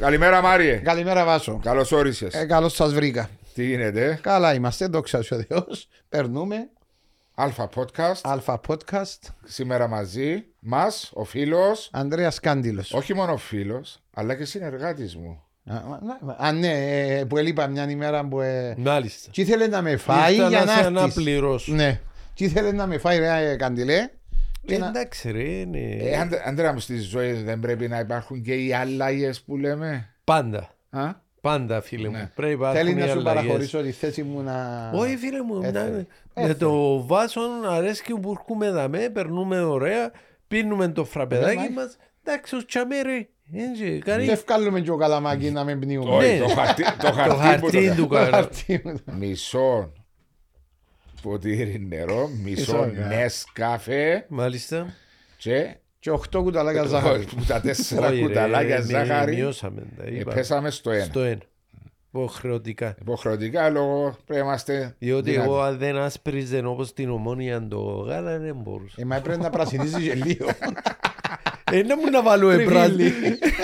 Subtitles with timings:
[0.00, 0.76] Καλημέρα Μάριε.
[0.76, 1.60] Καλημέρα Βάσο.
[1.62, 2.34] Καλώς όρισες.
[2.34, 3.28] Ε, καλώς σας βρήκα.
[3.54, 5.88] Τι γίνεται; Καλά είμαστε, δόξα ο Θεός.
[6.08, 6.56] Περνούμε.
[7.34, 8.20] Αλφα podcast.
[8.22, 9.18] Αλφα podcast.
[9.44, 11.88] Σήμερα μαζί μας ο φίλος.
[11.92, 12.92] Ανδρέας Κάντιλος.
[12.92, 15.42] Όχι μόνο ο φίλος, αλλά και συνεργάτης μου.
[15.64, 16.72] Α, α, Α, ναι,
[17.18, 18.40] ε, που έλειπα μια ημέρα που...
[18.40, 19.30] ε, Μάλιστα.
[19.30, 21.72] Και ήθελε να με φάει Ήρθα για να να σε έρθεις; αναπληρώσω.
[21.72, 22.00] Ναι.
[22.34, 24.08] Και ήθελε να με φάει ρε ε, Καντιλέ.
[24.66, 25.78] Και να- Εντάξει ρε, ναι.
[25.78, 30.14] Ε, Άντρε- Αντρέα μου, στη ζωή δεν πρέπει να υπάρχουν και οι αλλαγές που λέμε.
[30.24, 30.70] Πάντα.
[30.90, 32.18] Α; Πάντα φίλε Ναι.
[32.18, 32.30] μου.
[32.34, 33.40] Πρέπει να Θέλει υπάρχουν να οι σου αλλαγές.
[33.42, 34.90] παραχωρήσω τη θέση μου να...
[34.94, 35.78] Όχι φίλε μου, Έθελε.
[35.84, 36.54] να- με Έθελε.
[36.54, 40.10] το βάσον αρέσκει που έρχομαι δαμέ, περνούμε ωραία,
[40.48, 41.96] πίνουμε το φραπεδάκι Ναι, μας.
[42.24, 43.28] Εντάξει, ο τσαμέ ρε.
[43.52, 46.14] Έτσι, κάνει Και ευκάλουμε και ο καλαμάκι να με πνίουμε.
[46.14, 46.38] Όχι, Ναι.
[46.38, 48.30] το χαρτί, το το χαρτί που χαρτί το του Το κάνω.
[48.30, 48.94] χαρτί μου.
[49.18, 49.92] Μισό
[51.22, 53.06] ποτήρι νερό, μισό Μισό, ναι.
[53.16, 54.94] νεσκάφε Μάλιστα.
[55.36, 57.24] και Και οχτώ κουταλάκια ζάχαρη.
[57.24, 60.04] που τα τέσσερα Όχι, ρε, κουταλάκια μη- ζάχαρη Μειώσαμε τα.
[60.04, 60.34] ε, είπα.
[60.34, 61.04] πέσαμε στο ένα.
[61.04, 61.38] Στο ένα.
[62.08, 62.96] Υποχρεωτικά.
[63.00, 65.48] Υποχρεωτικά λόγω πρέπει να είμαστε Διότι δυνατοί.
[65.48, 68.94] εγώ αν δεν άσπριζε όπως την ομόνια το γάλα δεν μπορούσα.
[69.00, 70.46] Ε, μα πρέπει να πρασινίζει και λίγο.
[71.72, 73.12] Ε, να μου να βάλω εμπράδι.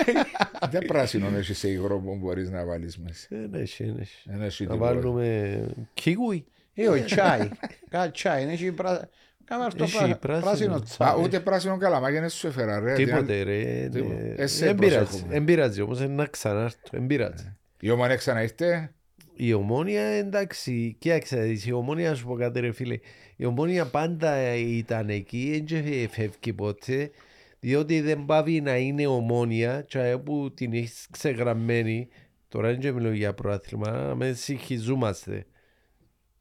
[0.71, 3.27] Δεν πράσινο έχει σε υγρό που μπορείς να βάλεις μέσα.
[3.29, 4.17] Δεν έχει, δεν έχει.
[4.29, 4.93] Δεν έχει Να τίποτα.
[4.93, 5.59] βάλουμε
[5.93, 6.45] κίγουι.
[6.73, 7.49] Ε, ο τσάι.
[7.89, 8.43] Κάτι τσάι.
[8.43, 9.09] Έχει πρα-
[9.45, 10.41] Κάμε αυτό Έχει πρα- πράσινο.
[10.41, 11.23] πράσινο Α, τσάι.
[11.23, 12.93] ούτε πράσινο καλαμάκι δεν σου έφερα ρε.
[12.93, 13.89] Τίποτε Τι- ρε.
[13.91, 14.13] τίποτε.
[14.23, 14.33] ναι.
[14.43, 14.97] Εσέ Δεν πειράζει.
[14.97, 15.33] προσέχουμε.
[15.33, 16.77] Δεν πειράζει όμως είναι να ξανάρθω.
[16.91, 17.57] Δεν πειράζει.
[17.79, 18.93] Η ομονία ξαναήρθε.
[19.35, 22.99] Η ομόνια εντάξει, κοίταξε, να δεις, η ομόνια να σου πω κάτι ρε φίλε,
[23.35, 27.11] η ομόνια πάντα ήταν εκεί, δεν φεύγει ποτέ,
[27.59, 32.07] διότι δεν πάβει να είναι ομόνια και που την έχεις ξεγραμμένη,
[32.47, 35.45] τώρα δεν μιλώ για προάθλημα, να με συγχυζούμαστε.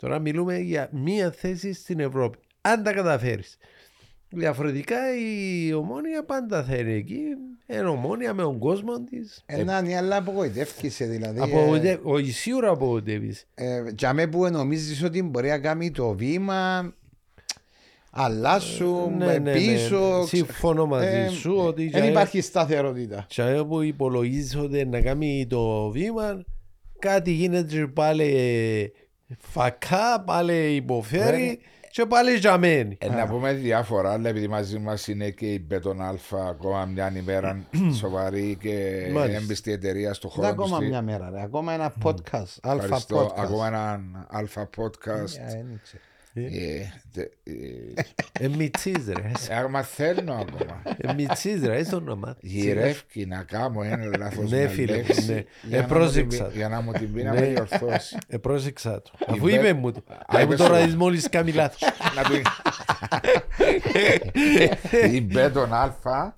[0.03, 3.57] Τώρα μιλούμε για μία θέση στην Ευρώπη, αν τα καταφέρεις.
[4.29, 7.21] Διαφορετικά η ομόνια πάντα θα είναι εκεί,
[7.67, 9.43] είναι ομόνια με τον κόσμο της.
[9.47, 11.41] Ένα ναι, αλλά απογοητεύκησε δηλαδή.
[11.41, 13.47] Απογοητε- Όχι σίγουρα απογοητεύεις.
[13.55, 16.93] ε, ε, Για μέ που νομίζεις ότι μπορεί να κάνει το βήμα,
[18.11, 19.53] αλλάσου, Ναι, ναι, ναι.
[19.53, 20.27] πίσω.
[20.27, 23.27] Συμφωνώ μαζί ε, σου ότι Δεν για- υπάρχει σταθερότητα.
[23.31, 26.45] για που υπολογίζει ότι να κάνει το βήμα
[26.99, 28.93] κάτι γίνεται και πάλι
[29.39, 31.61] φακά, πάλι υποφέρει
[31.91, 32.97] και πάλι τζαμένη.
[33.01, 37.13] Ε, να πούμε διάφορα, αλλά επειδή μαζί μας είναι και η Μπέτον Αλφα ακόμα μια
[37.17, 37.67] ημέρα
[38.01, 39.41] σοβαρή και Μάλιστα.
[39.43, 40.89] έμπιστη εταιρεία στο Δεν χώρο ακόμα της.
[40.89, 41.43] μια μέρα, ρε.
[41.43, 42.57] ακόμα ένα podcast.
[42.63, 43.27] Αλφα Ευχαριστώ.
[43.27, 43.41] podcast.
[43.43, 45.37] Ακόμα έναν Αλφα podcast.
[45.39, 45.65] Ε,
[46.35, 46.65] δεν ξέρω.
[46.65, 47.33] Ε, τε-
[48.41, 49.31] ε, Ε, μητσής ρε.
[49.49, 50.83] ε, Άμα θέλω ακόμα.
[50.97, 52.53] Ε, μητσής ρε, έστω να μάθεις.
[52.53, 55.45] Γυρεύει να κάνω ένα λάθος Ναι μια φίλε, λέξη ναι.
[55.63, 56.57] για Ε, να μου την πρόσεξα πει- το.
[56.59, 57.41] Για να μου την πει να Ναι.
[57.41, 58.17] με διορθώσει.
[58.29, 59.11] Ε, πρόσεξα το.
[59.27, 60.03] Αφού Μπέ- είπε μου το.
[60.09, 60.85] Α, Αφού είπες τώρα σου.
[60.87, 61.81] δεις μόλις κάνει λάθος.
[62.17, 62.43] Να πει-
[65.13, 66.37] Η Bet on Alfa,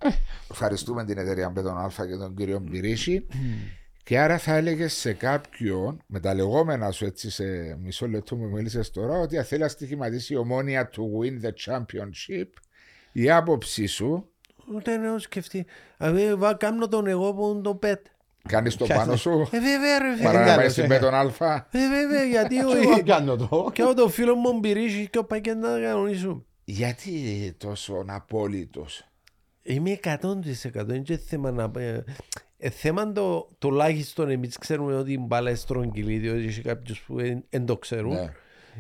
[0.51, 3.27] ευχαριστούμε την εταιρεία Bet on Alfa και τον κύριο Μπυρίση.
[4.05, 7.45] Και άρα θα έλεγες σε κάποιον, με τα λεγόμενα σου έτσι σε
[7.83, 11.51] μισό λεπτό μου μίλησες τώρα, ότι αν θέλει να στοιχηματίσει η Ομόνοια to win the
[11.67, 12.49] championship,
[13.13, 14.29] η άποψή σου
[14.75, 15.67] Ούτε να σκεφτεί.
[15.97, 18.07] Αφού βα- κάνω τον εγώ που το πέτ.
[18.49, 20.25] κάνεις το πάνω σου Ε, βέβαια ρε φίλε.
[20.25, 20.87] παρά να πάει Εντάλλως, στην ε.
[20.87, 21.69] Μπέτον Αλφα.
[21.71, 23.03] Ε, βέβαια, γιατί Και εγώ όχι.
[23.03, 23.71] κάνω το.
[23.73, 26.43] Και εγώ το φίλο μου μπυρίζει και ο πακέτ να κανονίσουμε.
[26.65, 28.87] Γιατί τόσο απόλυτο.
[29.63, 30.19] Είμαι 100%
[30.89, 31.71] είναι και θέμα να...
[32.65, 37.01] Ε, ε, θέμα το, τουλάχιστον εμείς ξέρουμε ότι η μπάλα είναι στρογγυλή διότι έχει κάποιους
[37.01, 37.17] που
[37.51, 38.13] δεν το ξέρουν.
[38.15, 38.33] Ναι.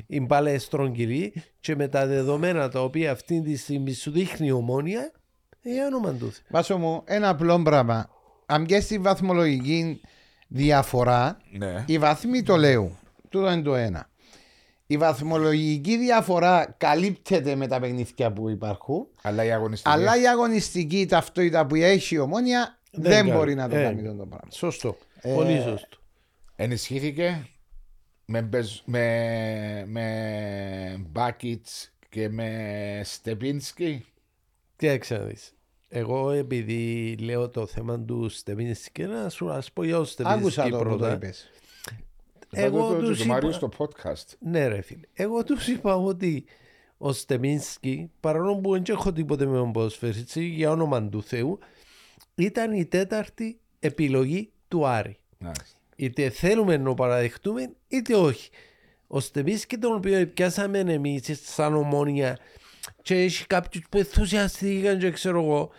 [0.06, 4.46] Η μπάλα είναι στρογγυλή και με τα δεδομένα τα οποία αυτή τη στιγμή σου δείχνει
[4.46, 5.12] η ομόνια
[5.62, 6.32] ε, όνομα του.
[6.48, 8.08] Βάσο μου, ένα απλό πράγμα.
[8.46, 10.00] Αν και στη βαθμολογική
[10.48, 11.84] διαφορά, Ναι.
[11.86, 12.98] οι βαθμοί το λέω.
[13.28, 14.08] Τούτο είναι το ένα.
[14.86, 19.90] Η βαθμολογική διαφορά καλύπτεται με τα παιχνίδια που υπάρχουν, Αλλά η αγωνιστική.
[19.94, 23.30] αλλά η αγωνιστική ταυτότητα που έχει η ομόνια δεν, Δεν κάνει.
[23.30, 24.48] μπορεί να το Ε, κάνει αυτό το πράγμα.
[24.50, 24.96] Σωστό.
[25.20, 25.98] Ε, Πολύ σωστό.
[26.56, 27.48] ενισχύθηκε
[28.24, 34.04] με, Μπεζ- με, με Μπάκιτς και με Στεπίνσκι.
[34.76, 35.54] Κοίταξε να δεις.
[35.88, 40.70] Εγώ επειδή λέω το θέμα του Στεβίνσκι να σου ας πω για ο Άκουσα Στεβίνσκι
[40.70, 41.12] το που το πρώτα.
[41.12, 41.50] είπες.
[42.50, 44.24] Εγώ Εγώ το, τους το Μάριο είπα- στο podcast.
[44.38, 45.06] Ναι ρε φίλε.
[45.12, 46.44] Εγώ τους είπα ότι
[46.98, 51.58] ο Στεμίνσκι, παρόλο που δεν έχω τίποτε με τον ποδοσφαιριστή για όνομα του Θεού,
[52.34, 55.16] ήταν η τέταρτη επιλογή του Άρη.
[55.38, 55.78] Μάλιστα.
[55.96, 58.50] Είτε θέλουμε να το παραδεχτούμε, είτε όχι.
[59.06, 62.38] Ο Στεμίνσκι τον οποίο πιάσαμε εμείς σαν ομόνια
[63.02, 65.70] και έχει κάποιους που ενθουσιαστήκαν και ξέρω εγώ,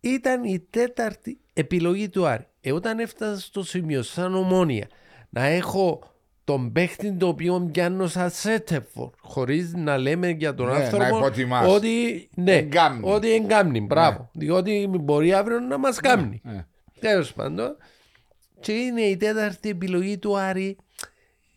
[0.00, 2.46] ήταν η τέταρτη επιλογή του Άρη.
[2.60, 4.88] Ε, όταν έφτασα στο σημείο σαν ομόνια
[5.30, 6.11] να έχω
[6.44, 11.08] τον παίχτη το οποίο πιάνω σαν σέτεφορ χωρίς να λέμε για τον Ναι, άνθρωπο να
[11.16, 11.68] υποτιμάς.
[11.68, 13.00] ότι ναι, Εγκάμνει.
[13.12, 14.30] ότι εγκάμνει, μπράβο.
[14.32, 16.40] Διότι μπορεί αύριο να μας κάμνει.
[16.44, 16.60] Ε.
[17.00, 17.76] Τέλος πάντων,
[18.60, 20.76] και είναι η τέταρτη επιλογή του Άρη.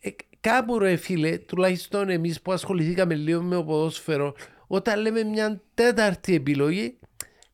[0.01, 0.09] Ε,
[0.41, 4.33] κάπου ρε φίλε, τουλάχιστον εμείς που ασχοληθήκαμε λίγο με το ποδόσφαιρο,
[4.67, 6.97] όταν λέμε μια τέταρτη επιλογή,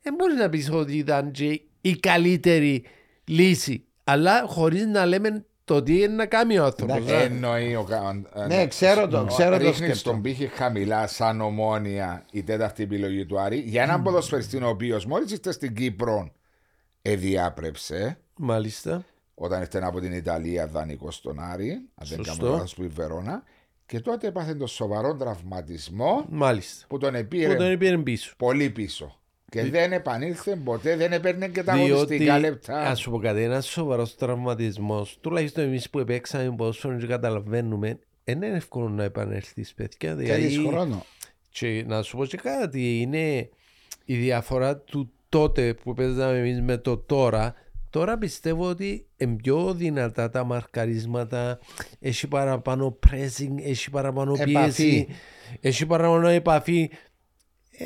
[0.02, 2.84] δεν μπορείς να πεις ότι ήταν και η καλύτερη
[3.26, 3.86] λύση.
[4.04, 6.96] Αλλά χωρίς να λέμε το τι είναι να κάνει ο άνθρωπος.
[6.96, 7.14] Εντάξει.
[7.14, 7.22] ε.
[7.24, 10.12] Εννοεί ο κα- ε, Ναι, ξέρω το, ξέρω το Ρίχνεις σκεπτό.
[10.12, 15.06] τον πύχη χαμηλά σαν ομόνια η τέταρτη επιλογή του Άρη για έναν ποδοσφαιριστή ο οποίος
[15.06, 16.32] μόλις ήρθε στην Κύπρο
[17.02, 19.06] εδιάπρεψε Μάλιστα.
[19.36, 22.44] όταν ήρθε από την Ιταλία δανεικό στον Άρη, αν δεν Σωστό.
[22.44, 23.44] κάνω λάθος που η Βερόνα,
[23.86, 26.86] και τότε έπαθε τον σοβαρό τραυματισμό Μάλιστα.
[26.88, 28.34] που τον Που επήρε τον πήρε πίσω.
[28.38, 29.21] πολύ πίσω.
[29.52, 32.80] Και δεν επανήλθε ποτέ, δεν έπαιρνε και τα Διότι, αγωνιστικά λεπτά.
[32.80, 38.36] ας σου πω κάτι, ένας σοβαρός τραυματισμός, τουλάχιστον εμείς που επέξαμε ποδόσφαιρο και καταλαβαίνουμε, δεν
[38.42, 40.16] είναι εύκολο να επανέλθεις, παιδιά.
[40.16, 41.06] Θέλεις Δηλαδή, χρόνο.
[41.50, 43.50] και να σου πω και κάτι, είναι
[44.06, 47.54] η διαφορά του τότε που παίζαμε εμείς με το τώρα.
[47.90, 51.60] Τώρα πιστεύω ότι είναι πιο δυνατά τα μαρκαρίσματα,
[52.00, 54.52] έχει παραπάνω pressing, έχει παραπάνω Επαφή.
[54.54, 55.08] πίεση,
[55.62, 56.90] έχει παραπάνω επαφή.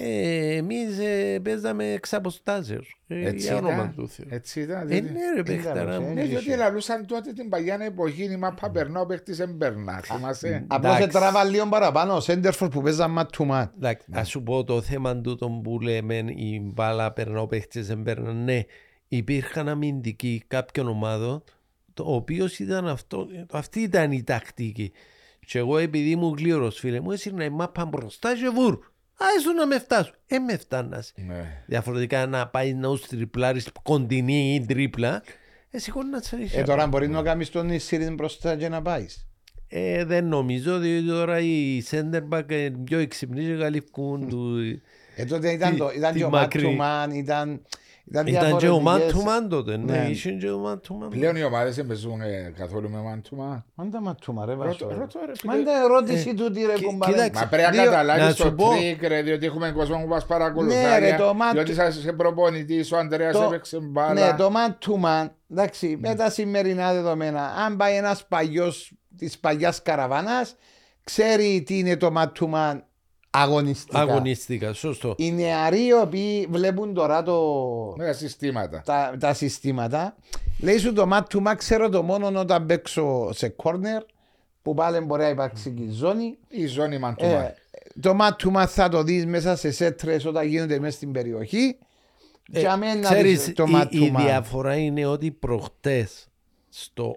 [0.04, 3.94] Ε, εμείς ε, παίζαμε εξ αποστάσεως, ε, Έτσι για όνομα ήταν.
[3.96, 4.26] του Θεού.
[4.30, 4.82] Έτσι ήταν.
[4.82, 6.14] Ε, διότι- ναι ρε παιχταρά μου.
[6.14, 6.30] Ναι, είχε.
[6.40, 10.02] διότι λαλούσαν τότε την παγιά εποχή η μάπα περνά, ο παίχτης δεν περνά.
[10.04, 10.66] Θυμάσαι.
[10.68, 11.18] Απλώς εντάξει.
[11.18, 12.16] τράβα λίγο παραπάνω.
[12.16, 13.72] Ο Σέντερφορ που παίζα ματ του ματ.
[13.76, 14.20] Εντάξει, Ναι.
[14.20, 18.34] ας σου πω το θέμα του που λέμε η μπάλα περνά, ο παίχτης δεν περνά.
[18.34, 18.62] Ναι,
[19.08, 21.44] υπήρχαν αμυντικοί κάποιων ομάδων,
[21.94, 24.92] το οποίος ήταν αυτό, αυτή ήταν η τακτική.
[25.48, 28.78] Και εγώ επειδή ήμουν γλύρος φίλε μου, έσυρνα η μάπα μπροστά και βουρ.
[29.18, 30.14] Άισου να με φτάσω.
[30.28, 31.14] Ε, με φτάνας.
[31.16, 31.64] Ναι.
[31.66, 35.24] Διαφορετικά να πάει να ους τριπλάρεις κοντινή ή τρίπλα,
[35.72, 39.28] εσύ χωρίς να σε Ε, τώρα μπορεί να κάνεις τον Ισύριν μπροστά και να πάεις.
[39.68, 44.58] Ε, δεν νομίζω, διότι τώρα οι center back είναι πιο εξυπνοί και καλύφκουν του...
[45.16, 46.62] Ε, τότε ήταν, Τι- το, ήταν τι και ο ματ μακρύ.
[46.62, 47.62] του μαν, ήταν,
[48.10, 50.08] ήταν Ήταν και ο man διαφορετικές- to man τότε, ναι, Ναι.
[50.10, 51.10] είχε και ο man to man.
[51.10, 53.66] Πλέον οι ομάδες δεν παίζουν ε, καθόλου με μαντούμα.
[53.76, 54.88] Μάντα ματ του μαν, ρε Ρωτώ- Βάσο.
[55.00, 55.54] ρωτώ, ρε, φίλε.
[55.56, 57.12] Μάντα ερώτηση τούτη ρε Ε, κι- κουμπάρε.
[57.12, 60.02] κοίταξε, Μα πρέπει να Δύο- να καταλάβεις σου το πω- τρίκ ρε, διότι έχουμε κόσμο
[60.02, 60.76] που μας παρακολουθεί.
[60.76, 64.14] Ναι, ρε, το μάτι- Διότι σας είσαι προπονητής, ο Ανδρέας Το- έπαιξε μπάλα.
[64.14, 69.40] Ναι, το man to man, εντάξει, με τα σημερινά δεδομένα, αν πάει ένας παλιός της
[69.40, 70.56] παλιάς καραβάνας,
[71.04, 72.82] ξέρει τι είναι το man to man
[73.38, 74.00] αγωνιστικά.
[74.00, 75.16] Αγωνιστικά, σωστό.
[75.18, 77.42] Οι νεαροί οι οποίοι βλέπουν τώρα το,
[77.98, 78.82] Με τα συστήματα.
[78.86, 80.16] τα, τα συστήματα,
[80.60, 84.02] λέει σου το man to man ξέρω το μόνο όταν παίξω σε corner,
[84.62, 86.38] που πάλι μπορεί να υπάρξει και η ζώνη.
[86.48, 87.54] Η ζώνη Ε, μαντούμα.
[88.02, 91.78] το man to man θα το δεις μέσα σε σέτρες όταν γίνονται μέσα στην περιοχή.
[92.52, 94.22] Ε, Για μένα ξέρεις, δεις το η, man η to man.
[94.22, 96.28] διαφορά είναι ότι προχτές
[96.70, 97.16] στο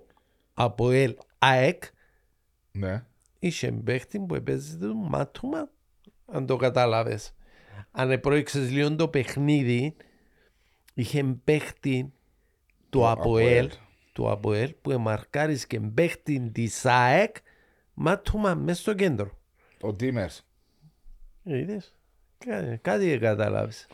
[0.54, 1.82] ΑΠΟΕΛ ΑΕΚ
[2.72, 3.04] Ναι.
[3.38, 5.68] είχε παίχτη που έπαιζε το μάτουμα,
[6.32, 7.32] αν το κατάλαβες.
[7.90, 9.96] Αν προήξες λίγο το παιχνίδι,
[10.94, 12.12] είχε παίχτη
[12.90, 13.70] του Το ΑΠΟΕΛ, ΑΠΟΕΛ.
[14.12, 17.36] του ΑΠΟΕΛ που εμαρκάρεις και παίχτη της ΑΕΚ
[17.94, 19.38] μάτουμα μέσα στο κέντρο.
[19.80, 20.46] Ο Τίμερς.
[21.42, 21.94] Είδες,
[22.38, 23.86] κάτι, κάτι δεν κατάλαβες.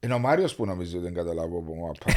[0.00, 2.12] Είναι ο Μάριος που νομίζω δεν καταλάβω που μου απα.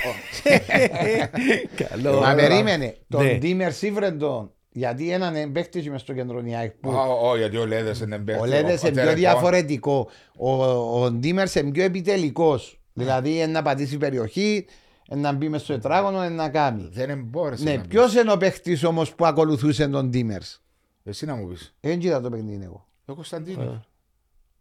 [1.76, 2.20] Καλό.
[2.20, 2.98] Μα περίμενε.
[3.10, 3.38] Τον Ναι.
[3.38, 4.52] Ντίμερ σύβρεν τον.
[4.78, 8.42] Γιατί έναν παίχτη μες στο κέντρο Νιάκ που Ω, ω, γιατί ο Λέδες είναι παίχτη.
[8.42, 9.16] ο Λέδες είναι πιο Τερεκόν.
[9.16, 10.10] διαφορετικό.
[10.38, 10.64] Ο,
[11.04, 12.80] ο Ντίμερς είναι πιο επιτελικός.
[12.94, 14.66] Δηλαδή είναι να πατήσει περιοχή,
[15.12, 16.90] είναι να μπει μες στο τετράγωνο, είναι να κάνει.
[16.92, 17.88] Δεν μπόρεσε Ναι, να μπει.
[17.88, 20.62] ποιος είναι ο παίχτης όμως που ακολουθούσε τον Ντίμερς;
[21.04, 21.76] Εσύ να μου πεις.
[21.80, 22.88] Δεν κοίτα το παιχνίδι εγώ.
[23.06, 23.80] Ο Κωνσταντίνος.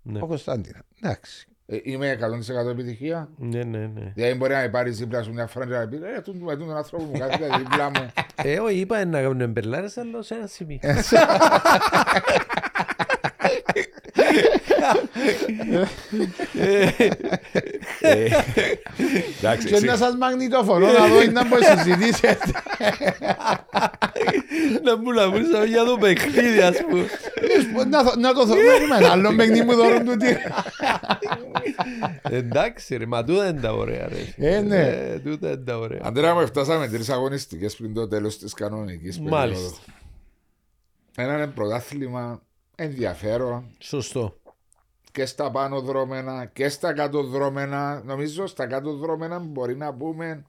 [0.02, 0.20] Ναι.
[0.23, 0.82] Ο Κωνσταντίνα.
[1.02, 1.46] Εντάξει.
[1.68, 2.18] Ε, Είμαι
[2.66, 3.28] 100% επιτυχία.
[3.37, 4.12] Ναι, ναι, ναι.
[4.14, 6.56] Δηλαδή μπορεί να με πάρει δίπλα σου μια φορά και να πει «Ε, τούτο με
[6.56, 8.12] τον άνθρωπο μου κάθεται δίπλα μου.
[8.35, 10.78] Ε, όχι, είπα να κάνουν μπερλάρες, αλλά σε ένα σημείο.
[19.38, 22.38] Εντάξει, Και εσύ- να σας μαγνητοφωνώ να δω να πω συζητήσετε.
[24.85, 27.07] Να μου να πούσα για το παιχνίδι, ας πούμε.
[27.90, 28.55] Να θω- Να το δω.
[28.55, 30.37] Με ένα άλλο παιχνίδι μου δώρουν τούτη.
[32.23, 34.49] Εντάξει ρε, μα τούτα είναι τα ωραία ρε.
[34.57, 34.83] Ε, ναι.
[34.83, 36.00] Ε, Τούτα είναι τα ωραία.
[36.02, 39.37] Αντρέα μου, φτάσαμε τρεις αγωνιστικές πριν το τέλος της κανονικής περίοδου.
[39.37, 39.76] Μάλιστα.
[41.16, 42.43] Ένα είναι πρωτάθλημα
[42.76, 44.37] ενδιαφέρον Σωστό.
[45.16, 48.02] Και στα πάνω δρόμενα και στα κάτω δρόμενα.
[48.04, 50.44] Νομίζω στα κάτω δρόμενα μπορεί να πούμε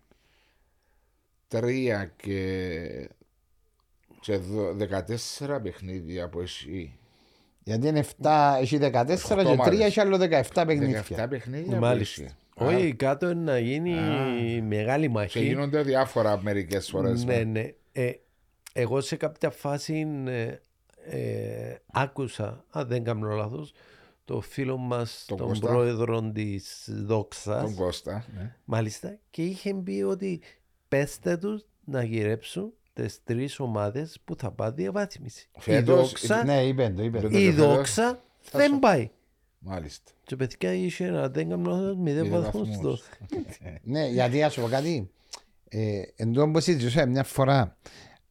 [1.48, 3.10] τρία και,
[4.20, 4.76] και δο-
[5.40, 6.98] 14 παιχνίδια που εσύ.
[7.64, 9.78] Γιατί είναι 7, έχει 14 και ομάδες.
[9.80, 11.04] 3 έχει άλλο 17 παιχνίδια.
[11.10, 12.24] 17 παιχνίδια που Μάλιστα.
[12.24, 12.36] εσύ.
[12.60, 13.92] Όχι, κάτω είναι να γίνει
[14.68, 15.44] μεγάλη Και μαχή.
[15.46, 17.24] γίνονται διάφορα μερικές φορές.
[17.26, 17.72] Ναι, ναι.
[17.92, 18.12] Ε,
[18.74, 20.56] εγώ σε κάποια φάση ε,
[21.10, 23.74] ε, άκουσα, αν δεν κάνω λάθος,
[24.28, 25.68] το φίλο μας, Τον τον Κώστα.
[25.68, 28.26] πρόεδρο της Δόξας, Τον Κώστα.
[28.36, 28.56] Ναι.
[28.66, 30.42] μάλιστα, και είχε πει ότι
[30.88, 35.50] πέστε τους να γυρέψουν τις τρεις ομάδες που θα πάνε διαβάθμιση.
[35.56, 37.28] Η Φέτος, δόξα, Ναι, είπε το, είπε το.
[37.28, 39.10] Είπε η φέτος, δόξα δεν πάει.
[39.60, 40.12] Μάλιστα.
[40.24, 42.98] Και παιδιά είχε ένα δεν κάνω λάθος, μηδέν Μηδέν βαθμούς βαθμούς.
[43.00, 43.06] στο.
[43.84, 45.12] Ναι, γιατί να σου πω κάτι.
[45.70, 47.78] Ε, εν τω που συζητούσα μια φορά,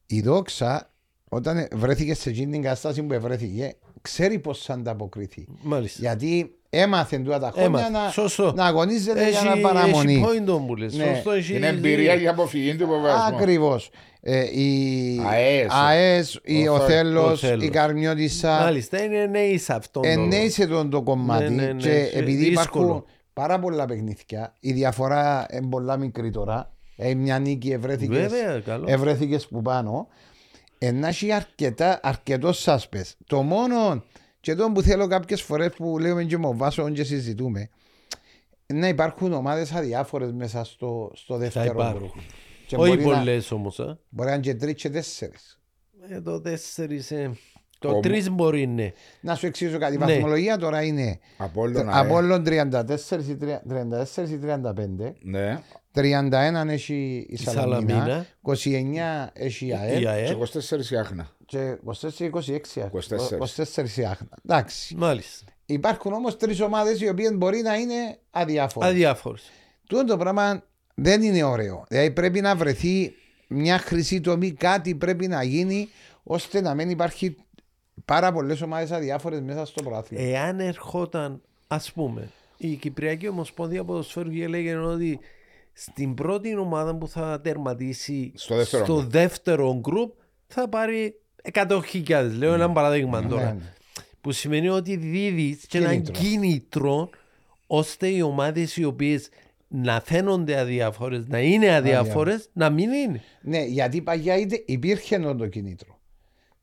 [0.05, 0.91] η δόξα
[1.29, 5.47] όταν βρέθηκε σε εκείνη την κατάσταση που βρέθηκε, ξέρει πώς θα ανταποκριθεί.
[5.61, 5.97] Μάλιστα.
[6.01, 7.89] Γιατί έμαθε τούτα τα χρόνια Έμαθε.
[7.89, 8.53] να, Σωστό.
[8.55, 10.25] να αγωνίζεται για Έχει, να έχει παραμονή.
[10.27, 10.95] point που λες.
[10.95, 11.03] Ναι.
[11.13, 13.35] Σωστό, έχει- Είναι εμπειρία για αποφυγή του υποβασμού.
[13.35, 13.89] Ακριβώς.
[14.21, 15.67] Ε, η ΑΕΣ.
[15.69, 17.63] ΑΕΣ, η Ο ο Θε- Θέλο, ο Θέλος.
[17.63, 18.59] η Καρμιώτισσα.
[18.59, 22.17] Μάλιστα, είναι νέοι σε αυτόν τον Εννοείσαι τον το κομμάτι Ναι, ναι, ναι, και σε-
[22.17, 22.83] επειδή δύσκολο.
[22.85, 26.71] υπάρχουν πάρα πολλά παιχνίδια, η διαφορά είναι πολλά μικρή τώρα.
[26.99, 28.85] Ε, μια νίκη ευρέθηκες, Βέβαια, καλό.
[28.87, 30.07] ευρέθηκες που πάνω.
[30.77, 33.15] Ενώ έχει αρκετά, αρκετός σάσπες.
[33.25, 34.03] Το μόνο
[34.39, 37.69] και το που θέλω κάποιες φορές που λέμε και με ο Βάσο και συζητούμε
[38.73, 41.97] να υπάρχουν ομάδες αδιάφορες μέσα στο, στο δεύτερο υπάρχουν.
[41.97, 42.13] γκρουπ.
[42.67, 43.79] Και Όχι μπορεί, να, πολλές όμως.
[43.79, 43.99] α.
[44.09, 45.59] μπορεί να είναι και τρεις και τέσσερις.
[46.09, 47.31] Ε, το τέσσερις, ε,
[47.79, 48.91] το Ο- τρεις μπορεί ναι.
[49.19, 49.93] Να σου εξηγήσω κάτι.
[49.95, 50.05] Η Ναι.
[50.05, 51.99] βαθμολογία τώρα είναι Απόλλων, ΑΕ.
[52.05, 55.13] Απόλλων 34 ή 30 34 ή 35.
[55.21, 55.59] Ναι.
[55.91, 57.99] 31 έχει η Η Σαλαμίνα.
[57.99, 58.25] Σαλαμίνα.
[58.41, 59.99] 29 έχει η Η ΑΕΛ.
[60.01, 60.31] Και ΑΕΠ.
[60.31, 61.27] 24 η Άχνα.
[61.45, 63.37] Και 24-26 η 24.
[63.37, 64.29] 24 η Άχνα.
[64.45, 64.95] Εντάξει.
[64.95, 65.45] Μάλιστα.
[65.65, 68.89] Υπάρχουν όμως τρεις ομάδες οι οποίες μπορεί να είναι αδιάφορες.
[68.89, 69.43] Αδιάφορες.
[69.87, 70.63] Τούτο το πράγμα
[70.95, 71.85] δεν είναι ωραίο.
[71.87, 73.13] Δηλαδή πρέπει να βρεθεί
[73.47, 75.87] μια χρυσή τομή, κάτι πρέπει να γίνει
[76.23, 77.35] ώστε να μην υπάρχει
[78.05, 80.23] πάρα πολλές ομάδες αδιάφορες μέσα στο πρωτάθλημα.
[80.23, 85.19] Εάν ερχόταν, ας πούμε, η Κυπριακή Ομοσπονδία Ποδοσφαίρου και έλεγε ότι
[85.73, 89.09] στην πρώτη ομάδα που θα τερματίσει Στο δεύτερο γκρουπ.
[89.11, 90.13] δεύτερο γκρουπ
[90.47, 91.15] θα πάρει
[91.53, 92.29] 100.000.
[92.37, 93.53] Λέω ένα παράδειγμα Ναι, τώρα.
[93.53, 93.73] ναι.
[94.21, 96.13] Που σημαίνει ότι δίδει και ένα Κίνητρο.
[96.13, 97.09] κίνητρο
[97.67, 99.29] ώστε οι ομάδες οι οποίες
[99.67, 103.21] να φαίνονται αδιάφορες, να είναι αδιάφορες, να μην είναι.
[103.41, 105.96] Ναι, γιατί παγιά είτε υπήρχε ενώ το κίνητρο.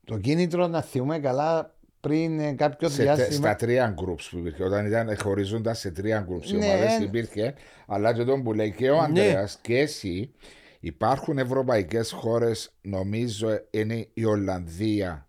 [0.05, 3.47] Το κίνητρο να θυμούμε καλά πριν ε, κάποιο Σε, τε- διάστημα.
[3.47, 4.63] στα τρία groups που υπήρχε.
[4.63, 7.53] Όταν ήταν χωρίζοντα σε τρία groups οι Ναι, ομάδες εν- υπήρχε.
[7.87, 10.31] Αλλά και τον που λέει και ο Ανδρέας και εσύ
[10.79, 15.27] υπάρχουν ευρωπαϊκές χώρες νομίζω είναι η Ολλανδία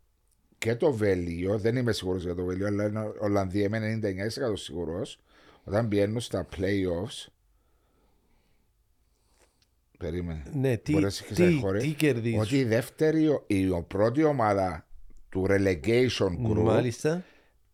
[0.59, 1.59] και το Βέλγιο.
[1.59, 5.21] Δεν είμαι σίγουρος για το Βέλγιο αλλά είναι Ολλανδία είμαι 99% σίγουρος.
[5.65, 7.27] Όταν πηγαίνουν στα playoffs
[9.99, 10.43] Περίμενε.
[10.53, 11.83] Ναι, τι, Πολλές είχες τι, χώρες.
[11.83, 14.87] τι κερδίζεις; Ότι η δεύτερη, η πρώτη ομάδα
[15.29, 17.25] του relegation group Μάλιστα.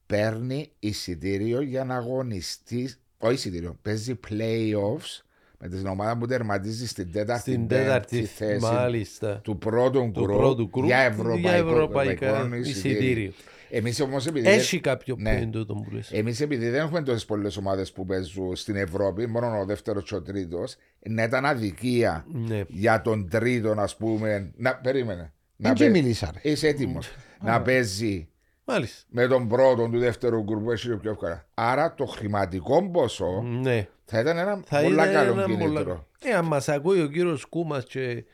[0.07, 2.95] παίρνει εισιτήριο για να αγωνιστεί.
[3.19, 5.23] Όχι εισιτήριο, παίζει playoffs
[5.59, 9.41] με την ομάδα που τερματίζει στην τέταρτη, Στην πέμπτη τέταρτη θέση μάλιστα.
[9.45, 13.33] του πρώτου Του group πρώτου γκρουπ για ευρωπαϊκό, για ευρωπαϊκά ευρωπαϊκό εισιτήριο.
[13.71, 14.49] Εμείς όμως επειδή.
[14.49, 15.35] Έχει κάποιο Ναι.
[15.37, 16.13] που είναι τούτο που λες.
[16.13, 20.15] Εμείς επειδή δεν έχουμε τόσες πολλές ομάδες που παίζουν στην Ευρώπη, μόνο ο δεύτερος και
[20.15, 20.77] ο τρίτος,
[21.09, 22.63] να ήταν αδικία Ναι.
[22.69, 24.51] για τον τρίτο, ας πούμε.
[24.57, 25.33] Να, περίμενε.
[25.57, 26.51] Δεν και μιλήσα, ρε.
[26.51, 27.09] Είσαι έτοιμος
[27.41, 28.29] να παίζει
[28.65, 29.05] Μάλιστα.
[29.11, 31.47] με τον πρώτο του δεύτερου γκρουπ που έχει πιο εύκολα.
[31.55, 33.89] Άρα το χρηματικό ποσό Ναι.
[34.05, 35.67] θα ήταν ένα Θα πολύ ήταν καλό ένα κίνητρο.
[35.73, 38.25] πολλά- Ε, αν μας ακούει ο κύριος Κούμας και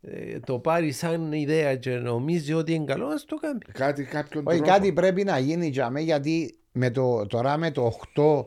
[0.00, 3.58] ε, το πάρει σαν ιδέα και νομίζει ότι είναι καλό, ας το κάνει.
[3.72, 4.72] Κάτι κάποιον Όχι, τρόπο.
[4.72, 8.46] κάτι πρέπει να γίνει για μέ, γιατί με το, τώρα με το 8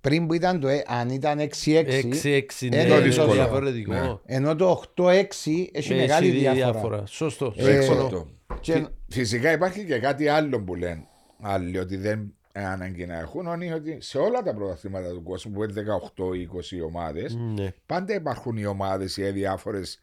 [0.00, 1.48] πριν που ήταν το, ε, αν ήταν 6-6
[1.86, 3.32] 6-6 Ε, ναι, το είναι δύσκολο.
[3.32, 3.92] διαφορετικό.
[3.92, 4.14] Ναι.
[4.36, 7.06] ενώ το 8-6 έχει Με μεγάλη έχει διάφορα.
[7.06, 7.54] Σωστό.
[7.56, 8.04] Ε, Συμφωνώ.
[8.04, 8.28] Έξω.
[8.60, 11.06] Και- Φυ- Φυσικά υπάρχει και κάτι άλλο που λένε
[11.40, 15.62] άλλοι ότι δεν ανάγκη να έχουν, είναι ότι σε όλα τα πρωταθλήματα του κόσμου που
[15.64, 17.72] είναι 18-20 ομάδες, Ναι.
[17.86, 20.00] πάντα υπάρχουν οι ομάδες οι διάφορες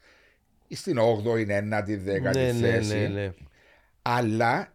[0.69, 2.95] στην 8η, 9η, 10η Ναι, ναι, θέση.
[2.97, 3.31] ναι, ναι.
[4.01, 4.73] Αλλά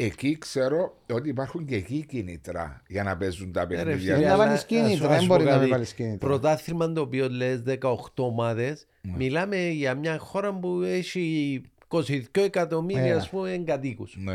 [0.00, 4.14] εκεί ξέρω ότι υπάρχουν και εκεί κίνητρα για να παίζουν τα Ε, ρε παιχνίδια.
[4.14, 5.70] φίλε, να αλλά βάλεις κίνητρα, ας σου- δεν ας σου μπορεί πω να μην κάτι.
[5.72, 6.28] βάλεις κίνητρα.
[6.28, 9.12] Πρωτάθλημα το οποίο λες 18 ομάδες, Ναι.
[9.16, 13.12] μιλάμε για μια χώρα που έχει 22 εκατομμύρια Ε.
[13.12, 14.16] ας πούμε κατοίκους.
[14.24, 14.34] Ναι.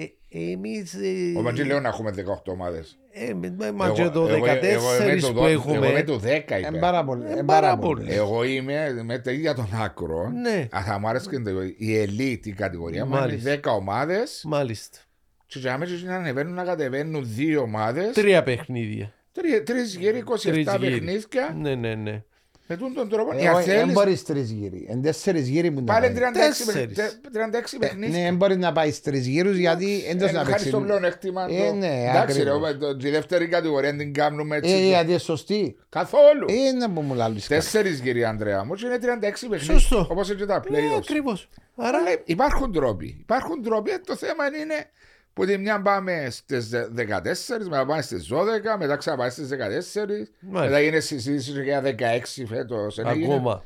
[0.00, 0.04] Ε,
[0.52, 0.94] εμείς...
[0.94, 2.98] ε, Ο Μαντζή λέω να έχουμε 18 ομάδες.
[3.12, 4.30] ε, με- με- μα και το 14
[5.32, 5.86] που Εγώ έχουμε...
[5.88, 6.78] είμαι το 10 Είναι είπε.
[6.78, 7.24] πάρα πολύ.
[7.26, 8.00] Ε, είναι πάρα πάρα πολύ.
[8.04, 8.14] πολύ.
[8.14, 10.32] Εγώ είμαι με τα ίδια των άκρων.
[10.40, 10.68] Ναι.
[10.76, 13.50] Α, θα μου άρεσε και το- η elite η κατηγορία μου είναι Μάλιστα.
[13.64, 14.42] 10 ομάδες.
[14.46, 14.98] Μάλιστα.
[15.46, 18.14] Και για μέσα να ανεβαίνουν να κατεβαίνουν δύο ομάδες.
[18.14, 19.12] Τρία παιχνίδια.
[19.64, 20.90] Τρεις γύρι, 27 Τρεις γύρι.
[20.90, 21.54] παιχνίδια.
[21.56, 22.22] Ναι, ναι, ναι.
[22.70, 23.36] Με τον τον τρόπο.
[23.36, 24.86] Ε, Για όχι, Δεν θέλεις, μπορείς τρεις γύρι.
[24.90, 26.14] Εν τέσσερις γύρι που να Πάλι πάει.
[26.14, 26.64] 36 Τέσσερις.
[26.72, 27.10] παιχνίδια.
[27.32, 28.18] 36 παιχνίδια.
[28.18, 30.68] Ναι, δεν μπορείς να πάεις τρεις γύρους γιατί εντός να Χάρη παίξει.
[30.68, 31.46] στο πλεονέκτημα.
[31.50, 32.60] Ε, το- ναι, Εντάξει, ρε, ακριβώς.
[32.60, 34.86] με το- τη δεύτερη κατηγορία την κάνουμε Ε, έτσι.
[34.86, 35.76] γιατί είναι σωστή.
[35.88, 36.46] Καθόλου.
[36.48, 37.60] Ε, να που μου λάλλεις κάτι.
[37.60, 39.78] Τέσσερις γύρι, Ανδρέα μου, και είναι 36 παιχνίδια.
[39.78, 40.06] Σωστό.
[40.10, 40.96] Όπως και τα Ναι, playoffs.
[40.98, 41.48] ακριβώς.
[41.76, 43.16] Άρα, Αλλά υπάρχουν τρόποι.
[43.20, 43.90] Υπάρχουν τρόποι.
[44.06, 44.74] Το θέμα είναι
[45.38, 50.28] που τη μια πάμε στις 14, μετά πάμε στις 12, μετά ξαναπάμε στις 14.
[50.40, 50.64] Μάλιστα.
[50.66, 52.98] Μετά γίνεται συζήτηση για 16 φέτος.
[52.98, 53.62] ακόμα.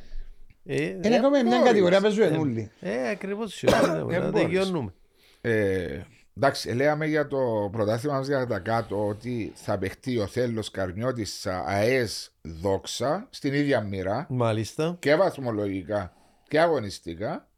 [0.65, 1.63] Ε, Είναι ακόμα μια μπορείς.
[1.65, 2.71] κατηγορία που παίζουν όλοι.
[2.81, 3.75] Ε, ακριβώς σιωπή,
[4.15, 4.47] Ε, να μπορείς.
[4.47, 4.93] δικαιώνουμε.
[5.41, 6.01] Ε,
[6.37, 11.47] εντάξει, λέμε για το πρωτάθλημα μας για τα κάτω ότι θα παιχτεί ο Θέλος Καρμιώτης
[11.47, 14.97] ΑΕΣ Δόξα στην ίδια μοίρα Μάλιστα.
[14.99, 16.13] και βαθμολογικά
[16.49, 17.49] και αγωνιστικά.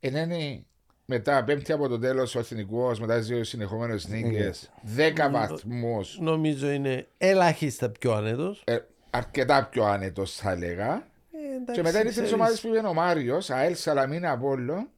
[0.00, 0.64] Εν είναι
[1.04, 6.70] μετά πέμπτη από το τέλος ο Εθνικός μετά τις δύο συνεχόμενες νίκες 10 βαθμούς Νομίζω
[6.70, 8.62] είναι ελάχιστα πιο άνετος.
[8.66, 8.78] ε,
[9.10, 10.92] αρκετά πιο άνετος θα έλεγα.
[11.32, 12.32] Ε, εντάξει, Και μετά είναι τρεις ξέρεις.
[12.32, 14.88] ομάδες που είπε ο Μάριος, ΑΕΛ Σαλαμίνα Απόλλων.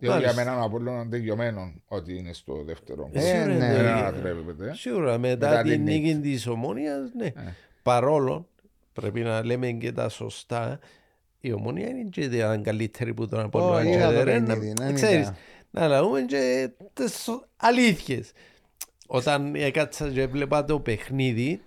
[0.00, 0.44] Διότι για Μάλιστα.
[0.50, 3.10] μένα ο Απόλλων είναι τελειωμένο ότι είναι στο δεύτερο.
[3.12, 3.52] Ε, Ε, σίγουρα ναι.
[3.54, 3.74] είναι.
[3.74, 4.74] Δεν ανατρέπεται.
[4.74, 6.18] Σίγουρα μετά, Μετά την την νίκη νίκη.
[6.28, 7.26] της ομόνιας, ναι.
[7.26, 7.32] Ε.
[7.82, 8.48] Παρόλο
[8.92, 10.78] πρέπει να λέμε και τα σωστά,
[11.40, 14.46] η ομόνια είναι και η καλύτερη που τον Ω, Απόλλωνα και είδα το δεν είναι.
[14.46, 15.36] παιχνίδι, ναι, Ξέρεις, είδα.
[15.70, 18.32] να λαούμε και τις αλήθειες.
[19.06, 21.60] Όταν έκατσα και έβλεπα το παιχνίδι,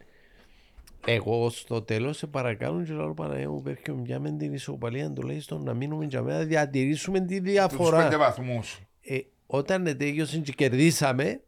[1.05, 5.63] εγώ στο τέλος σε παρακάνω και λέω Παναγία μου πέρχε μια με την ισοπαλία τουλάχιστον
[5.63, 8.03] να μείνουμε για μένα να διατηρήσουμε τη Τους διαφορά.
[8.03, 8.79] πέντε βαθμούς.
[9.01, 11.41] Ε, όταν τέλειωσε και κερδίσαμε,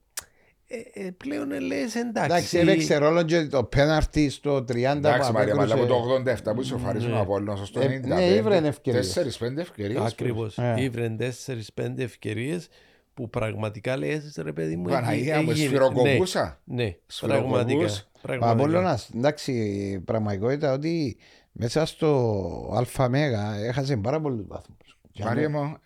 [0.94, 2.24] ε, ε, πλέον ε, λες εντάξει.
[2.34, 6.44] Εντάξει, έπαιξε ρόλο και το πέναρτι στο 30 Εντάξει που Μαρία, αλλά από απέκρουσε.
[6.46, 7.18] το 87 που ισοφαρίζουν Ναι.
[7.18, 8.08] ο Απόλλωνας στο Ε, 95.
[8.08, 9.06] ναι, ήβρεν ευκαιρίες.
[9.06, 10.02] Τέσσερις-πέντε ευκαιρίες.
[10.02, 10.58] Ακριβώς.
[10.58, 10.76] Ε.
[10.78, 12.68] Ήβρεν 4-5 ευκαιρίες
[13.14, 14.90] που πραγματικά λες ρε παιδί μου.
[14.90, 16.60] Παναγία εγι- μου, έγινε- σφυροκοπούσα.
[16.64, 17.52] Ναι, ναι Σφυροκοπούς.
[17.52, 17.86] πραγματικά.
[18.12, 18.64] Ο πραγματικά.
[18.64, 21.18] Απόλλωνας, εντάξει, η πραγματικότητα ότι
[21.52, 24.98] μέσα στο ΑΜ έχασε πάρα πολλούς βαθμούς.
[25.12, 25.78] Και Μαρία αν- μου,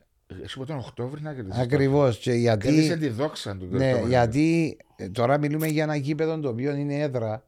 [0.44, 1.62] εσύ από τον Οκτώβρη να κερδίσεις.
[1.62, 3.68] Ακριβώς και Κέρδισε γιατί, τη δόξα του.
[3.70, 7.46] ναι, το- γιατί ε, τώρα μιλούμε για ένα γήπεδο το οποίο είναι έδρα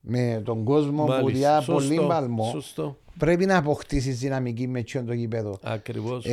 [0.00, 1.38] με τον κόσμο που Μάλιστα.
[1.38, 2.98] διά Σωστό, πολύ παλμό Σωστό.
[3.18, 5.58] πρέπει να αποκτήσεις δυναμική με τσιόν το γήπεδο.
[5.62, 6.26] Ακριβώς.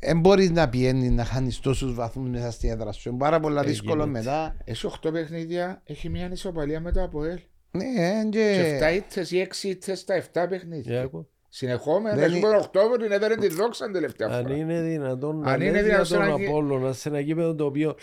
[0.00, 3.08] Δεν μπορείς να πιένεις να χάνεις τόσους βαθμούς μέσα στην έδρα σου.
[3.08, 4.12] Είναι πάρα πολλά Έγινε δύσκολο έτσι.
[4.12, 4.56] μετά.
[4.64, 7.38] Έχει 8 παιχνίδια, έχει μια ισοπαλία με το ΑΠΟΕΛ.
[7.70, 8.94] Ναι, ε, Και 7 και...
[8.96, 10.92] ήττες ή 6 ήττες στα 7 παιχνίδια.
[10.92, 11.28] Για άκου.
[11.54, 14.56] Συνεχόμενα, Δεν εσύ είναι- τον Οκτώβριο έδερε τη δόξα την τελευταία Αν φορά.
[14.56, 17.54] είναι δυνατόν να Αν είναι λες δυνατόν για τον να γι- Απόλλωνα σε ένα γήπεδο
[17.54, 17.94] το οποίο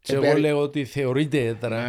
[0.00, 1.76] και Ε, εγώ περι- λέω ότι θεωρείται έδρα.
[1.80, 1.86] Ναι.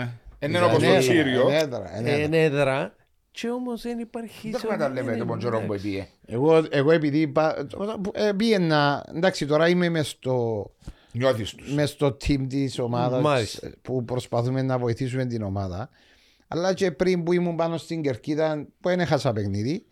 [0.47, 1.41] Είναι Δηλαδή, όπως το ναι, Τσίριο.
[1.41, 2.25] Είναι έδρα, είναι Ε, έδρα.
[2.25, 2.95] Είναι έδρα.
[3.31, 4.49] Και όμως δεν υπάρχει...
[4.49, 5.83] Δεν σε- καταλαβαίνετε δεν τον είναι, καιρό που εντάξει.
[5.87, 6.07] πήγε.
[6.25, 7.67] Εγώ, εγώ επειδή πα-
[8.13, 10.65] ε, πήγαινα, εντάξει τώρα είμαι μες στο,
[11.11, 11.73] Νιώθεις τους.
[11.73, 13.71] μες στο team της ομάδας Μάλιστα.
[13.81, 15.89] που προσπαθούμε να βοηθήσουμε την ομάδα.
[16.47, 19.85] Αλλά και πριν που ήμουν πάνω στην κερκίδα που δεν έχασα παιχνίδι,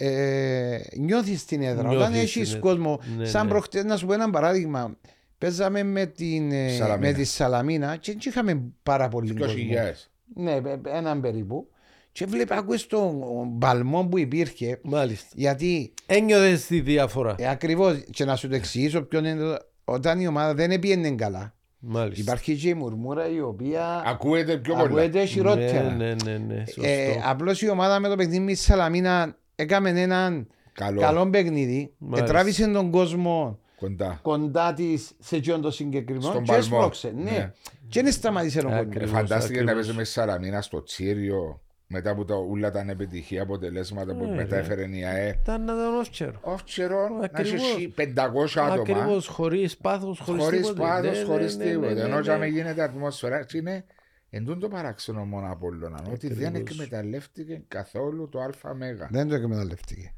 [0.00, 1.82] ε, νιώθεις την έδρα.
[1.82, 2.58] Νιώθεις Όταν την έχεις έδρα.
[2.60, 3.50] κόσμο, Ναι, σαν ναι.
[3.50, 4.96] προχτές, να σου πω ένα παράδειγμα.
[5.38, 6.98] Παίζαμε με, την, ε, Σαλαμίνα.
[7.10, 9.54] με τη Σαλαμίνα και δεν είχαμε πάρα πολύ κόσμο.
[9.58, 10.08] 20.000.
[10.34, 11.68] Ναι, ε, έναν περίπου.
[12.12, 13.18] Και βλέπω, ακούες τον
[13.58, 14.78] παλμό που υπήρχε.
[14.82, 15.28] Μάλιστα.
[15.34, 17.34] Γιατί Ένιωθες τη διαφορά.
[17.38, 21.10] ε, ακριβώς και να σου το εξηγήσω ποιον είναι το, όταν η ομάδα δεν έπιανε
[21.10, 21.54] καλά.
[21.78, 22.22] Μάλιστα.
[22.22, 24.84] Υπάρχει και η μουρμούρα η οποία Ακούεται πιο πολλά.
[24.86, 25.82] ακούεται χειρότερα.
[25.82, 26.82] Ναι, ναι, ναι, ναι, σωστό.
[26.84, 31.00] Ε, Απλώς η ομάδα με το παιχνίδι με τη Σαλαμίνα έκαμε έναν Καλό.
[31.00, 31.92] καλό παιχνίδι.
[31.98, 32.24] Μάλιστα.
[32.24, 34.18] Ετράβησε τον κόσμο Κοντά.
[34.22, 36.64] κοντά της σε εκείνον το συγκεκριμένο Στον και παλμό.
[36.76, 37.12] έσπρωξε.
[37.16, 37.30] Ναι.
[37.30, 37.52] Ναι.
[37.88, 38.82] Και δεν σταματήσε τον κόσμο.
[38.84, 39.74] Ε, Ακριβώς, Φαντάστηκε να ακριβώς.
[39.84, 44.34] παίζει με στη Σαλαμίνα στο Τσίριο μετά από τα ούλα τα ανεπιτυχία αποτελέσματα που Ε,
[44.34, 45.38] μετέφερε η ΑΕ.
[45.42, 46.38] Ήταν να ήταν όφτσερο.
[46.42, 47.52] Όφτσερο να Ακριβώς.
[47.52, 48.72] έχει 500 άτομα.
[48.80, 50.80] Ακριβώς, χωρίς πάθος, χωρίς Χωρίς τίποτε.
[50.80, 51.92] πάθος, Ναι, χωρίς ναι, ναι, τίποτα.
[51.92, 52.38] ναι, Ενώ ναι, για ναι.
[52.38, 53.44] με γίνεται ατμόσφαιρα.
[53.44, 53.84] Και είναι
[54.30, 55.94] εν τούτο το παράξενο μόνο από όλων.
[56.12, 56.70] Ότι δεν Ακριβώς.
[56.70, 59.08] εκμεταλλεύτηκε καθόλου το ΑΜΕΓΑ.
[59.10, 60.12] Δεν το εκμεταλλευτήκε.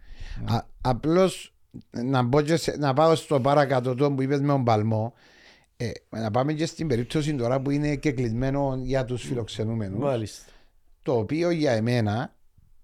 [0.50, 0.58] Ναι.
[0.80, 1.54] Απλώς
[1.90, 5.14] να, μπω και σε- να πάω στο παρακάτω το που είπες με τον Παλμό.
[5.76, 9.98] Ε, να πάμε και στην περίπτωση τώρα που είναι και κλεισμένο για τους φιλοξενούμενους.
[9.98, 10.44] Μάλιστα.
[11.02, 12.34] Το οποίο για εμένα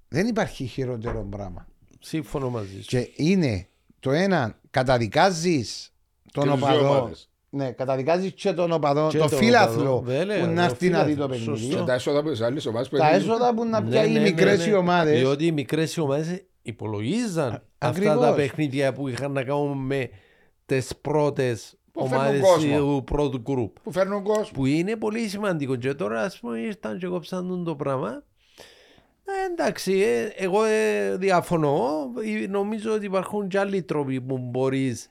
[0.09, 1.67] δεν υπάρχει χειρότερο πράγμα.
[2.01, 2.89] Σύμφωνο μαζί σου.
[2.89, 3.67] Και είναι
[4.01, 5.93] το ένα, καταδικάζεις
[6.33, 7.11] τον Και τους δύο οπαδό.
[7.51, 7.69] Ομάδες.
[7.69, 10.01] Ναι, καταδικάζεις και τον οπαδό, Και το τον φίλαθλο οπαδό.
[10.01, 11.23] Βέβαια, που το να έρθει να δει φύλαθλο.
[11.27, 11.61] το παιχνίδι.
[11.61, 11.77] Σωστό.
[11.79, 14.05] Και τα έσοδα που τι άλλες ομάδες που Τα είναι- έσοδα που να Ναι, πια
[14.05, 14.77] οι ναι, μικρές ναι, οι ναι.
[14.77, 15.19] ομάδες.
[15.19, 18.21] Διότι οι μικρές ομάδες υπολογίζαν αυτά Ακριβώς.
[18.21, 20.09] τα παιχνίδια που είχαν να κάνουν με
[20.67, 22.79] τις πρώτες Που φέρνουν ομάδες κόσμο.
[22.79, 23.81] του πρώτου γκρουπ.
[23.83, 24.51] που φέρνουν κόσμο.
[24.55, 25.77] Που είναι πολύ σημαντικό.
[25.77, 28.23] Και τώρα, ας πούμε, ήρθαν και κόψαν το πράγμα.
[29.29, 31.89] Ε, εντάξει, ε, εγώ ε, διαφωνώ.
[32.43, 35.09] Ε, Νομίζω ότι υπάρχουν και άλλοι τρόποι που μπορείς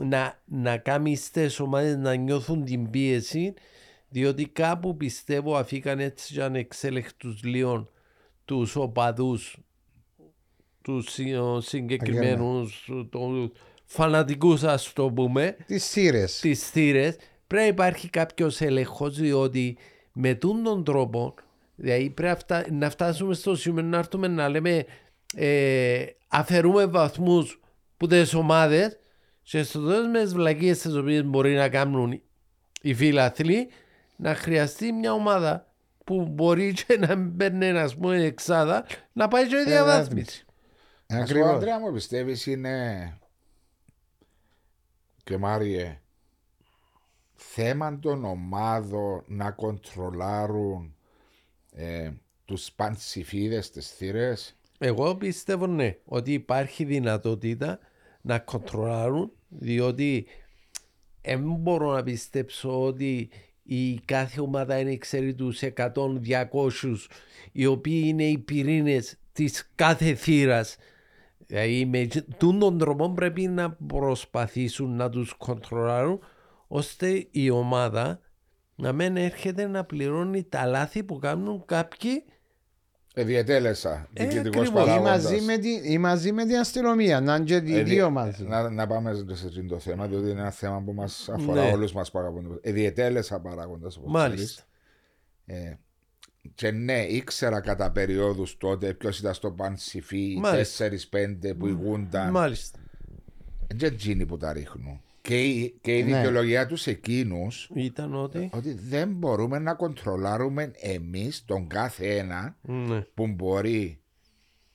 [0.00, 3.54] να, να κάνει τι ομάδες να νιώθουν την πίεση.
[4.08, 7.88] Διότι κάπου πιστεύω αφήκαν έτσι και ανεξέλεκτους λίγο
[8.44, 9.56] τους οπαδούς
[10.82, 11.18] τους
[11.58, 13.52] συγκεκριμένους του
[13.84, 16.24] φανατικούς ας το πούμε Τις σύρε.
[16.40, 19.76] τις θύρες πρέπει να υπάρχει κάποιος έλεγχος διότι
[20.12, 21.34] με τούν τον τρόπο
[21.74, 24.84] δηλαδή πρέπει να φτά- να φτάσουμε στο σημείο να έρθουμε να λέμε
[25.34, 27.60] ε, αφαιρούμε βαθμούς
[27.96, 28.98] που τις ομάδες
[29.42, 32.22] και στο τέλος με τις βλακίες τις οποίες μπορεί να κάνουν
[32.82, 33.68] οι φίλαθλοι
[34.16, 35.66] να χρειαστεί μια ομάδα
[36.04, 40.44] που μπορεί και να μην παίρνει ας πούμε εξάδα να πάει και η διαβάθμιση.
[41.06, 41.50] Ας πω, Ακριβώς.
[41.50, 43.18] Ανδρέα μου πιστεύεις είναι
[45.24, 46.00] και Μάριε
[47.34, 50.94] θέμα των ομάδων να κοντρολάρουν
[51.72, 52.10] ε,
[52.44, 57.78] τους πανσιφίδες τις θύρες; Εγώ πιστεύω ναι, ότι υπάρχει δυνατότητα
[58.22, 60.26] να κοντρολάρουν διότι
[61.22, 63.30] δεν μπορώ να πιστέψω ότι
[63.62, 65.88] η κάθε ομάδα είναι ξέρει τους 100-200
[67.52, 70.76] οι οποίοι είναι οι πυρήνες της κάθε θύρας.
[71.46, 72.08] Δηλαδή με
[72.38, 76.20] τούν τον τρόπο πρέπει να προσπαθήσουν να τους κοντρολάρουν
[76.68, 78.20] ώστε η ομάδα
[78.74, 82.32] να μην έρχεται να πληρώνει τα λάθη που κάνουν κάποιοι ε,
[83.14, 84.68] διετέλεσα Ε, διοικητικός ακριβώς.
[84.68, 85.22] Ή παράγοντας.
[85.24, 88.14] μαζί, με την, ή μαζί με την αστυνομία, να είναι και οι Ε, δύο δι-
[88.14, 88.44] μαζί.
[88.44, 91.70] Να, να πάμε σε αυτό το θέμα, διότι είναι ένα θέμα που μας αφορά Ναι.
[91.72, 92.58] όλους μας παράγοντες.
[92.60, 93.96] Ε, διετέλεσα παράγοντας.
[93.96, 94.62] όπως μάλιστα.
[95.46, 95.70] ξέρεις.
[95.70, 95.78] Ε,
[96.54, 100.84] και ναι, ήξερα κατά περιόδους τότε ποιος ήταν στο Πανσιφί, Μάλιστα.
[100.84, 102.30] 4-5 που ηγούνταν.
[102.30, 102.78] Μάλιστα.
[103.74, 105.00] Δεν τζίνοι που τα ρίχνουν.
[105.22, 106.16] Και η, και η Ναι.
[106.16, 108.50] δικαιολογία τους εκείνους Ήταν ότι.
[108.52, 113.00] ότι δεν μπορούμε να κοντρολάρουμε εμείς τον κάθε ένα Ναι.
[113.14, 114.00] που μπορεί,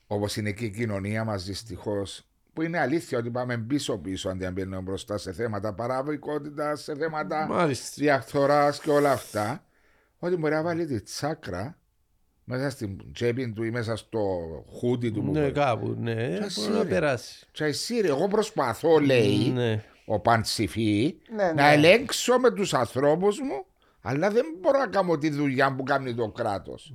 [0.06, 4.50] όπως είναι και η κοινωνία μας δυστυχώς, που είναι αλήθεια ότι πάμε πίσω-πίσω αντί να
[4.50, 7.94] μπαίνουμε μπροστά σε θέματα παραβοικότητα, σε θέματα Μάλιστα.
[7.96, 9.64] διαφθοράς και όλα αυτά,
[10.18, 11.78] ότι μπορεί να βάλει τη τσάκρα
[12.44, 14.20] μέσα στην τσέπη του ή μέσα στο
[14.68, 15.22] χούτι του.
[15.24, 15.52] που Ναι, μπορεί.
[15.52, 15.96] κάπου.
[15.98, 16.88] Ναι, εσύ, μπορεί να ρε.
[16.88, 17.46] περάσει.
[17.50, 19.84] Και εσύ, ρε, εγώ προσπαθώ, λέει, Ναι.
[20.10, 21.72] Ο Παντσιφί, Ναι, να ναι.
[21.72, 23.64] ελέγξω με τους ανθρώπους μου,
[24.00, 26.94] αλλά δεν μπορώ να κάνω τη δουλειά που κάνει το κράτος.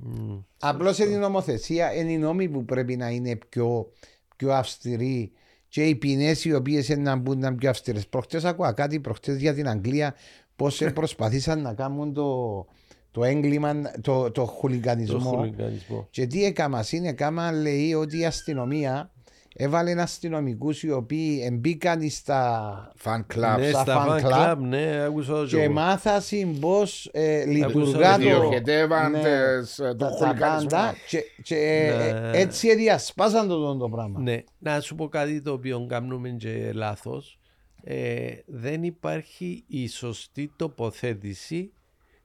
[0.58, 3.90] Απλώς είναι η νομοθεσία, είναι οι νόμοι που πρέπει να είναι πιο,
[4.36, 5.32] πιο αυστηροί
[5.68, 8.06] και οι ποινές οι οποίες να μπουν να είναι πιο αυστηρές.
[8.08, 10.14] Προχτές ακούω κάτι προχτές για την Αγγλία
[10.56, 12.66] πώς προσπαθήσαν να κάνουν το,
[13.10, 15.18] το έγκλημα, το, το Το χουλικανισμό.
[15.18, 16.06] χουλικανισμό.
[16.10, 19.10] Και τι έκαμας, είναι κάμα λέει ότι η αστυνομία
[19.56, 22.92] έβαλε αστυνομικού οι οποίοι εμπήκαν στα.
[22.96, 23.58] Φαν κλαμπ.
[23.58, 25.72] Ναι, στα στα fan fan club club, ναι, άκουσα το Και και εγώ.
[25.72, 28.40] μάθασαν πώς ε, λειτουργά Άκουσα το.
[28.40, 30.68] Διοχετεύαν ναι, τες, το τα, τα χουλικανισμό.
[30.68, 32.38] πάντα και, και ε, Ναι.
[32.38, 34.20] έτσι διασπάσαν το, το, το πράγμα.
[34.20, 37.38] Ναι, να σου πω κάτι το οποίο κάνουμε και λάθος.
[37.86, 41.72] Ε, δεν υπάρχει η σωστή τοποθέτηση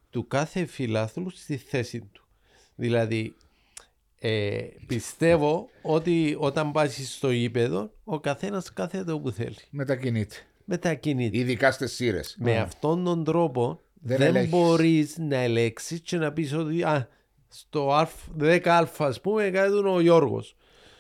[0.10, 2.24] του κάθε φιλάθλου στη θέση του.
[2.76, 3.36] Δηλαδή,
[4.20, 9.56] ε, πιστεύω ότι όταν πάει στο ύπεδο, ο καθένας κάθεται όπου θέλει.
[9.70, 10.36] Μετακινείται.
[10.66, 11.38] Μετακινείται.
[11.38, 12.36] Ειδικά στις σύρες.
[12.40, 14.50] Με αυτόν τον τρόπο Δεν δεν, ελέγχεις.
[14.52, 17.10] μπορείς να ελέγξεις και να πεις ότι α,
[17.50, 20.56] στο αλφ- 10α ας πούμε κάθεται ο Γιώργος.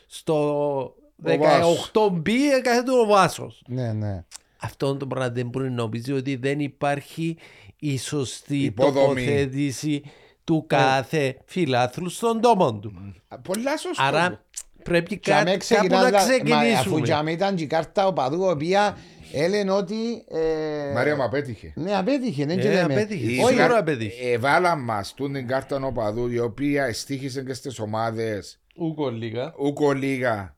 [0.08, 0.93] Στο
[1.39, 1.91] Βάσος.
[1.93, 2.29] 18b
[2.63, 3.63] κάθεται ο Βάσος.
[3.67, 4.23] Ναι, ναι.
[4.62, 7.38] Αυτό το πράγμα δεν μπορεί να νομίζεις ότι δεν υπάρχει
[7.79, 8.97] η σωστή Υποδομή.
[9.25, 10.01] τοποθέτηση
[10.49, 13.13] του κάθε φιλάθλου στον τόπο του.
[13.43, 14.03] Πολλά σωστό.
[14.03, 14.43] Άρα
[14.83, 17.01] πρέπει Και αμέ κα, κάπου ξεκινάς να να- μα, Αφού ξεκινήσουμε.
[17.01, 18.97] και αμέ ήταν και η κάρτα οπαδού, η οποία
[19.33, 19.95] έλεγε ότι.
[20.29, 21.73] Ε, Μαρία μου απέτυχε.
[21.75, 22.45] Ναι, απέτυχε.
[22.45, 22.93] Ναι, και Ε, λέμε.
[22.93, 23.31] απέτυχε.
[23.31, 24.29] Η Όχι, κάρ- ώρα απέτυχε.
[24.31, 29.53] ε, Βάλαν μας τούν την κάρτα νοπαδού η οποία εστίχησε και στις ομάδες Ούκο λίγα.
[29.59, 30.55] ούκο λίγα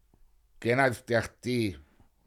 [0.58, 1.78] και να φτιαχτεί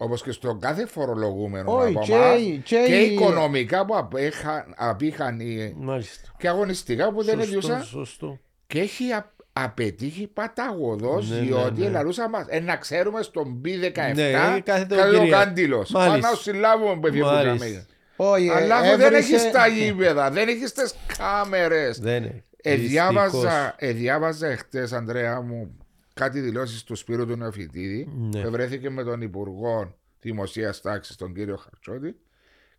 [0.05, 4.75] όπως και στο κάθε φορολογούμενο Όχι, από και- εμάς, και και, η- οικονομικά που απέχαν,
[4.77, 6.29] απήχαν οι- Μάλιστα.
[6.39, 8.39] και αγωνιστικά που δεν Σωστό, έδιωσαν σωστό.
[8.67, 11.87] και έχει α- απετύχει παταγωδός Ναι, ναι, διότι ναι.
[11.87, 15.39] ελαλούσα μας ε, να ξέρουμε στον B17 Ναι, κάθεται ο κάθεται ο κυρία.
[15.39, 16.19] Κάντιλος Μάλιστα.
[16.21, 17.87] Πάμε να συλλάβουμε που έφυγε Μάλιστα.
[18.17, 22.43] Όχι, ε, Αλλά αφού δεν έβρισε- έχεις τα γήπεδα, δεν έχεις τις κάμερες Δεν είναι.
[22.63, 22.91] ε, Δυστυχώς.
[22.93, 25.77] διάβαζα, ε, διάβαζα εχθές, Ανδρέα μου,
[26.15, 28.09] κάτι δηλώσεις του Σπύρου του Νεοφιτίδη.
[28.17, 28.43] Ναι.
[28.43, 32.17] που βρέθηκε με τον Υπουργό Δημοσίας Τάξης, τον κύριο Χαρτσότη,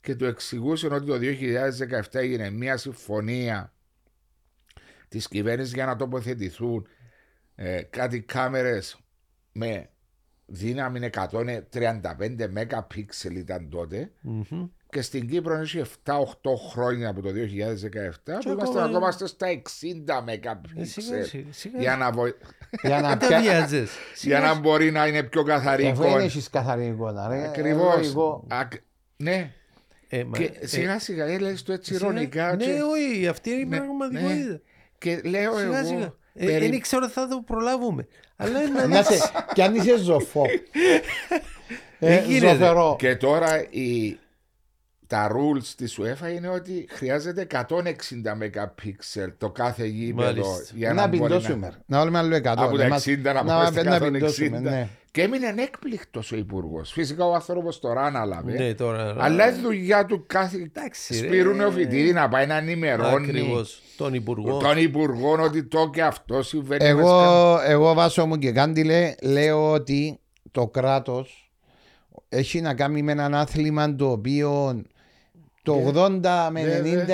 [0.01, 1.17] και του εξηγούσε ότι το
[2.11, 3.73] 2017 έγινε μια συμφωνία
[5.07, 6.87] της κυβέρνησης για να τοποθετηθούν
[7.55, 8.99] ε, κάτι κάμερες
[9.51, 9.89] με
[10.45, 12.01] δύναμη 135
[12.55, 14.67] MP ήταν τότε Μμμ.
[14.95, 16.13] Και στην Κύπρο έχει 7-8
[16.71, 17.33] χρόνια από το 2017
[18.43, 20.23] που είμαστε ακόμα- ακόμα στα 60
[20.77, 21.79] Ε, σιγά, MP σιγά, σιγά.
[21.79, 22.35] για να, βοη-
[22.81, 23.91] Για να Δεν τα πια- βιάζεις.
[24.21, 26.23] για να μπορεί να είναι πιο καθαρή Αφού δεν εικόνα.
[26.23, 27.27] έχεις καθαρή εικόνα.
[27.27, 27.43] ρε.
[27.47, 28.07] Ακριβώς.
[28.07, 28.47] Εγώ-
[29.17, 29.51] Ναι,
[30.09, 32.55] Ε, μα- και ε, σιγά σιγά έλεγε το έτσι σιγά- ηρωνικά.
[32.55, 34.61] Ναι, και- όχι, αυτή είναι η Ναι, πραγματικότητα.
[34.97, 35.87] Και λέω Σιγά εγώ.
[35.87, 36.13] σιγά.
[36.33, 38.07] Ε, περι- Δεν ήξερα ότι θα το προλάβουμε.
[38.35, 40.43] Αλλά είναι Να σε- Κι αν είσαι ζωφό.
[41.99, 42.51] Ε, Δεν γίνεται.
[42.53, 42.95] Ζωφερό.
[42.99, 44.17] Και τώρα η,
[45.07, 47.57] τα rules της UEFA είναι ότι χρειάζεται 160
[48.41, 48.91] MP
[49.37, 50.73] το κάθε γήπεδο Μάλιστα.
[50.75, 51.71] για Να μπορεί πιντώσουμε.
[51.85, 52.43] Να βάλουμε άλλο 100.
[52.63, 54.61] Από τα Να μας- 60 να να πάμε στα να πιντώσουμε, 160.
[54.61, 54.87] ναι.
[55.11, 56.91] Και έμεινε έκπληκτο ο Υπουργός.
[56.91, 58.51] Φυσικά ο άνθρωπος τώρα ανάλαβε.
[58.51, 59.15] Ναι, τώρα.
[59.19, 61.27] Αλλά η δουλειά του κάθε Εντάξει, ρε.
[61.27, 63.81] Σπύρου Νεοφιτίδη να πάει να ενημερώνει Ακριβώς.
[63.97, 64.57] Τον Υπουργό.
[64.57, 66.85] τον Υπουργό ότι το και αυτό συμβαίνει.
[66.85, 70.19] Εγώ, εγώ βάσο μου και κάντιλε λέω ότι
[70.51, 71.51] το κράτος
[72.29, 74.81] έχει να κάνει με έναν άθλημα το οποίο
[75.65, 76.19] το 80
[76.51, 77.05] με ναι,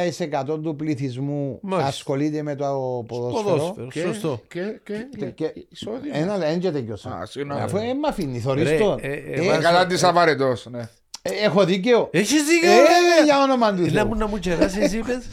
[0.47, 1.89] 90% του πληθυσμού Μάλιστα.
[1.89, 2.65] ασχολείται με το
[3.07, 3.55] ποδόσφαιρο.
[3.55, 4.41] Ποδόσφαιρο, Και- σωστό.
[4.47, 6.15] Και, και, Και- και- εισόδημα.
[6.17, 7.09] Ένα δεν και τελειώσα.
[7.09, 7.61] Α, συγγνώμη.
[7.61, 8.97] Αφού δεν με αφήνει, θωρείς Ρε, το.
[9.01, 10.53] ε, ε, Ε, βάζω- Κατά τη αβαρετό.
[10.71, 10.79] Ναι.
[11.21, 12.07] ε, Έχω δίκαιο.
[12.11, 12.71] Έχεις δίκιο.
[12.71, 14.07] Ε, για όνομα του Να Θεού.
[14.07, 15.23] μου να μου κεράσεις είπες.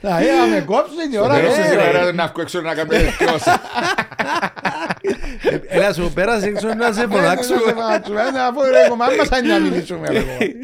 [0.00, 0.24] Να ε,
[0.54, 1.34] με κόψεις η ώρα.
[1.34, 1.74] Τέλος ε, της ρε.
[1.74, 3.50] ημέρας να βγω έξω να κάνω δεκιώσει.
[3.50, 4.61] Ε,
[5.68, 7.54] Έλα σου πέρασε έξω να σε Ε, φωνάξω.
[7.54, 10.08] να σε φωνάξουμε, ε, Αφού ρε κομμάτι μας αν να μιλήσουμε.
[10.08, 10.54] ρε, κομμάτι.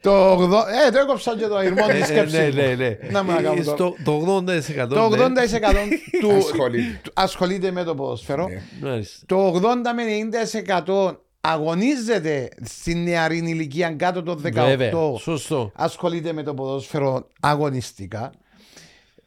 [0.00, 2.38] Το 80, ε, το έκοψα και το ηρμό της Ε, σκέψης.
[2.38, 2.54] Ναι, μου.
[2.54, 2.96] ναι, ναι.
[3.10, 4.94] Να μου να κάνω το- Στο- Το 80%.
[4.94, 5.16] Το ναι.
[5.16, 5.88] 80%
[6.20, 7.00] του Ασχολείται.
[7.02, 8.48] του- ασχολείται με το ποδόσφαιρο.
[8.48, 8.88] Ναι.
[8.88, 9.22] Μάλιστα.
[9.26, 14.66] Το 80 με 90% αγωνίζεται στην νεαρή ηλικία κάτω των 18.
[14.66, 14.90] Βέβαια.
[15.20, 15.72] Σωστό.
[15.74, 18.32] ασχολείται με το ποδόσφαιρο αγωνιστικά.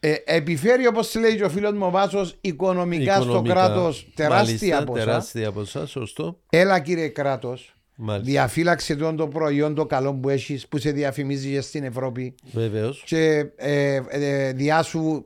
[0.04, 3.54] Ε, επιφέρει όπως λέει και ο φίλος μου ο Βάσος οικονομικά, στο Οικονομικά.
[3.54, 5.06] κράτος τεράστια Μάλιστα, ποσά.
[5.06, 6.40] Τεράστια ποσά, σωστό.
[6.50, 8.32] Έλα κύριε κράτος, Μάλιστα.
[8.32, 13.04] διαφύλαξε τον το προϊόν το καλό που έχεις που σε διαφημίζει και στην Ευρώπη Βεβαίως.
[13.06, 15.26] και ε, ε, διάσου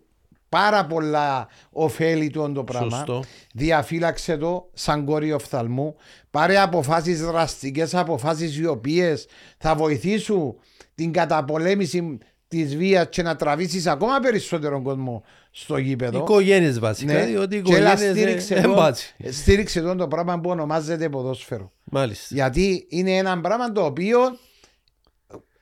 [0.49, 2.89] πάρα πολλά ωφέλη του το πράγμα.
[2.97, 3.23] Σωστό.
[3.53, 5.95] Διαφύλαξε το σαν κόρη οφθαλμού.
[6.31, 10.55] Πάρε αποφάσεις δραστικές, αποφάσεις οι οποίες θα βοηθήσουν
[10.95, 12.17] την καταπολέμηση
[12.63, 16.17] της βίας και να τραβήσεις ακόμα περισσότερο κόσμο στο γήπεδο.
[16.17, 17.25] Οικογένειες βασικά, Ναι.
[17.25, 19.15] διότι οι Και έλα οικογένειες στήριξε ε, το- εμπάτσι.
[19.31, 21.71] στήριξε το, το πράγμα που ονομάζεται ποδόσφαιρο.
[21.83, 22.35] Μάλιστα.
[22.35, 24.19] Γιατί είναι ένα πράγμα το οποίο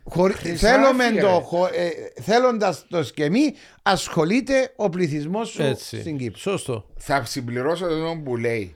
[0.03, 1.21] χωρί- Χρυσάφι, θέλουμε ρε.
[1.21, 1.89] το, χω- ε,
[2.21, 3.53] θέλοντας το σκεμί
[3.83, 5.99] ασχολείται ο πληθυσμός σου Έτσι.
[5.99, 6.39] στην Κύπρο.
[6.39, 6.85] Σωστό.
[6.97, 8.75] Θα συμπληρώσω τον που λέει.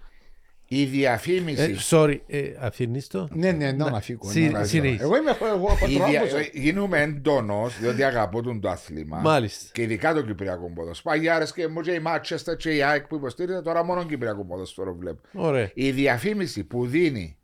[0.69, 1.75] Η Ε, διαφήμιση.
[1.89, 4.29] Sorry, ε, αφήνεις το; Ναι, ναι, να με αφήκω.
[4.29, 5.03] Συ- να- συνέχισε.
[5.03, 6.49] Εγώ είμαι εγώ έχω η δια- τρόπος.
[6.53, 9.17] Γίνουμε έντονος διότι αγαπώ τον το άθλημα.
[9.19, 9.69] Μάλιστα.
[9.73, 11.15] Και ειδικά το Κυπριακό ποδόσφαιρο.
[11.15, 14.95] Παγιάρε και μου και η Μάτσεστα και η ΑΕΚ που υποστήριζε, τώρα μόνο Κυπριακό ποδόσφαιρο
[14.95, 15.21] βλέπω.
[15.33, 15.71] Ωραία.
[15.73, 17.37] Η διαφήμιση που δίνει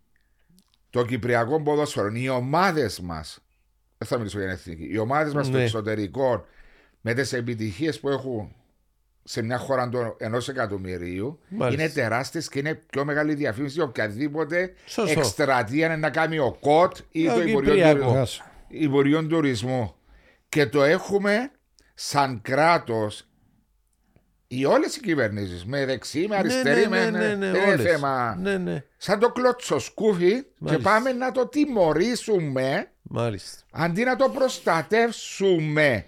[0.90, 3.40] το Κυπριακό ποδόσφαιρο, οι ομάδες μας.
[3.98, 4.94] Δεν θα μιλήσω για την εθνική.
[4.94, 5.64] Οι ομάδες μας στο Ναι.
[5.64, 6.46] εξωτερικό
[7.02, 8.56] με τις επιτυχίες που έχουν
[9.24, 11.84] σε μια χώρα ενός εκατομμυρίου Μάλιστα.
[11.84, 15.20] είναι τεράστιες και είναι πιο μεγάλη διαφήμιση οποιαδήποτε Σωστό.
[15.20, 18.00] εκστρατεία είναι να κάνει ο ΚΟΤ ή Το το Υπουργείο Κυπριακό.
[18.14, 18.46] Τουρισμού.
[18.68, 19.96] Υπουργείο Τουρισμού.
[20.50, 21.52] Και το έχουμε
[21.94, 23.28] σαν κράτος
[24.48, 27.10] οι όλες οι κυβερνήσεις, με δεξί, με αριστερή, με.
[27.12, 27.82] δεν είναι όλες.
[27.82, 28.36] θέμα.
[28.42, 28.84] Ναι, ναι.
[28.98, 30.90] Σαν το κλωτσοσκούφι και Μάλιστα.
[30.90, 33.62] πάμε να το τιμωρήσουμε Μάλιστα.
[33.72, 36.06] αντί να το προστατεύσουμε.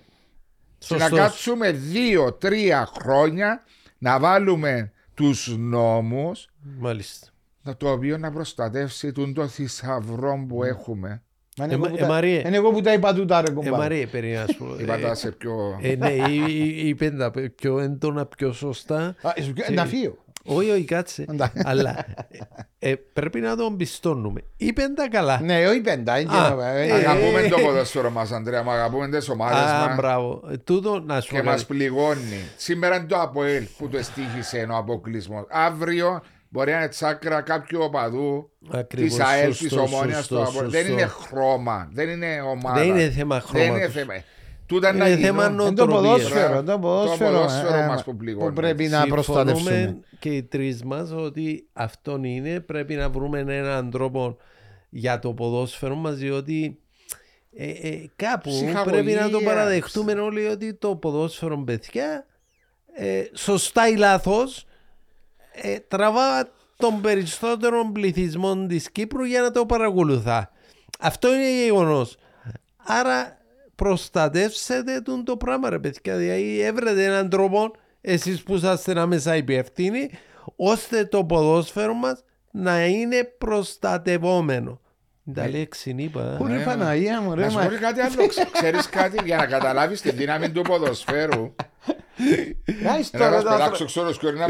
[0.88, 1.20] Και να Σωστός.
[1.20, 3.64] κάτσουμε δύο-τρία χρόνια
[3.98, 6.48] να βάλουμε τους νόμους
[6.80, 7.28] Μάλιστα.
[7.62, 11.22] να το οποίο να προστατεύσει τον το θησαυρό που έχουμε.
[11.58, 12.42] Μα είναι Ε, εγώ μα- που ε, τα- Μαρίε.
[12.46, 13.76] Είναι εγώ που τα είπα τούτα ρε Ε, κομπάρε.
[13.78, 14.76] Μαρία, περίμενα να σου πω.
[14.82, 15.80] Είπα Ε, τα σε πιο...
[15.82, 19.16] ε, ναι, ή- ή- είπε τα πιο έντονα, πιο σωστά.
[19.22, 20.25] Α, είσαι πιο- Να φύγω.
[20.46, 21.26] Όχι, όχι, κάτσε.
[21.30, 21.62] Εντάξει.
[21.66, 22.06] Αλλά
[22.80, 24.42] ε, ε, πρέπει να τον πιστώνουμε.
[24.58, 25.40] Είπε τα καλά.
[25.44, 26.20] Ναι, όχι πέντα.
[26.20, 29.86] είναι Α, και- ε, ε, Αγαπούμε το ποδόσφαιρο μας Αντρέα, μα αγαπούμε τις ομάδες Α,
[29.88, 30.44] μας μπράβο.
[30.52, 31.66] Ε, Τούτο να σου και πω μας κάτι.
[31.74, 32.40] πληγώνει.
[32.58, 35.46] Σήμερα είναι το ΑΠΟΕΛ που το εστίχησε ο αποκλεισμός.
[35.50, 40.42] Αύριο μπορεί να είναι τσάκρα κάποιου οπαδού Ακριβώς, τη ΑΕΛ, σωστό, της Ομόνιας σωστό, του
[40.42, 40.70] ΑΠΟΕΛ.
[40.70, 40.94] Δεν σωστό.
[41.00, 42.80] είναι χρώμα, δεν είναι ομάδα.
[42.80, 43.94] Δεν είναι θέμα Δεν είναι χρώματος.
[43.94, 44.14] θέμα.
[44.68, 45.56] Τούτα Είναι να θέμα γίνουν.
[45.56, 46.28] νο- Είναι το νοοτροπίες.
[46.28, 46.64] ποδόσφαιρο.
[46.64, 48.54] Το ποδόσφαιρο ποδόσφαιρο ε, μας που πληγώνει.
[48.54, 50.00] πρέπει να Συμφωνούμε προστατεύσουμε.
[50.20, 52.60] και οι τρεις μας ότι αυτόν είναι.
[52.60, 54.38] Πρέπει να βρούμε έναν τρόπο
[54.90, 56.80] για το ποδόσφαιρο μας, διότι
[57.58, 58.84] ε, ε, κάπου Ψυχαγωγίας.
[58.84, 62.26] πρέπει να το παραδεχτούμε όλοι ότι το ποδόσφαιρο, παιδιά,
[62.96, 64.66] ε, σωστά ή λάθος,
[65.62, 70.52] ε, τραβά τον περισσότερο πληθυσμό της Κύπρου για να το παρακολουθά.
[71.00, 72.18] Αυτό είναι γεγονός.
[72.86, 73.38] Άρα
[73.76, 76.16] προστατεύσετε τον το πράγμα ρε παιδιά.
[76.18, 80.10] Δηλαδή έβρετε έναν τρόπο εσείς που είσαστε άμεσα υπεύθυνοι
[80.56, 84.80] ώστε το ποδόσφαιρο μας να είναι προστατευόμενο.
[85.34, 86.36] Τα λέξη είπα.
[86.38, 87.42] Πού είναι η Παναγία μου, ρε.
[87.44, 88.14] Να σου μα- πω και κάτι άλλο.
[88.52, 91.56] Ξέρεις κάτι για να καταλάβεις τη δύναμη του ποδοσφαίρου.
[92.96, 94.46] Άις Ένα τώρα ένας τα πετάξω ξόρος και να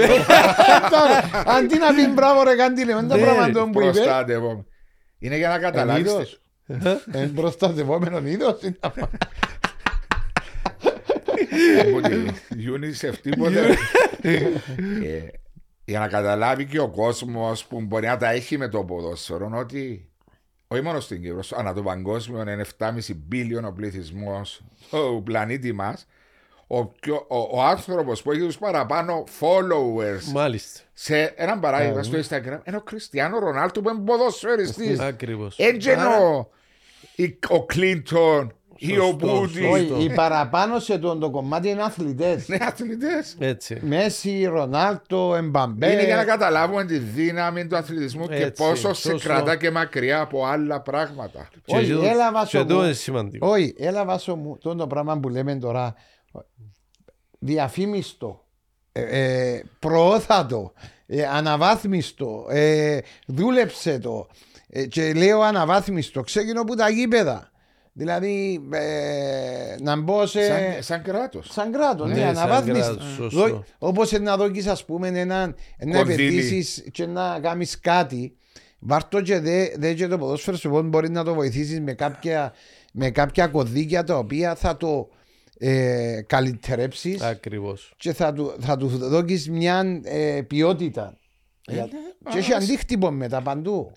[0.95, 3.91] Τώρα, Αντί να πεις μπράβο ρε καντήλε, με τα Ναι, πράγματα τον που είπε.
[3.91, 4.65] προστάτευω.
[5.19, 6.39] Είναι για να καταλάβεις.
[6.67, 7.05] Είδος.
[7.11, 8.61] Εν προστατευόμενο είδος.
[8.61, 9.09] είναι αυτό.
[11.79, 12.15] από τη
[12.57, 13.75] UNICEF τίποτε.
[14.21, 14.39] Ε,
[15.85, 20.09] για να καταλάβει και ο κόσμος που μπορεί να τα έχει με το ποδόσφαιρο ότι
[20.67, 26.07] όχι μόνο στην Κύπρο, ανά το παγκόσμιο είναι 7,5 billion ο πληθυσμός του πλανήτη μας.
[26.67, 30.79] Ο, πιο- ο, ο άνθρωπος που έχει τους παραπάνω followers Μάλιστα.
[30.93, 34.99] σε έναν παράδειγμα στο Instagram είναι ο Κριστιανό Ρονάλτο που είναι ποδοσφαιριστής.
[34.99, 35.57] Ακριβώς.
[35.59, 36.47] Έτσι Άρα-
[37.17, 39.53] ο, η- ο Κλίντον, ή Σωστό, ο Πούτιν.
[39.53, 39.69] σωστό.
[39.71, 42.47] Όχι, οι παραπάνω σε το, το κομμάτι είναι αθλητές.
[42.47, 43.35] Ναι, αθλητές.
[43.39, 43.79] Έτσι.
[43.83, 45.91] Μέσι, Ρονάλτο, Εμπαμπέ.
[45.91, 49.27] Είναι για να καταλάβουμε τη δύναμη του αθλητισμού και Έτσι, πόσο σε σωστό.
[49.27, 51.49] κρατά και μακριά από άλλα πράγματα.
[51.65, 52.83] Και Όχι, το- έλα βάσο και το μου.
[52.83, 53.47] είναι σημαντικό.
[53.49, 55.95] Όχι, έλα βάσο μου το, το πράγμα που λέμε τώρα.
[57.39, 58.43] Διαφήμιστο.
[58.91, 59.01] Ε,
[59.53, 60.73] ε, προώθατο.
[61.07, 62.45] Ε, αναβάθμιστο.
[62.49, 64.27] Ε, δούλεψε το.
[64.69, 66.21] Ε, και λέω αναβάθμιστο.
[66.21, 67.49] Ξεκινώ από τα γήπεδα.
[67.93, 70.43] Δηλαδή ε, να μπω σε.
[70.45, 71.47] Σαν, σαν κράτος.
[71.51, 72.95] Σαν κράτος, ναι, Ναι, σαν αναβάθμιστο.
[72.95, 73.63] κράτος, σωστό.
[73.77, 76.23] Όπως να δώσει, ας πούμε, ένα, να Κονδύλι.
[76.25, 78.35] επενδύσεις και να κάνεις κάτι.
[78.79, 82.53] Βάρτο και δε, δε και το ποδόσφαιρο σου μπορεί να το βοηθήσεις με κάποια,
[82.93, 85.09] με κάποια κωδίκια τα οποία θα το
[85.57, 87.93] ε, καλυτερέψεις Ακριβώς.
[87.97, 91.17] και θα του, θα του δώσει μια ε, ποιότητα.
[91.67, 91.89] Για-
[92.31, 93.91] και έχει αντίκτυπο μετά παντού.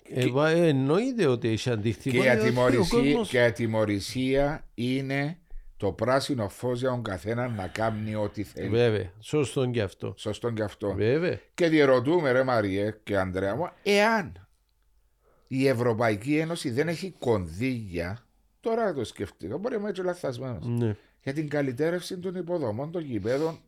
[0.55, 2.17] εννοείται ότι έχει αντίκτυπο.
[2.17, 5.37] Και η διότι ο ατιμορρησία, κόσμος- και η ατιμορρησία είναι
[5.77, 8.69] το πράσινο φως για τον καθένα να κάνει ό,τι θέλει.
[8.69, 10.13] Βέβαια, σωστό και αυτό.
[10.17, 10.93] Σωστό και αυτό.
[10.93, 11.39] Βέβαια.
[11.53, 14.47] Και διερωτούμε, ρε Μαριέ και Ανδρέα μου, εάν
[15.47, 18.25] η Ευρωπαϊκή Ένωση δεν έχει κονδύλια,
[18.59, 20.95] τώρα το σκεφτήκα, μπορεί να είμαι έτσι λαθασμένος, Ναι.
[21.23, 23.59] Για την καλυτέρευση των υποδομών, των γηπέδων.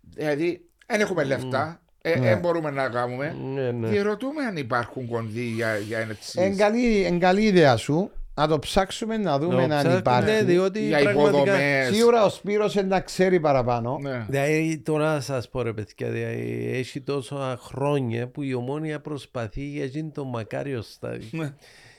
[0.00, 3.36] Δηλαδή, δεν έχουμε λεφτά, ε, δεν μπορούμε να κάνουμε.
[3.54, 3.88] Ναι, ναι.
[3.88, 6.40] Διερωτούμε αν υπάρχουν κονδύλια για έτσι.
[6.40, 10.30] Εν καλή, εν καλή ιδέα σου να το ψάξουμε να δούμε Να αν ψάχνει, υπάρχει.
[10.30, 11.38] Ναι, διότι Για πραγματικά...
[11.40, 11.94] υποδομές.
[11.94, 13.98] Σίγουρα ο Σπύρος είναι να ξέρει παραπάνω.
[14.02, 14.26] Ναι.
[14.28, 19.64] Δηλαδή, τώρα να σας πω ρε παιδιά, δηλαδή, έχει τόσα χρόνια που η ομόνια προσπαθεί
[19.64, 21.28] για γίνει το μακάριο στάδιο.
[21.30, 21.52] Ναι.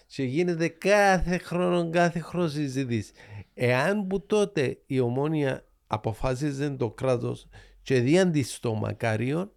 [0.07, 3.11] Και γίνεται κάθε χρόνο, κάθε χρόνο συζήτηση.
[3.61, 7.47] Εάν που τότε η ομόνια αποφάσιζε το κράτος
[7.81, 9.53] και διάντι στο μακάριο,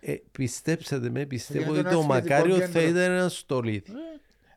[0.00, 2.66] ε, πιστέψτε με, πιστεύω Για ότι τον το αθλητικό μακάριο κέντρο.
[2.66, 3.92] θα ήταν ένα στολίδι.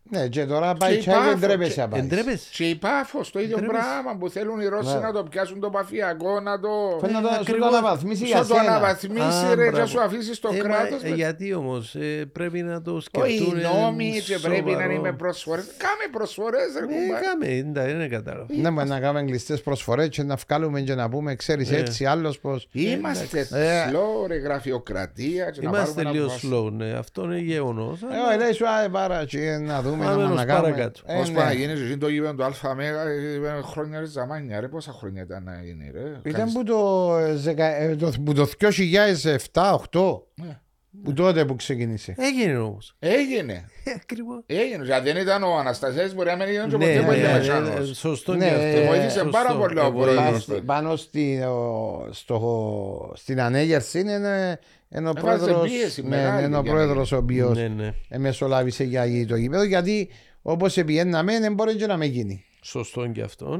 [0.09, 1.99] Ναι, και τώρα πάει Και η τσάι και Πάφο, ντρέπεσαι και- να πάει.
[1.99, 2.47] Εντρέπεσαι.
[2.51, 3.81] Και η πάφος, το ίδιο Ντρέπεσαι.
[3.81, 4.99] πράγμα που θέλουν οι Ρώσοι Ναι.
[4.99, 6.69] να το πιάσουν το παφιακό, να το.
[7.01, 7.67] Φαίνεται να το- σου το ακριβώς.
[7.67, 8.69] αναβαθμίσει για Σαν το σένα.
[8.71, 9.85] αναβαθμίσει, Α, ρε, και μπράβο.
[9.87, 11.03] σου αφήσει το Ε, μα, κράτος.
[11.03, 11.95] ε, γιατί όμως
[12.31, 13.59] πρέπει να το Όχι, σκεφτούν.
[13.59, 14.91] οι νόμοι και πρέπει να σοβαρό.
[14.91, 15.65] είναι με προσφορές.
[15.77, 17.25] Κάμε προσφορές, ρε Ε, κουμπάρε.
[17.25, 18.45] κάμε, δεν είναι κατάλαβα.
[18.61, 21.77] Ναι, μα να κάνουμε κλειστές προσφορές και να βγάλουμε και να πούμε, ξέρεις Ναι.
[21.77, 22.59] έτσι, άλλος πώ.
[22.71, 25.49] Είμαστε Ε, slow, ρε, γραφειοκρατία.
[25.49, 26.49] και να Είμαστε πάρουμε λίγο ένα βάση.
[26.51, 27.99] slow, ναι, αυτό είναι γεγονός.
[28.33, 30.69] Ε, λέει σου, άε πάρα, και να δούμε, Πάμε να ως να κάνουμε.
[30.69, 31.01] παρακάτω.
[31.05, 31.35] Ε, Πώς ναι.
[31.35, 34.91] πάει να γίνει εσύ το γήπεδο του Αλφα Μέγα, ε, χρόνια ρε ζαμάνια, ρε, πόσα
[34.91, 35.99] χρόνια ήταν να γίνει, ρε.
[36.23, 40.59] Ήταν Κάνεις- που το, ε, ζεκα- ε, το, που το 2007-2008, Ναι.
[41.03, 42.15] που τότε που ξεκίνησε.
[42.17, 42.95] Έγινε όμως.
[42.99, 43.65] Έγινε.
[43.95, 44.43] Ακριβώς.
[44.45, 44.83] Έγινε.
[44.83, 47.31] Δηλαδή δεν ήταν ο Αναστασιάς μπορεί να μην ήταν και Ναι, ποτέ ναι, πολύ ναι,
[47.33, 47.87] μεσάνος.
[47.89, 48.65] ναι, σωστό Ναι, και αυτό.
[48.79, 50.15] ε, βοήθησε Σωστό, πάρα πολύ ο ε, πρόεδρος.
[50.45, 50.61] βοήθησε.
[50.61, 56.01] Πάνω στη- Πάνω στη, ο- στο, στην ανέγερση είναι ένα- είναι ο Έβαζε πρόεδρος, πίεση
[56.01, 58.17] ναι, μεγάλη είναι ο για πρόεδρος ο οποίος Ναι, ναι.
[58.17, 60.09] μεσολάβησε για το γήπεδο γιατί
[60.41, 62.43] όπως επιέναμε δεν μπορεί και να με γίνει.
[62.61, 63.59] Σωστό και αυτό.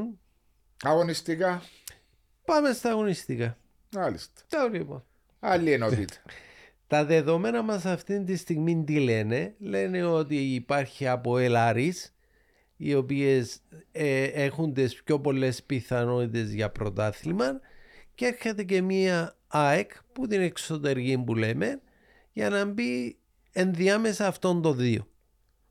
[0.83, 1.61] Αγωνιστικά.
[2.45, 3.57] Πάμε στα αγωνιστικά.
[3.91, 4.41] Μάλιστα.
[4.49, 5.03] Τα λοιπόν.
[5.39, 6.15] Άλλη ενότητα.
[6.87, 12.15] Τα δεδομένα μας αυτή τη στιγμή τι λένε; Λένε ότι υπάρχει από Ελάρης
[12.77, 13.59] οι οποίες
[13.91, 17.59] ε, έχουν τις πιο πολλές πιθανότητες για πρωτάθλημα
[18.15, 21.81] και έρχεται και μία ΑΕΚ που την εξωτερική που λέμε
[22.31, 23.17] για να μπει
[23.51, 25.07] ενδιάμεσα αυτών των δύο.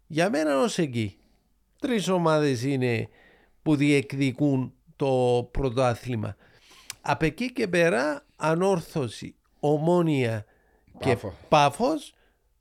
[0.06, 1.16] Για μένα ως εκεί.
[1.80, 3.08] Τρεις ομάδες είναι
[3.62, 6.36] που διεκδικούν το πρωτάθλημα.
[7.00, 10.44] Από εκεί και πέρα ανόρθωση, ομόνια
[10.98, 11.34] και Πάφος.
[11.48, 12.14] πάφος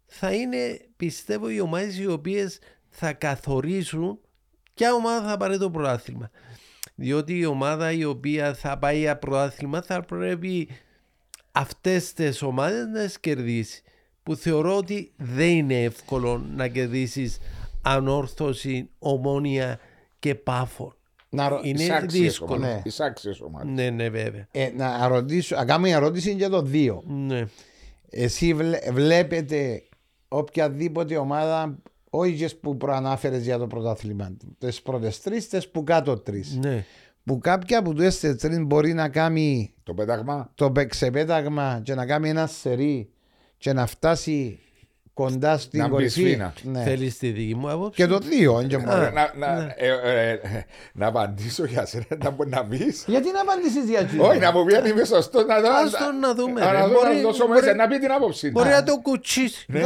[0.06, 2.60] θα είναι πιστεύω οι ομάδες οι οποίες
[2.90, 4.20] θα καθορίσουν
[4.74, 6.30] ποια ομάδα θα πάρει το πρωτάθλημα.
[6.96, 10.70] Διότι η ομάδα η οποία θα πάει για πρωτάθλημα θα πρέπει
[11.56, 13.82] αυτές τις ομάδες να τις κερδίσεις.
[14.24, 17.38] Που θεωρώ ότι δεν είναι εύκολο να κερδίσεις
[17.82, 19.80] ανόρθωση, ομόνια
[20.20, 20.94] και πάφο.
[21.30, 22.54] Να, ρω- Είναι Εισάξιες δύσκολο.
[22.56, 22.76] ομάδες.
[22.76, 22.82] Ναι.
[22.86, 23.70] Εισάξιες ομάδες.
[23.74, 24.48] Ναι, ναι, βέβαια.
[24.52, 27.04] ε, να ρωτήσω, να κάνω μια ερώτηση για το δύο.
[27.08, 27.46] Ναι.
[28.10, 29.84] Εσύ βλέ- βλέπετε
[30.28, 31.76] οποιαδήποτε ομάδα,
[32.10, 36.58] όχι τις που προανάφερες για το πρωτάθλημα, τις πρώτες τρεις, τις που κάτω τρεις.
[36.62, 36.86] ναι.
[37.26, 40.52] Που κάποια από τι τρεις μπορεί να κάνει Το πέταγμα.
[40.56, 43.10] το πε- ξεπέταγμα και να κάνει ένα σερί
[43.58, 44.60] και να φτάσει
[45.14, 46.22] κοντά στην Να μπει κορυφή.
[46.22, 46.54] σφήνα.
[46.64, 46.84] Ναι.
[46.84, 48.92] Θέλεις τη δική μου άποψη; Και το δύο, δεν και μόνο.
[49.04, 50.40] Ε, να, να, ε, ε,
[50.94, 53.04] να απαντήσω για σένα, να μπορεί να πεις.
[53.08, 54.26] Γιατί να απαντήσεις για εκείνο.
[54.28, 55.46] Όχι, να μου πει αν είμαι σωστός.
[55.46, 56.78] Να, Ας τον να δούμε, Να, ρε.
[56.78, 58.50] να, δω, Μπορεί- να δώσω μπορεί- μέσα, να πει την άποψη.
[58.52, 58.76] Μπορεί του.
[58.76, 59.66] να το κουτσίσεις.
[59.68, 59.82] Ναι.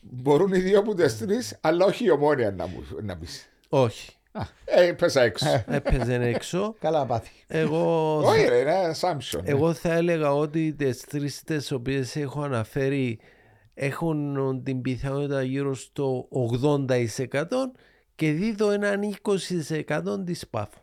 [0.00, 3.48] Μπορούν οι δύο που τις τρεις, αλλά όχι η ομόνια να, μου, να πεις.
[3.68, 4.10] Όχι.
[4.32, 5.64] Α, Ε, πέσα έξω.
[5.66, 6.74] Έπαιζε έξω.
[6.80, 7.30] Καλά πάθη.
[7.46, 9.40] Εγώ, Όχι ρε, είναι ένα assumption.
[9.44, 13.18] εγώ θα έλεγα ότι τις τρεις τις οποίες έχω αναφέρει
[13.74, 16.28] έχουν την πιθανότητα γύρω στο
[16.62, 16.86] 80%
[18.14, 20.80] και δίδω έναν 20% της πάφου.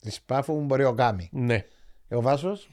[0.00, 1.28] Της πάφου μου μπορεί ο Κάμι.
[1.32, 1.64] Ναι.
[2.08, 2.68] Ε, Ο Βάσος.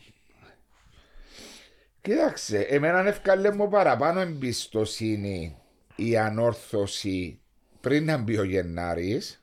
[2.02, 5.56] Κοίταξε, εμένα ευκάλε μου παραπάνω εμπιστοσύνη
[5.96, 7.40] η ανόρθωση
[7.82, 9.41] πριν να μπει ο Γενάρης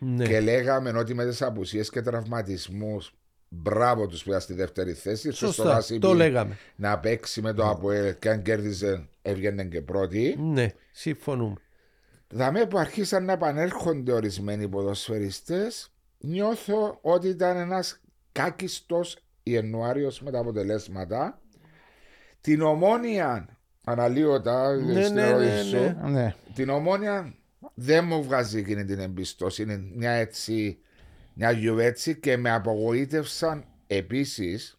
[0.00, 0.24] ναι.
[0.26, 3.14] και λέγαμε ότι με τις απουσίες και τραυματισμούς
[3.48, 6.56] μπράβο τους που ήταν στη δεύτερη θέση ήρθε στο Σωστά, Ράσι το Μπι λέγαμε.
[6.76, 11.54] να παίξει με το Αποέλ και αν κέρδιζε έβγαινε και πρώτη Ναι, συμφωνούμε.
[12.28, 18.00] Δαμέ που αρχίσαν να επανέρχονται ορισμένοι ποδοσφαιριστές νιώθω ότι ήταν ένας
[18.32, 21.40] κάκιστος Ιανουάριος με τα αποτελέσματα
[22.40, 23.48] την ομόνια
[23.84, 26.10] αναλύωτα Ναι, στην ναι, ερώτηση ναι, σου, ναι.
[26.10, 26.34] Ναι.
[26.54, 27.34] την ομόνια
[27.82, 30.78] δεν μου βγάζει εκείνη την εμπιστοσύνη μια έτσι
[31.34, 34.78] μια γιουβέτσι και με απογοήτευσαν επίσης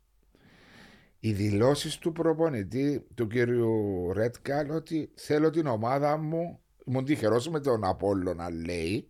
[1.20, 7.60] οι δηλώσεις του προπονητή του κύριου Ρέτκαλ ότι θέλω την ομάδα μου ήμουν τυχερός με
[7.60, 9.10] τον Απόλλω να λέει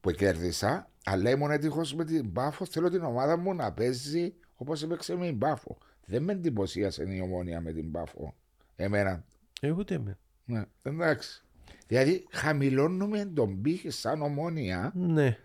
[0.00, 4.82] που κέρδισα αλλά ήμουν έτυχος με την Πάφο θέλω την ομάδα μου να παίζει όπως
[4.82, 5.78] έπαιξε με την Πάφο.
[6.06, 8.34] Δεν με εντυπωσίασε η ομόνια με την Πάφο
[8.76, 9.24] εμένα.
[9.60, 10.18] Ε, ούτε με.
[10.44, 11.44] ναι, εντάξει
[11.86, 15.38] δηλαδή χαμηλώνουμε τον πύχη σαν ομόνια Ναι.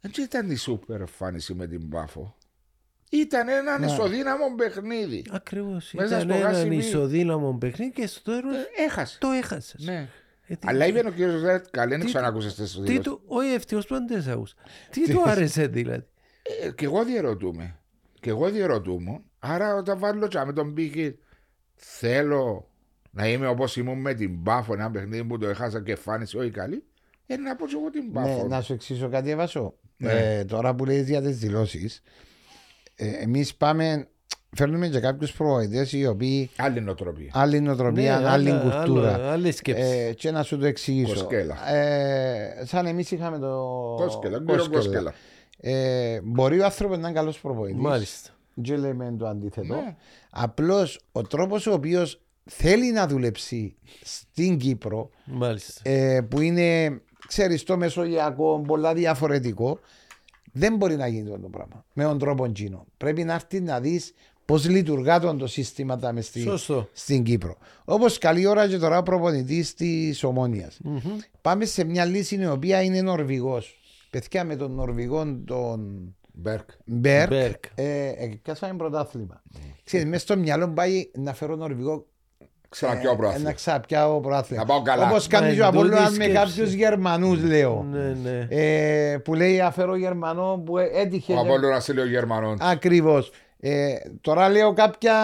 [0.00, 2.36] δεν ήταν η σούπερ εμφάνιση με την Πάφο
[3.10, 3.86] ήταν ένα Ναι.
[3.86, 5.92] ισοδύναμο παιχνίδι Ακριβώς.
[5.92, 9.84] Μέσα Ήταν στο έναν γάσι μη- ισοδύναμο παιχνίδι και στο τέλος Ε, έχασες το έχασες.
[9.84, 10.08] ναι.
[10.46, 13.00] Ε, τι- Αλλά είπε ο κύριος Ρέτ, καλέ, δεν τι- ξανακούσες τις Τι δηλώσεις.
[13.04, 14.54] του, όχι ευτυχώς που δεν τις άκουσα.
[14.90, 16.04] Τι του άρεσε δηλαδή;
[16.62, 17.76] Ε, και εγώ διερωτούμε.
[18.20, 19.22] Και εγώ διερωτούμαι.
[19.38, 21.18] Άρα όταν βάλω και με τον πύχη
[21.74, 22.70] θέλω
[23.14, 26.50] να είμαι όπως ήμουν με την Πάφο, ένα παιχνίδι που το έχασα και φάνησε όχι
[26.50, 26.84] καλή,
[27.26, 28.46] ε, να πω και εγώ την Ναι, Πάφο.
[28.48, 29.74] να σου εξήσω κάτι, Εβασό.
[29.96, 30.12] Ναι.
[30.12, 32.02] Ε, τώρα που λέει για τις δηλώσεις,
[32.96, 34.08] ε, εμείς πάμε,
[34.56, 37.30] φέρνουμε και κάποιους προβοητέ οι οποίοι Άλλη νοοτροπία.
[37.34, 39.14] άλλη νοοτροπία, Ναι, άλλη άλλα- κουλτούρα.
[39.14, 39.82] άλλα- Άλλη σκέψη.
[39.82, 41.12] Ε, και να σου το εξηγήσω.
[41.14, 41.72] Κοσκέλα.
[41.74, 43.48] Ε, σαν εμείς είχαμε το.
[43.96, 44.78] Κόσκελα, κύριο Κόσκελα.
[44.78, 45.14] Κόσκελα.
[45.60, 47.80] Ε, μπορεί ο άνθρωπος να είναι καλός προπονητή.
[47.80, 48.30] Μάλιστα.
[48.54, 49.74] Δεν λέμε το αντίθετο.
[49.74, 49.96] Ναι.
[50.30, 55.80] Απλώς ο τρόπος ο οποίος θέλει να δουλέψει στην Κύπρο, Μάλιστα.
[55.90, 59.78] ε, που είναι, ξέρεις, το μεσογειακό, πολλά διαφορετικό,
[60.52, 61.84] δεν μπορεί να γίνει αυτό το πράγμα.
[61.92, 62.86] Με τον τρόπο εκείνο.
[62.96, 64.14] Πρέπει να έρθει να δεις
[64.44, 66.88] πώς λειτουργά το, το σύστημα τα μες στη, Σωστό.
[66.92, 67.56] στην Κύπρο.
[67.84, 71.00] Όπως καλή ώρα και τώρα προπονητής της Ομόνοια Μμμ.
[71.40, 73.76] Πάμε σε μια λύση η οποία είναι Νορβηγός.
[74.10, 76.68] Παιδιά με τον Νορβηγό τον Μπεργκ.
[76.84, 77.64] Μπεργκ, Μπεργκ.
[77.74, 79.42] ε, ε, πιάσαμε πρωτάθλημα.
[79.84, 82.06] Ξέρεις, μέσα στο μυαλό μου πάει να φέρω Νορβηγό
[82.72, 83.52] Ξαναπιάω ε, να πρόθυμα.
[83.52, 84.62] ξαπιάω πρωτάθλημα.
[84.62, 85.06] Να πάω καλά.
[85.08, 86.38] Όπως κάνεις Μα, και ο Απόλλωνας εντούτη με σκέψη.
[86.44, 87.86] κάποιους Γερμανούς λέω.
[87.90, 88.46] Ναι, ναι.
[88.48, 91.32] Ε, που λέει αφαιρώ Γερμανό που έτυχε.
[91.32, 92.58] Ο Απόλλωνας λέει ο Γερμανών.
[92.60, 93.30] Ακριβώς.
[93.60, 95.14] Ε, τώρα λέω κάποια,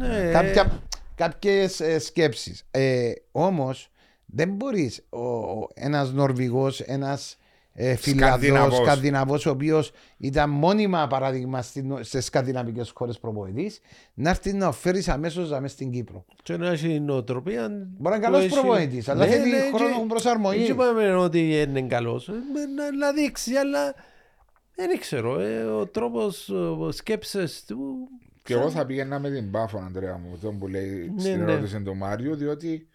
[0.00, 0.30] Ναι.
[0.32, 0.80] κάποια,
[1.14, 2.64] κάποιες ε, σκέψεις.
[2.70, 3.90] Ε, όμως
[4.26, 7.36] δεν μπορείς ο, ο- ένας Νορβηγός, ένας
[7.78, 8.76] ε, Φιλανδός, Σκανδιναβός.
[8.86, 13.80] Σκανδιναβός, ο οποίος ήταν μόνιμα παράδειγμα στην- στις σκανδιναβικές χώρες προπονητής,
[14.14, 16.24] να έρθει να φέρεις αμέσως αμέσως στην Κύπρο.
[16.42, 17.68] Και να έχει νοοτροπία.
[17.68, 20.66] Μπορεί να είναι που καλός έχει- προπονητής, αλλά θέλει χρόνο και- προσαρμογής.
[20.66, 22.28] Δεν είπαμε ότι είναι καλός.
[22.28, 22.32] Ε,
[22.76, 23.94] Να, να δείξει, αλλά
[24.74, 25.40] δεν ξέρω.
[25.40, 26.52] Ε, ο τρόπος
[26.90, 28.08] σκέψης του...
[28.42, 31.52] Και εγώ θα πήγαινα με την Πάφο, Αντρέα μου, τον που λέει Ναι, στην ναι.
[31.52, 32.88] ερώτηση του Μάριου, διότι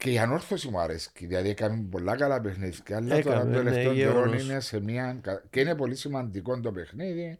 [0.00, 1.10] και η ανόρθωση μου αρέσει.
[1.18, 4.44] Δηλαδή έκαμε πολλά καλά παιχνίδια, αλλά τώρα Έκαμε, το ναι, τελευταίο καιρό γεγονός.
[4.44, 5.18] είναι σε μια.
[5.20, 7.38] κα- και είναι πολύ σημαντικό το παιχνίδι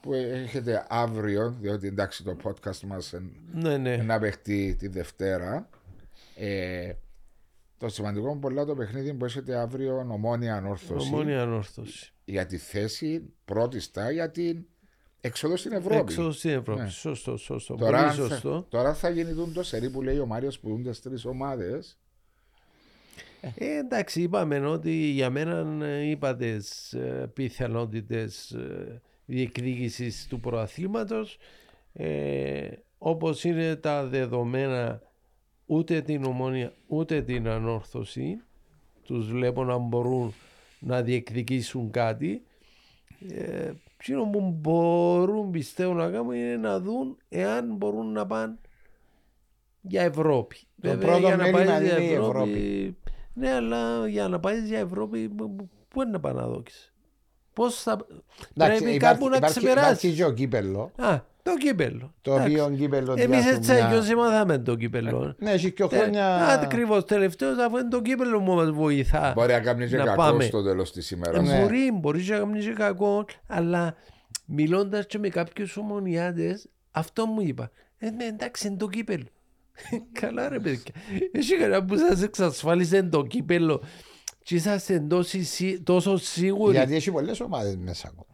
[0.00, 3.96] που έχετε αύριο, διότι εντάξει το podcast μας εν- Ναι, ναι.
[3.96, 5.68] να παιχτεί τη Δευτέρα.
[6.36, 6.92] Ε,
[7.78, 12.12] το σημαντικό είναι πολλά το παιχνίδι που έχετε αύριο ομόνια ανόρθωση Ομόνια ανόρθωση.
[12.24, 14.64] για τη θέση πρώτη στα για την
[15.20, 15.96] έξοδο στην Ευρώπη.
[15.96, 16.80] Έξω στην Ευρώπη.
[16.80, 16.88] Ναι.
[16.88, 17.74] Σωστό, σωστό.
[17.74, 18.66] Τώρα, Πολύ αν θα- σωστό.
[18.68, 21.98] τώρα θα γίνει το σερί που λέει ο Μάριος που δουν τις τρεις ομάδες.
[23.54, 26.54] Ε, εντάξει, είπαμε ότι για μένα ε, είπα τι
[27.34, 28.56] πιθανότητες
[29.26, 31.38] διεκδίκησης του προαθλήματος.
[31.92, 35.02] Ε, Όπως είναι τα δεδομένα,
[35.66, 38.40] ούτε την ομόνια ούτε την ανόρθωση
[39.04, 40.34] τους βλέπω να μπορούν
[40.78, 42.42] να διεκδικήσουν κάτι.
[43.30, 48.54] Ε, εκείνο που μπορούν πιστεύω να κάνουν είναι να δουν εάν μπορούν να πάνε
[49.80, 50.56] για Ευρώπη.
[50.80, 52.96] Το πρώτο για να μέλημα πάεις για είναι η Ευρώπη.
[53.34, 56.92] Ναι, αλλά για να πάει για Ευρώπη, πού- πού- πού είναι να πάει να δόκεις.
[57.52, 57.92] Πώς θα...
[57.92, 60.02] Εντάξει, Πρέπει υπάρχει- κάπου να υπάρχει- ξεπεράσεις.
[60.02, 61.20] Υπάρχει και ο κύπελο, Α,
[61.50, 62.14] το κύπελο.
[62.22, 62.60] το Εντάξει.
[62.60, 65.34] οποίο κύπελο Εμείς διάσου έτσι μια- αλλιώς μάθαμε το κύπελο.
[65.38, 66.46] Ναι, έχει και χρόνια...
[66.48, 69.32] Ακριβώς τελευταίος, αφού είναι το κύπελο που μας βοηθά.
[69.36, 70.44] Μπορεί να κάνεις και Να κακό πάμε.
[70.44, 71.48] στο τέλος της ημέρας.
[71.48, 71.60] Ε, Ναι.
[71.62, 73.94] Μπορεί, μπορείς να κάνεις και κακό, αλλά
[74.44, 77.70] μιλώντας και με κάποιους ομονιάτες, αυτό μου είπα.
[77.98, 79.26] Ε, ναι, εντάξει, είναι το κύπελο.
[80.20, 80.92] Καλά ρε παιδιά.
[81.32, 83.82] Έχει κανένα που σας εξασφάλισε το κύπελο
[84.42, 86.76] και είσαστε τόσο, σι- τόσο σίγουροι.
[86.76, 88.26] Γιατί έχει πολλές ομάδες μέσα ακόμα.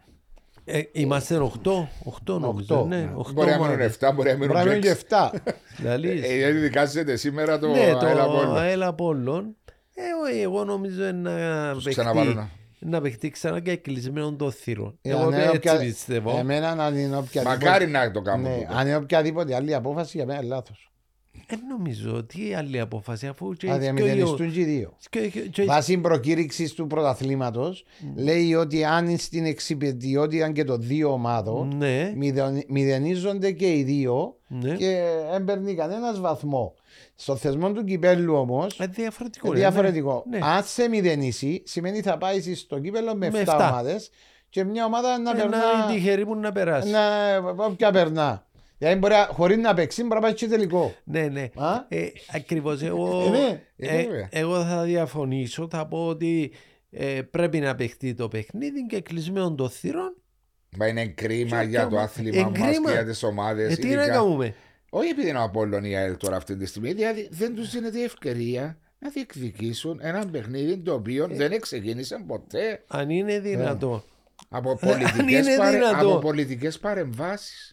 [0.65, 2.75] Ε, είμαστε 8, 8 νομίζω.
[2.75, 2.85] Οχτώ.
[2.89, 4.95] Ναι, 8 Μπορεί να μείνουν 7, μπορεί να Μπορεί να μείνουν μείνουν και 6.
[5.09, 5.31] 7.
[5.77, 8.57] Δηλαδή, Ε, Γιατί δικάζεται σήμερα το ναι, το ΑΕΛ Απόλλων.
[8.57, 9.57] ΑΕΛ Απόλλων.
[9.95, 12.51] Ε, ο- εγώ νομίζω να Τους παιχτεί, ξαναβάλουν.
[12.79, 14.99] να παιχτεί ξανά και κλεισμένο το θύρων.
[15.03, 16.37] Ε, Εγώ αν είναι έτσι όποια- πιστεύω.
[16.39, 17.65] Εμένα αν είναι οποιαδήποτε...
[17.65, 18.43] Μακάρι να το κάνουν.
[18.51, 18.75] Ναι, τούτο.
[18.79, 20.93] αν είναι οποιαδήποτε άλλη απόφαση για μένα είναι λάθος.
[21.49, 24.97] Δεν νομίζω ότι άλλη απόφαση αφού και Να έχει και ο- διαμηδενιστούν και οι δύο.
[25.11, 27.85] και- και- και- Βάσει προκήρυξης του πρωταθλήματος,
[28.17, 34.37] λέει ότι αν στην εξυπηρετιότητα και των δύο ομάδων Ναι, μηδεν- μηδενίζονται και οι δύο
[34.49, 34.75] ναι.
[34.77, 36.75] και δεν παίρνει κανένας βαθμό.
[37.15, 39.47] Στο θεσμό του κυπέλου όμως Ε, διαφορετικό.
[39.47, 40.25] είναι είναι, διαφορετικό.
[40.31, 40.39] Ναι.
[40.43, 43.69] Αν σε μηδενίσει, σημαίνει θα πάεις στο κύπελο με Με 7 εφτά.
[43.71, 44.11] ομάδες
[44.51, 45.57] και μια ομάδα να Ε, περνά.
[45.57, 46.91] Να είναι τυχερή που να περάσει.
[46.91, 47.01] Να,
[47.57, 48.47] όποια περνά.
[48.85, 50.95] Δηλαδή μπορεί χωρίς να παίξει, μπορεί να πάει και τελικό.
[51.05, 51.49] Ναι, ναι.
[51.55, 52.83] Α; Ε, ακριβώς.
[52.83, 53.63] Εγώ, Ε, ναι.
[53.77, 54.29] Ε, ε, βέβαια.
[54.31, 55.69] εγώ θα διαφωνήσω.
[55.71, 56.53] Θα πω ότι
[56.91, 60.17] ε, πρέπει να παιχτεί το παιχνίδι και κλεισμένο το θύρων.
[60.77, 62.91] Μα είναι κρίμα Και για το ακόμα- άθλημα Ε, μας και κρίμα.
[62.91, 63.73] για τις ομάδες.
[63.73, 64.55] Ε, τι να ειδικά- κάνουμε;
[64.91, 67.71] Όχι επειδή είναι ο Απόλλων ή η ΑΕΛ τώρα αυτή τη στιγμή, δηλαδή δεν τους
[67.71, 71.35] δίνεται η ευκαιρία να διεκδικήσουν ένα παιχνίδι το οποίο Ε.
[71.35, 74.05] δεν ξεκίνησε ποτέ Αν είναι δυνατό.
[74.49, 75.77] από αν πολιτικές, είναι παρε...
[75.79, 76.09] δυνατό.
[76.11, 77.69] από πολιτικές παρεμβάσεις.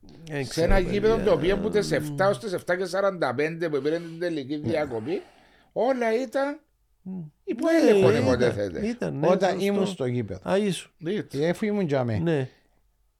[0.00, 1.30] Δεν Σε ξέρω, ένα γήπεδο παιδιά.
[1.30, 1.98] το οποίο από τις 7
[2.28, 5.22] ως τις 7 και 45 που πήρε την τελική διακοπή,
[5.72, 6.60] όλα ήταν
[7.44, 8.86] υπό Ναι, έλεγχο ήταν, υποτίθεται.
[8.86, 9.64] Ήταν, ναι, Όταν σωστό.
[9.64, 10.50] ήμουν στο γήπεδο.
[10.50, 10.90] Α, ήσου.
[10.98, 11.36] Δείτε.
[11.38, 12.18] Και Αφού ήμουν για μέ.
[12.18, 12.48] Ναι,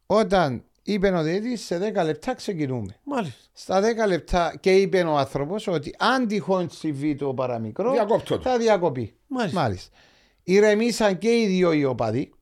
[0.06, 2.96] Όταν είπε ο διαιτητής σε 10 λεπτά ξεκινούμε.
[3.04, 3.40] μάλιστα.
[3.52, 8.42] Στα 10 λεπτά και είπε ο άνθρωπος ότι αν τυχόν συμβεί το παραμικρό, Διακόπτω το.
[8.42, 9.14] θα διακοπεί.
[9.26, 9.60] Μάλιστα.
[9.60, 9.96] Μάλιστα.
[10.42, 12.35] Ηρεμήσαν και οι δύο οι οπαδοί, Μάλιστα.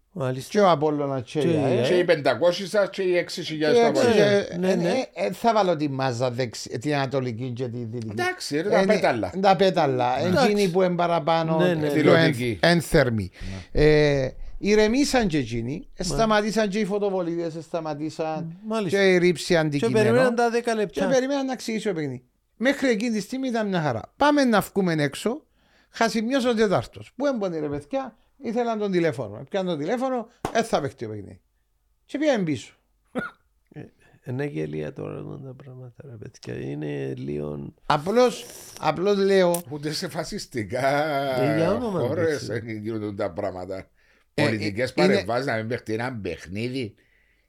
[0.49, 1.87] Και ο Απόλλωνας και Και η η ΑΕΛ.
[1.87, 4.25] Και οι 500 σας και οι 6.000 Και στα έτσι, βαριά.
[4.25, 4.89] ε, Ναι, ε, ναι.
[5.15, 8.11] ε, ε, θα βάλω τη μάζα δεξι, την ανατολική και τη δυτική.
[8.11, 9.33] Εντάξει, ρε, Ε, τα ναι, πέταλα.
[9.41, 10.21] Τα πέταλα.
[10.21, 10.45] Εντάξει.
[10.51, 11.81] Εκείνοι που είναι παραπάνω Ναι, ναι.
[11.87, 12.59] πιο Δηλωτικοί.
[12.63, 13.31] εν- ένθερμοι.
[13.73, 18.99] Ε, ηρεμήσαν και εκείνοι, ε, σταματήσαν και οι φωτοβολίδες, ε, σταματήσαν Μάλιστα.
[18.99, 19.99] και η ρήψη Και αντικείμενο.
[20.05, 21.07] περιμέναν τα 10 Και λεπτά.
[21.07, 22.23] περιμέναν να ξηγήσει ο παιχνίδι.
[22.57, 24.03] Μέχρι εκείνη τη στιγμή ήταν μια χαρά.
[24.17, 25.43] Πάμε να βγούμε έξω.
[25.91, 27.01] Χασιμιός ο Τετάρτο.
[27.17, 29.45] Πού έμπονε ρε παιδιά, ήθελαν τον τηλέφωνο.
[29.51, 31.41] Πιάνε τον τηλέφωνο, δεν θα παιχτεί ο παιχνίδι.
[32.07, 32.75] Και πήγαν πίσω.
[34.27, 36.71] Είναι γελία τώρα εδώ τα πράγματα, ρε παιδιά.
[36.71, 37.75] Είναι λίγο...
[37.87, 38.45] Απλώς,
[38.81, 41.05] απλώς λέω, Ούτε σε φασιστικά
[41.43, 42.69] Ε, για όνομα του χώρες Θεού.
[42.71, 43.77] γίνονται τα πράγματα.
[44.35, 46.95] Ε, Πολιτικές ε, είναι- παρεμβάσεις να μην παίχνει ένα παιχνίδι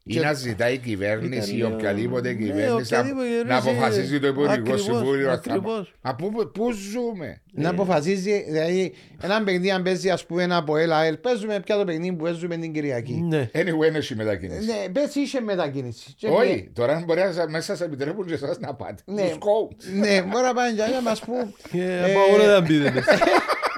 [0.07, 3.69] ή Και- να ζητάει η κυβέρνηση ή Ήταν, οποιαδήποτε ναι, κυβέρνηση να- οποιαδήποτε να κυβέρνηση,
[3.69, 5.31] αποφασίζει το Υπουργικό ακριβώς, Συμβούλιο.
[5.31, 5.93] ακριβώς.
[6.01, 10.77] Α, πού- Πού ζούμε; να αποφασίζει, δηλαδή, ένα παιχνίδι αν παίζει ας πούμε ένα από
[10.77, 13.13] έλα, ελ, παίζουμε πια το παιχνίδι που παίζουμε την Κυριακή.
[13.29, 13.49] Ναι.
[13.53, 14.65] Anyway, είναι η μετακίνηση.
[14.65, 16.13] Ναι, πες είχε μετακίνηση.
[16.17, 18.95] Και Όχι, τώρα μπορεί να μέσα σας επιτρέπουν και εσάς να πάτε.
[19.05, 19.21] Ναι.
[19.21, 19.83] Τους coach.
[19.99, 21.55] Ναι, μπορεί να πάνε για να μας πούν.
[21.71, 23.17] Και Ε, απαγορεύεται να μπείτε μέσα.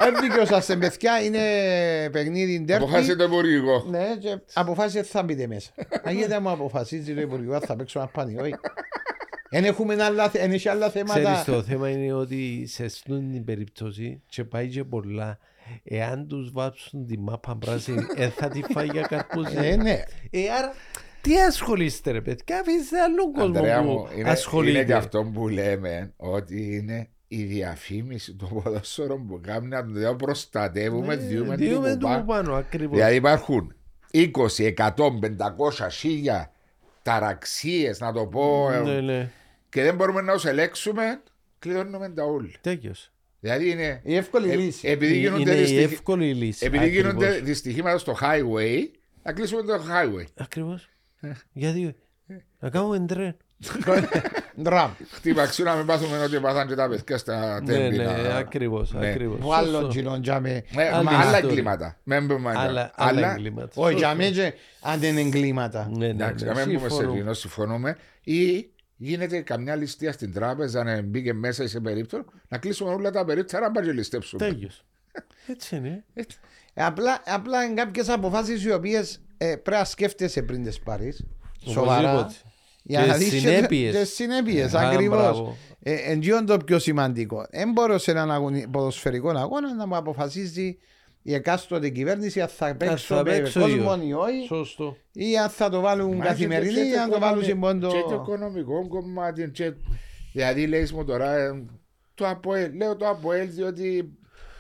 [0.08, 1.40] Έβδικαιωσα σε παιδιά, είναι
[2.12, 2.84] παιχνίδι ντέρπι.
[2.84, 3.86] Αποφάσισε το Υπουργικό.
[3.90, 5.70] Ναι, και αποφάσισε θα μπείτε μέσα.
[6.24, 8.54] Αν γιατί μου αποφασίζει το Υπουργικό αν θα παίξω ένα πάνι, όχι.
[9.50, 11.44] Εν έχουμε άλλα, θε- εν έχει άλλα Ξέρεις θέματα.
[11.46, 15.38] το θέμα είναι ότι σε αυτήν την περίπτωση και πάει και πολλά
[15.84, 19.56] εάν τους βάψουν τη μάπα πράσινη ε, θα τη φάει για καρπούζι.
[19.58, 20.04] Ε, ναι.
[20.30, 20.74] Ε, άρα
[21.22, 24.78] τι ασχολείστε ρε παιδιά, αφήστε άλλον κόσμο Αντρέα που μου, είναι, ασχολείται.
[24.78, 30.16] είναι και αυτό που λέμε ότι είναι η διαφήμιση του ποδόσφαιρου που κάνει να το
[30.16, 32.20] προστατεύουμε, Ναι, διούμε διούμε του του πάνω.
[32.20, 32.96] που πάνω, ακριβώς.
[32.96, 33.76] Δηλαδή υπάρχουν
[34.18, 36.52] 20, 100, 500, 1000
[37.02, 39.30] ταραξίες να το πω ε, Ναι, ναι,
[39.70, 41.22] και δεν μπορούμε να τους ελέγξουμε,
[41.60, 42.50] κλειδώνουμε τα όλα.
[42.62, 43.12] τέτοιος.
[43.40, 44.88] Δηλαδή είναι, Η εύκολη ε, λύση.
[44.88, 46.66] επειδή γίνονται, Είναι η δυστυχ- εύκολη λύση.
[46.66, 47.12] επειδή Ακριβώς.
[47.14, 48.80] γίνονται δυστυχήματα στο highway,
[49.24, 50.26] να κλείσουμε το highway.
[50.36, 50.90] Ακριβώς.
[51.20, 51.32] Ε.
[51.54, 51.96] Γιατί
[52.60, 53.36] να κάνουμε τρέν.
[54.62, 54.92] Ντραμ.
[55.12, 57.98] Χτύπαξε να μην πάθουμε ότι πάθαν και τα παιδιά στα Ναι, τέμπη.
[57.98, 59.08] ναι, να- ακριβώς, Ναι.
[59.10, 59.38] ακριβώς.
[59.40, 59.88] Που άλλο Σωστό.
[59.88, 60.64] τζιλόν τζάμε.
[60.78, 61.38] Ε, Άλλη μα άλλα ιστορία.
[61.50, 61.98] εγκλήματα.
[62.04, 62.92] Μην πούμε Άλλα, άλλα.
[62.96, 63.68] άλλα εγκλήματα.
[63.76, 63.96] Όχι, Σωστό.
[63.98, 65.90] τζάμε και αν δεν είναι εγκλήματα.
[65.92, 67.14] Ναι, ναι, Εντάξει, ναι, να μην πούμε σε συμφωνώ.
[67.18, 67.98] εκείνο, συμφωνούμε.
[68.24, 73.26] Ή γίνεται καμιά ληστεία στην τράπεζα να μπήκε μέσα σε περίπτωση να κλείσουμε όλα τα
[73.26, 74.46] περίπτωση να πάμε και ληστέψουμε.
[74.48, 74.86] Τέλειος.
[75.48, 76.04] Έτσι είναι.
[76.14, 76.22] Ε,
[76.86, 81.26] Απλά, απλά είναι κάποιες αποφάσεις οι οποίες ε, πρέπει να σκέφτεσαι πριν τις πάρεις.
[81.66, 82.32] Σοβαρά.
[82.88, 82.94] Οπωσδήποτε.
[82.94, 83.96] Για Και να δεις και- συνέπειες.
[83.96, 85.18] Και συνέπειες, Α, ακριβώς.
[85.18, 85.58] μπράβο.
[85.84, 87.46] Ε, Εν τω το πιο σημαντικό.
[87.52, 90.78] Δεν μπορώ σε έναν αγωνι- ποδοσφαιρικό αγώνα να μου αποφασίζει
[91.22, 94.98] η εκάστοτε κυβέρνηση αν θα παίξω θα με παίξω κόσμο ή ή όχι Σωστό.
[95.12, 97.42] ή αν θα το βάλουν Μα καθημερινή και το- ή και αν το το βάλουν
[97.50, 98.22] οικονομικό- σε Και το πόντο.
[98.24, 99.50] οικονομικό κομμάτι.
[99.52, 99.74] και-
[100.34, 101.64] Δηλαδή λέει μου τώρα, ε,
[102.14, 104.18] το ΑΠΟΕΛ, λέω το ΑΠΟΕΛ διότι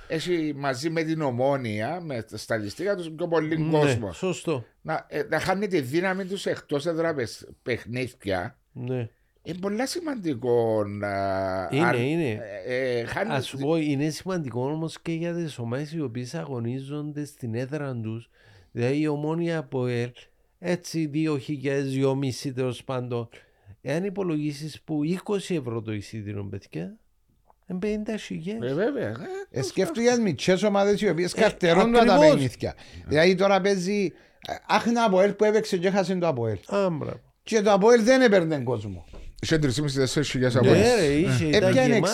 [0.07, 4.11] έχει μαζί με την ομόνια, με τα στατιστικά τους πιο πολύ Ναι, κόσμο.
[4.13, 4.65] σωστό.
[4.81, 7.15] Να, ε, να χάνει τη δύναμη τους εκτός έδρα
[7.63, 8.57] παιχνίδια.
[8.71, 9.09] Ναι.
[9.43, 11.07] Είναι πολύ σημαντικό να.
[11.71, 12.39] Είναι, αν- είναι.
[12.65, 16.33] ε, ε, χάνει- Α σου πω, είναι σημαντικό όμως και για τις ομάδες οι οποίες
[16.35, 18.29] αγωνίζονται στην έδρα τους.
[18.71, 20.11] Δηλαδή η ομόνια από ελ,
[20.59, 23.29] έτσι 2.000, 2.500 τέλος πάντων.
[23.81, 26.95] Εάν υπολογίσεις που 20 ευρώ το εισιτήριο, παιδιά,
[27.69, 28.63] είναι 50.000.
[28.69, 29.07] Ε, βέβαια.
[29.51, 32.29] ε, Ε, σκέφτομαι για μητσές ομάδες οι οποίες Ε, καρτερώνουν τα ακριβώς.
[32.29, 32.73] παιχνίδια.
[33.07, 34.11] Δηλαδή τώρα παίζει
[34.47, 36.57] ε, άχνα από ελ που έπαιξε και έχασε το Αποέλ.
[36.67, 37.19] Α, μπράβο.
[37.43, 39.05] Και το Αποέλ δεν έπαιρνε κόσμο.
[39.41, 40.95] Είχε 3.500-4.000 από Ναι, εμάς.
[40.99, 42.13] ρε, είχε, ήταν Έπιανε γεμάτο.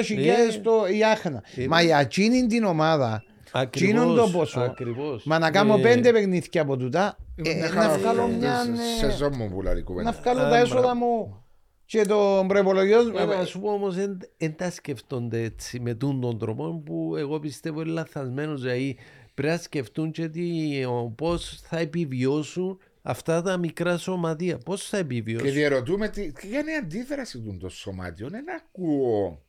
[0.00, 0.58] 60-70 χιλιάδες Ε.
[0.58, 1.42] το η άχνα.
[1.56, 1.66] Ε.
[1.66, 3.22] Μα για εκείνη την ομάδα,
[3.52, 5.24] Ακριβώς, εκείνον το ποσό, ακριβώς.
[5.24, 8.54] μα να κάνω Ε, πέντε παιχνίδια από τούτα, ε, Είναι να χαρά, βγάλω ε, μια...
[8.98, 10.10] σε- ε, Σεζόν μου που λέει η κουβέντα.
[10.10, 10.94] Να βγάλω Α, τα έσοδα μπράβο.
[10.94, 11.42] μου
[11.88, 13.18] και τον προπολογισμό.
[13.18, 14.18] Ε, Να σου πω όμως δεν
[14.56, 18.96] τα σκεφτόνται έτσι με τούν τον τρόπο που εγώ πιστεύω είναι λαθασμένος δηλαδή
[19.34, 24.96] πρέπει να σκεφτούν και τι, ο, πώς θα επιβιώσουν αυτά τα μικρά σωματεία πώς θα
[24.96, 28.28] Και επιβιώσουν; διαρωτούμε τι, ποια είναι η αντίδραση του το σωμάτιο.
[28.28, 29.42] Δεν ακούω.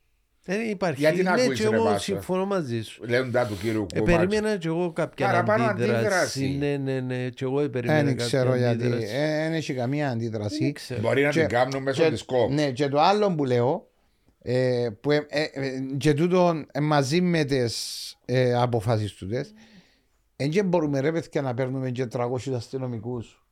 [0.58, 2.00] Δεν υπάρχει Γιατί να ναι, ακούεις, και ρε, εγώ Βάσο.
[2.00, 4.18] συμφωνώ μαζί σου Λέοντα του κύριου ε, Κούμπαξ.
[4.18, 5.96] περίμενα και εγώ κάποια Παραπάνω αντίδραση.
[5.98, 6.56] αντίδραση.
[6.60, 7.30] Ναι, ναι, ναι.
[7.30, 9.06] Και εγώ περίμενα Δεν κάποια ξέρω γιατί, αντίδραση.
[9.16, 10.72] δεν έχει καμία Δεν αντίδραση.
[10.72, 11.00] ξέρω.
[11.02, 12.52] Μπορεί να Και- την κάνουν μέσω και- της κόπ.
[12.52, 13.88] Ναι, και το άλλο που λέω,
[14.42, 19.54] ε, που ε, ε, ε, και τούτο ε, μαζί με τις ε, αποφάσεις τούτες,
[20.36, 23.44] δεν και μπορούμε ρε παιδιά να παίρνουμε και 300 αστυνομικούς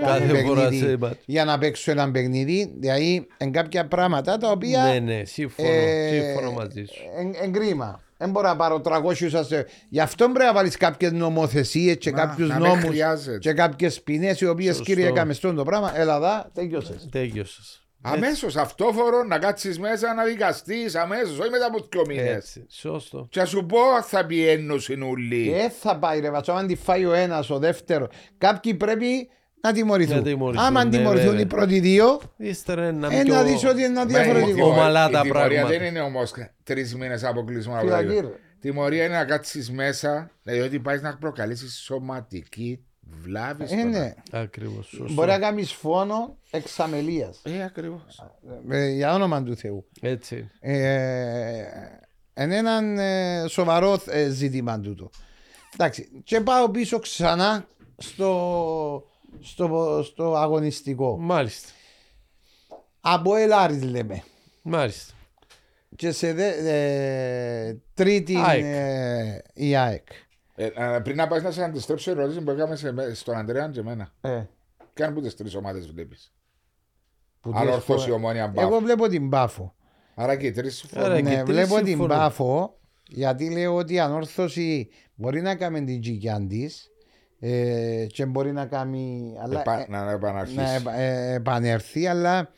[0.00, 1.16] Κάθε κάθε φορά παιχνίδι σε μάτς.
[1.26, 2.74] για να παίξω ένα παιχνίδι.
[2.78, 7.02] Δηλαδή, είναι κάποια πράγματα τα οποία Ναι, ναι, συμφωνώ, ε, συμφωνώ μαζί σου.
[7.18, 7.98] εν- εν κρίμα.
[8.16, 9.66] Δεν μπορώ να πάρω 300 αστε...
[9.88, 13.38] Γι' αυτό πρέπει να βάλεις κάποιες νομοθεσίες και Να- κάποιους να μην νόμους χρειάζεται.
[13.38, 14.84] και κάποιες ποινές οι οποίες Σωστό.
[14.92, 15.92] κύριε Καμεστόν το πράγμα.
[15.98, 17.08] Ελλάδα, τέλειωσες.
[17.10, 17.78] Τέλειωσες.
[18.06, 22.34] Αμέσως αυτόφορο να κάτσεις μέσα να δικαστείς, αμέσως, όχι μετά από δύο μήνες.
[22.36, 23.26] Έτσι, σωστό.
[23.30, 25.50] Και να σου πω θα πει ένωση νουλή.
[25.50, 28.08] Δεν θα πάει ρε βατσό, αν τη φάει ο ένας, ο δεύτερος.
[28.38, 29.28] Κάποιοι πρέπει
[29.64, 30.16] να τιμωρηθούν.
[30.16, 31.40] Να τιμωρηθούν, Άμα ναι, τιμωρηθούν βέβαια.
[31.40, 34.66] οι πρώτοι δύο, Ύστερα να ε, να δεις ότι είναι διαφορετικό.
[34.66, 35.78] ομαλά τα η τιμωρία πράγματα.
[35.78, 38.20] δεν είναι όμως τρεις μήνες αποκλεισμό από τα φυλακή.
[38.20, 38.20] δύο.
[38.20, 38.38] ρε.
[38.60, 43.62] Τιμωρία είναι να κάτσεις μέσα, δηλαδή ότι πάει να προκαλέσει σωματική βλάβη.
[43.62, 43.98] Ε, στον ναι.
[43.98, 44.42] άλλο.
[44.44, 45.12] Ακριβώς, σωστό.
[45.12, 47.40] Μπορεί να κάνεις φόνο εξαμελίας.
[47.42, 48.22] Ε, ακριβώς.
[48.94, 49.86] για όνομα του Θεού.
[50.00, 50.50] Έτσι.
[50.60, 51.64] Ε,
[52.40, 55.10] είναι ένα ε, σοβαρό ε, ζήτημα τούτο.
[55.74, 59.04] Εντάξει, και πάω πίσω ξανά στο,
[59.40, 61.16] στο, στο αγωνιστικό.
[61.18, 61.68] Μάλιστα.
[63.00, 64.22] Από Ελάρης λέμε.
[64.62, 65.12] Μάλιστα.
[65.96, 68.62] Και σε δε, ε, τρίτη ΑΕΚ.
[68.64, 70.06] ε, η ΑΕΚ.
[70.54, 73.80] Ε, α, πριν να πάεις να σε αντιστρέψω ερώτηση που έκαμε σε- στον Αντρέα και
[73.80, 74.12] εμένα.
[74.20, 74.44] Ε,
[74.94, 76.32] Και αν που τι τρεις ομάδες βλέπεις.
[77.40, 78.80] που Αν τις ορθώσει η φο- ομόνια Εγώ μπάφο.
[78.84, 79.74] βλέπω την Πάφο.
[80.14, 82.08] Άρα και οι τρεις Άρα και Ναι, τρεις βλέπω την συμφωνούν.
[82.16, 82.78] Πάφο
[83.08, 86.66] γιατί λέω ότι η ανόρθωση μπορεί να κάνει την τζικιάν τη
[87.46, 89.34] ε, και μπορεί να κάνει.
[89.42, 90.56] Αλλά, ε, να επαναρχίσει.
[90.56, 92.50] να επα- ε, επανέλθει, αλλά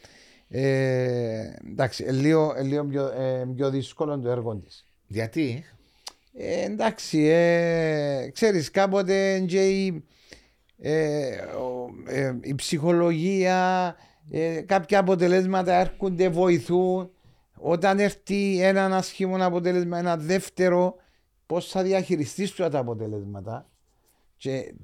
[0.48, 4.84] ε, εντάξει, ε, λίγο, ε, λίγο πιο, ε, πιο δύσκολο το έργο της.
[5.06, 5.64] Γιατί;
[6.38, 10.04] Ε, εντάξει, ε, ξέρεις κάποτε και η,
[10.80, 13.94] ε, ο- ε, η ψυχολογία,
[14.30, 17.10] ε, κάποια αποτελέσματα έρχονται, βοηθούν.
[17.58, 20.96] Όταν έρθει ένα άσχημο αποτέλεσμα, ένα δεύτερο,
[21.46, 23.66] πώς θα διαχειριστείς τώρα τα αποτελέσματα;
[24.36, 24.74] Και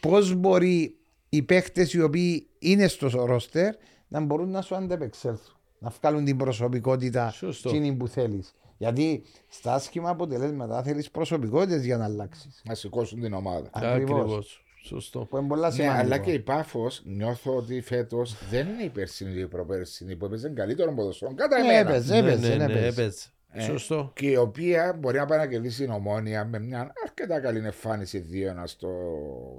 [0.00, 0.96] πώς μπορεί
[1.28, 3.74] οι παίχτες οι οποίοι είναι στο ρόστερ
[4.08, 5.54] να μπορούν να σου αντεπεξέλθουν.
[5.78, 7.68] Να βγάλουν την προσωπικότητα Σωστό.
[7.68, 8.54] εκείνη που θέλεις.
[8.78, 12.62] Γιατί στα άσχημα αποτελέσματα θέλεις προσωπικότητες για να αλλάξεις.
[12.64, 13.68] να σηκώσουν την ομάδα.
[13.72, 14.20] Ακριβώς.
[14.20, 14.64] Ακριβώς.
[14.84, 15.18] Σωστό.
[15.24, 16.00] Που είναι πολλά Ναι, σημαντικό.
[16.04, 20.24] αλλά και η Πάφος νιώθω ότι φέτος δεν είναι η περσινή ή η προπέρσινη που
[20.24, 21.34] έπαιζε καλύτερο ποδοσφαίρο.
[21.34, 21.78] Κατά Ναι, εμένα.
[21.90, 23.28] έπαιζε, έπαιζε, ναι, ναι, έπαιζε.
[23.52, 23.66] Έπαιζε.
[23.66, 24.12] Ε, Σωστό.
[24.14, 28.26] Και η οποία μπορεί να πάει να κερδίσει την ομόνια με μια αρκετά καλή εμφάνιση
[28.32, 28.88] 2-1 στο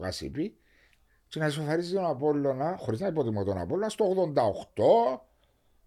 [0.01, 0.53] Γασίπι
[1.27, 5.21] και να ισοφαρίσει τον Απόλλωνα, χωρίς να υποτιμώ τον Απόλλωνα, στο 88.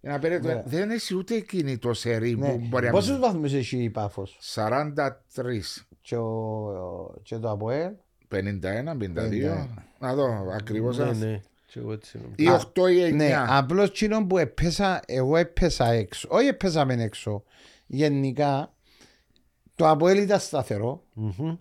[0.00, 0.62] Για να παίρνει το- Ναι.
[0.66, 2.48] Δεν έχει ούτε εκείνη το σερί Ναι.
[2.52, 7.92] που μπορεί να Πόσους βαθμούς έχει η Πάφος; 43, και, ο, και το ΑΠΟΕΛ
[8.28, 9.68] 51, 52.
[9.68, 9.68] 51.
[9.98, 10.98] Να δω ακριβώς.
[10.98, 11.40] Ναι, ναι.
[11.66, 12.34] Και εγώ έτσι νομίζω.
[12.36, 13.14] Ή 8 ή 9.
[13.14, 16.28] Ναι, απλώς εκείνο που έπεσα, εγώ έπεσα έξω.
[16.30, 17.42] Όχι έπεσαμε έξω.
[17.92, 18.74] Γενικά,
[19.74, 21.02] το ΑΠΟΕΛ ήταν σταθερό.
[21.14, 21.56] Μμμ.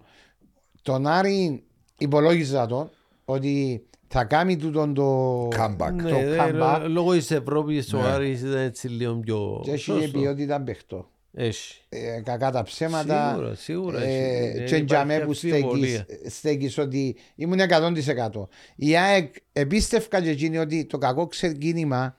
[0.81, 1.63] Τον Άρη
[1.97, 2.89] υπολόγιζα τον
[3.25, 5.91] ότι θα κάνει τούτον το Comeback.
[5.93, 8.07] Ναι, το ε, comeback Λόγω της Ευρώπης ο Ναι.
[8.07, 9.59] Άρης ήταν έτσι λίγο πιο...
[9.63, 10.11] και έχει Σωστός.
[10.11, 11.09] ποιότητα παιχτό.
[11.33, 11.81] Έχει.
[11.89, 13.31] Ε, κακά τα ψέματα.
[13.33, 14.01] Σίγουρα, σίγουρα.
[14.01, 14.57] Ε, έχει.
[14.57, 15.99] Δεν και για μέ υπάρχει που αμφιβολία.
[16.07, 18.47] στέκεις, στέκεις ότι ήμουν 100%.
[18.75, 22.15] Η ΑΕΚ επίστευκα και εκείνη ότι το κακό ξεκίνημα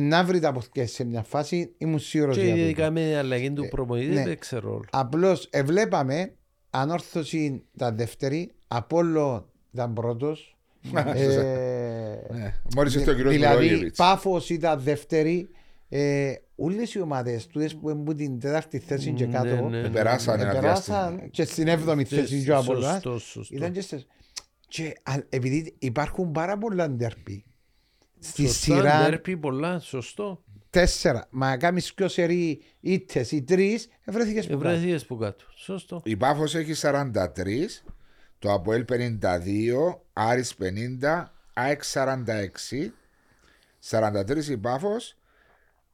[0.00, 2.64] να βρει τα αποθηκές σε μια φάση ήμουν σίγουρος Και για τούτο.
[2.64, 4.22] ειδικά με την αλλαγή του προπονητή ναι.
[4.24, 4.84] δεν ξέρω ρόλο.
[4.90, 6.32] Απλώς εβλέπαμε
[6.70, 10.56] ανόρθωση τα δεύτερη, Απόλλω ήταν πρώτος.
[11.14, 12.54] ε, Ναι.
[12.76, 13.96] Μόλις ήρθε ο κύριος Δηλαδή, Μιλόγεβιτς.
[13.96, 15.48] Πάφος ήταν δεύτερη.
[15.88, 19.88] Ε, όλες οι ομάδες τούτες που έχουν την τέταρτη θέση και Ναι, κάτω ναι, ναι.
[19.88, 21.28] Περάσαν ένα περάσαν διάστημα.
[21.30, 22.92] και στην έβδομη θέση και ο Απολλώνας.
[23.02, 23.54] Σωστό, σωστό.
[23.56, 24.06] Ήταν και στις...
[24.68, 27.44] Και α- επειδή υπάρχουν πάρα πολλά ντερπι
[28.22, 30.42] στη Σωστά, σειρά ντέρπι πολλά, σωστό.
[30.70, 34.68] τέσσερα, μα κάνεις πιο σερί ήττες ή τρεις, ευρέθηκες που κάτω.
[34.68, 35.44] Ευρεθίες που κάτω.
[35.56, 36.00] Σωστό.
[36.04, 37.82] Η Πάφος έχει 43,
[38.38, 42.92] το Αποέλ 52, Άρης 50, ΑΕΚ 46,
[43.80, 45.16] 43 η Πάφος,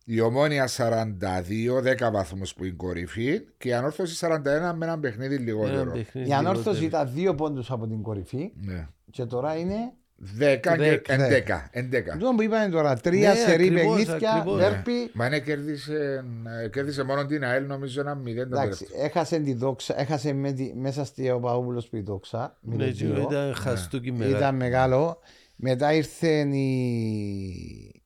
[0.05, 5.35] η Ομόνια 42, 10 βαθμούς που είναι κορυφή και η Ανόρθωση 41 με ένα παιχνίδι
[5.35, 5.91] Ένα λιγότερο.
[5.93, 7.03] παιχνίδι Η ανόρθωση λιγότερο.
[7.03, 8.89] ήταν δύο πόντους από την κορυφή Ναι.
[9.11, 9.93] και τώρα είναι
[10.39, 11.71] 10 και Δέκα.
[11.73, 11.79] 11.
[11.79, 12.11] 11.
[12.13, 14.59] αυτό που είπαμε τώρα, τρία Ναι, σερί ακριβώς, παιχνίδια, ακριβώς.
[14.61, 15.11] ντερπι.
[15.13, 16.25] Μα είναι κέρδισε,
[16.65, 19.05] ε, κέρδισε μόνο την ΑΕΛ νομίζω ένα 0 το Εντάξει, τελευταίο.
[19.05, 22.57] έχασε τη δόξα, έχασε με τη- μέσα στη Παπαδόπουλος που η δόξα.
[22.61, 22.93] Ναι, 0-2.
[22.93, 24.57] και ήταν χαστούκι Ήταν μεγάλο.
[24.57, 25.19] μεγάλο.
[25.57, 28.03] Μετά ήρθε η,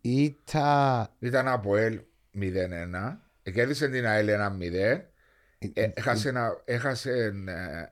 [0.00, 1.08] η ΙΤΑ.
[1.18, 1.98] Ήταν από ΕΛ
[2.34, 3.20] 0-1.
[3.42, 5.00] ε, Κέρδισε την ΑΕΛ 1-0.
[5.74, 7.32] Ε, έχασε, ένα- έχασε,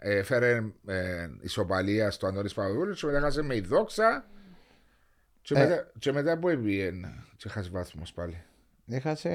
[0.00, 4.26] ε, έφερε ε, ισοπαλία στο Αντώνης Παπαδόπουλος και μετά έχασε με η δόξα
[5.42, 5.58] και, Ε.
[5.58, 8.42] μετά, και μετά που έβγαινε και έχασε βάθμος πάλι.
[8.88, 9.30] Έχασε.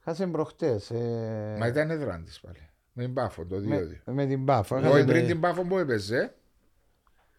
[0.00, 0.90] Έχασε προχτές.
[0.90, 2.68] ε, Μα ήταν έδραν της πάλι.
[2.92, 4.02] Με την Πάφο το 2-2.
[4.04, 4.76] με, με την Πάφο.
[4.76, 6.34] Όχι Έχασε, πριν την Πάφο που έπαιζε,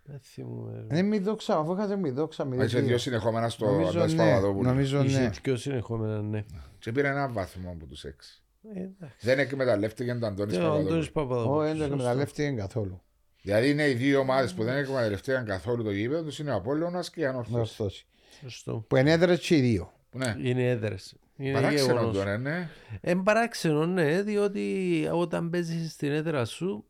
[0.03, 0.85] Δεν θυμούμαι.
[0.89, 2.45] ναι, με τη δόξα, αφού έχασε με τη δόξα.
[2.45, 2.83] μα είχε 0-2.
[2.83, 4.23] δύο συνεχόμενα στο Νομίζω Αντώνης ναι.
[4.23, 4.65] Παπαδόπουλος.
[4.65, 5.29] Νομίζω Είχε ναι.
[5.43, 6.43] δυο συνεχόμενα, ναι.
[6.79, 8.41] Και πήρε ένα βάθμο από τους έξι.
[8.73, 9.15] Ε, εντάξει.
[9.19, 10.87] Δεν εκμεταλλεύτηκε τον Αντώνης Και ο Παπαδόπουλος.
[10.89, 11.63] Αντώνης Όχι, Παπαδόπουλος.
[11.63, 11.93] δεν το Σωστό.
[11.93, 13.01] εκμεταλλεύτηκε καθόλου.
[13.41, 17.09] Δηλαδή είναι οι δύο ομάδες που δεν εκμεταλλευτήκαν καθόλου το γήπεδο τους είναι ο Απόλλωνας
[17.09, 17.57] και η Ανόρθωση.
[17.59, 18.05] Ορθώσει.
[18.41, 18.85] Σωστό.
[18.87, 19.93] Που ενέδρες και οι δύο.
[20.11, 20.35] Ναι.
[20.41, 21.15] Είναι έδρες.
[21.37, 22.15] Είναι Παράξενο γεγονός.
[22.15, 22.69] τώρα, ναι.
[23.01, 26.85] Εν παράξενο, ναι, διότι όταν παίζεις στην έδρα σου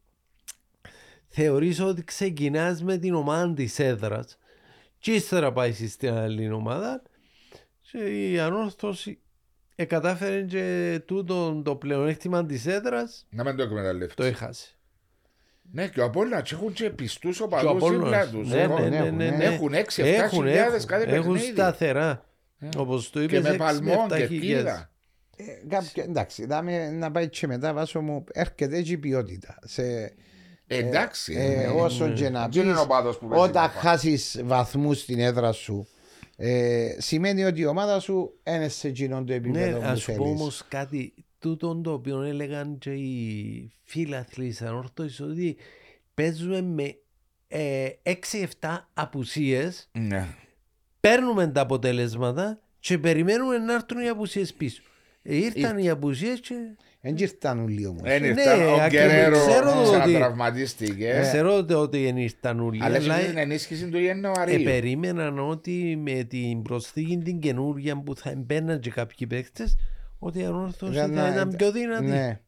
[1.27, 4.37] θεωρείς ότι ξεκινάς με την ομάδα της έδρας
[4.99, 7.01] και ύστερα πάεις στην άλλη ομάδα
[7.91, 7.97] και
[8.31, 9.19] η ανόρθωση
[9.79, 14.15] ε, κατάφερε και τούτο το πλεονέκτημα της έδρας Να μην το εκμεταλλευτεί.
[14.15, 14.67] το έχασε.
[15.71, 18.25] Ναι, και ο Απόλλωνας έχουν και πιστούς Και ο οπαδούς Απόλλωνας.
[18.25, 18.49] δίπλα τους.
[18.51, 19.43] Ναι, Εγώ- ναι, ναι, ναι, ναι.
[19.43, 20.85] Έχουν 6-7 Έχουν, χιλιάδες έχουν.
[20.87, 21.51] κάθε Έχουν παιχνίδι.
[21.53, 22.25] σταθερά.
[22.77, 24.63] Όπως το Και είπες, με 6 με παλμό 7 και χιλιάδες.
[24.63, 24.89] κύδα.
[25.37, 29.59] Ε, κάποια- εντάξει, δάμε, να πάει και μετά βάσο μου έρχεται και η ποιότητα.
[29.65, 30.13] Σε,
[30.67, 31.33] Εντάξει.
[31.37, 31.67] ε, ναι.
[31.81, 33.79] όσο και να Δεν πεις, είναι ο οπαδός που παίζει όταν καφά.
[33.79, 35.87] χάσεις βαθμούς στην έδρα σου
[36.39, 40.11] ε, σημαίνει ότι η ομάδα σου είναι σε εκείνον το Ναι, επίπεδο που ας πω
[40.13, 40.19] θέλεις.
[40.29, 45.57] όμως κάτι τούτον το οποίο έλεγαν και οι φίλαθλοι σαν ορθώσεις ότι
[46.13, 46.95] παίζουμε με
[47.47, 50.27] ε, 6-7 απουσίες, Ναι.
[50.99, 54.81] παίρνουμε τα αποτελέσματα και περιμένουμε να έρθουν οι απουσίες πίσω.
[55.21, 56.55] Ε, ήρθαν οι απουσίες και
[57.01, 58.01] Δεν ήρθαν όλοι όμως.
[58.03, 58.59] Δεν Ναι, ήρθαν.
[58.61, 58.89] Ο ακριβώς.
[58.89, 61.27] Γκερέρο Ξέρω ότι- ξανατραυματίστηκες.
[61.27, 64.63] ξέρω ότι δεν ήρθαν όλοι, Αλλά αλλά έχει την ενίσχυση του Ιανουαρίου.
[64.63, 69.75] περίμεναν ότι με την προσθήκη την καινούργια που θα μπαίναν και κάποιοι παίκτες
[70.19, 72.05] ότι η ανόρθωση Ήταν θα να- ήταν πιο δυνατή.
[72.05, 72.39] Ναι.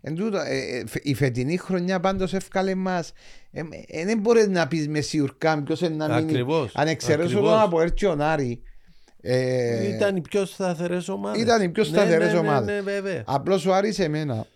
[0.00, 3.12] Εν τούτο, ε, ε, φε- η φετινή χρονιά πάντως εύκαλε μας
[3.52, 7.28] ε, ε, δεν μπορείς να πεις με σιουρκά ποιος είναι να μείνει Ακριβώς, αν εξαιρέσω
[7.28, 7.50] ακριβώς.
[7.50, 8.62] τον από έρθει ο Νάρη
[9.22, 11.42] ε, Ήταν οι πιο σταθερές ομάδες.
[11.42, 12.66] Ήταν οι πιο Ναι, σταθερές ναι, ομάδες.
[12.66, 13.22] Ναι, ναι, βέβαια.
[13.26, 14.46] Απλώς ο Άρης εμένα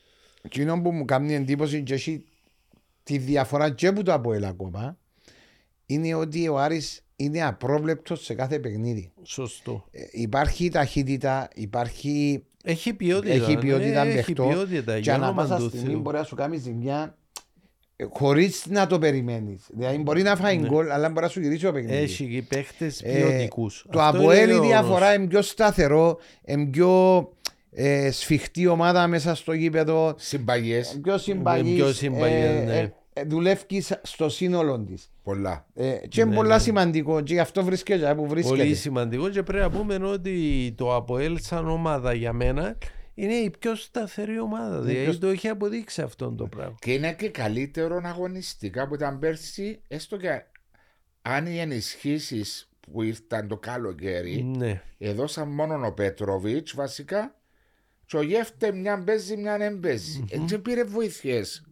[0.43, 2.25] εκείνο που μου κάνει εντύπωση και έχει
[3.03, 4.97] τη διαφορά και που το ΑΠΟΕΛ ακόμα
[5.87, 9.13] είναι ότι ο Άρης είναι απρόβλεπτος σε κάθε παιχνίδι.
[9.23, 9.85] Σωστό.
[9.91, 13.33] Ε, υπάρχει ταχύτητα, υπάρχει Έχει ποιότητα.
[13.35, 14.95] έχει ποιότητα ναι, έχει παιχτό ποιότητα.
[14.95, 16.01] και Για ανά όνομα πάσα του στιγμή Θεού.
[16.01, 17.17] μπορεί να σου κάνει ζημιά
[18.11, 19.61] χωρίς να το περιμένεις.
[19.73, 21.95] Δηλαδή μπορεί να φάει γκολ, αλλά μπορεί να σου γυρίσει το παιχνίδι.
[21.97, 22.01] Ναι.
[22.03, 23.87] Έχει και παίχτες Ε, ποιοτικούς.
[23.91, 24.67] Το Αυτό Αποέλ είναι η γεγονός.
[24.69, 27.29] διαφορά είναι πιο σταθερό, είναι πιο
[27.71, 30.99] ε, σφιχτή ομάδα μέσα στο γήπεδο, Συμπαγιές.
[31.03, 32.77] πιο συμπαγής, πιο συμπαγής, ε, ναι.
[32.79, 35.11] ε, ε, δουλεύει στο σύνολο της.
[35.23, 35.67] Πολλά.
[35.75, 36.63] Ε, και είναι Ναι, πολλά ναι.
[36.63, 38.57] σημαντικό και γι' αυτό βρίσκεται εκεί που βρίσκεται.
[38.57, 42.77] Πολύ σημαντικό και πρέπει να πούμε ότι το Αποέλ σαν ομάδα για μένα
[43.15, 44.81] είναι η πιο σταθερή ομάδα.
[44.81, 46.75] Δηλαδή πιο- το έχει αποδείξει αυτό το πράγμα.
[46.81, 50.43] Και είναι και καλύτερο αγωνιστικά που ήταν πέρσι, έστω και
[51.23, 54.83] αν οι ενισχύσεις που ήρθαν το καλοκαίρι, Ναι.
[54.99, 57.35] έδωσαν μόνο ο Πέτροβιτς βασικά,
[58.07, 60.25] και ο Γεύτε μια παίζει, μια δεν παίζει.
[60.31, 61.65] Έτσι πήρε βοήθειες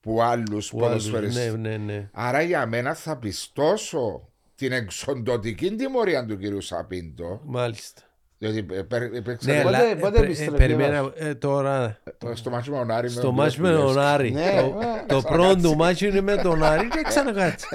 [0.00, 1.54] που άλλους Που άλλους- ποδοσφαιριστές.
[1.54, 2.08] Ναι, ναι, ναι.
[2.12, 7.40] Άρα για μένα θα πιστώσω την εξοντοτική τιμωρία του κυρίου Σαπίντο.
[7.44, 8.02] Μάλιστα.
[8.40, 11.98] Διότι ε, πε- υπήρξε Ναι, πότε- αλλά, πότε ε, ε, επιστρέφει περιμένα, ο ε, τώρα
[12.18, 13.08] το- στο μάτσο με τον Άρη.
[13.08, 13.92] στο τον μάτς με Πιλεύσκη.
[13.94, 14.30] τον Άρη.
[14.30, 17.66] Ναι, Το, ε, το πρώτο του μάτς είναι με τον Άρη και ξανακάτσε.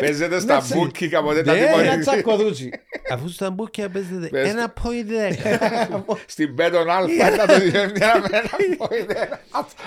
[0.00, 1.98] Παίζεται στα μπούκι κάποτε τα Ναι, Ένα τιμωρία.
[2.00, 2.70] τσακωδούτσι.
[3.12, 5.58] Αφού στα μπουκιά παίζετε Πες ένα point δέκα.
[6.26, 9.28] Στην Πέτον Αλφα να το διεύθυνα με ένα πόηδε.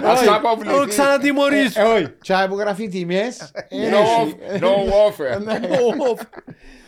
[0.03, 0.88] Ας Θα αποβληθεί.
[0.88, 1.82] ξανατιμωρήσω.
[1.82, 3.51] Ε, Όχι, τσάι που γράφει τιμές.
[3.53, 4.70] ε, No- No
[5.07, 5.38] offer.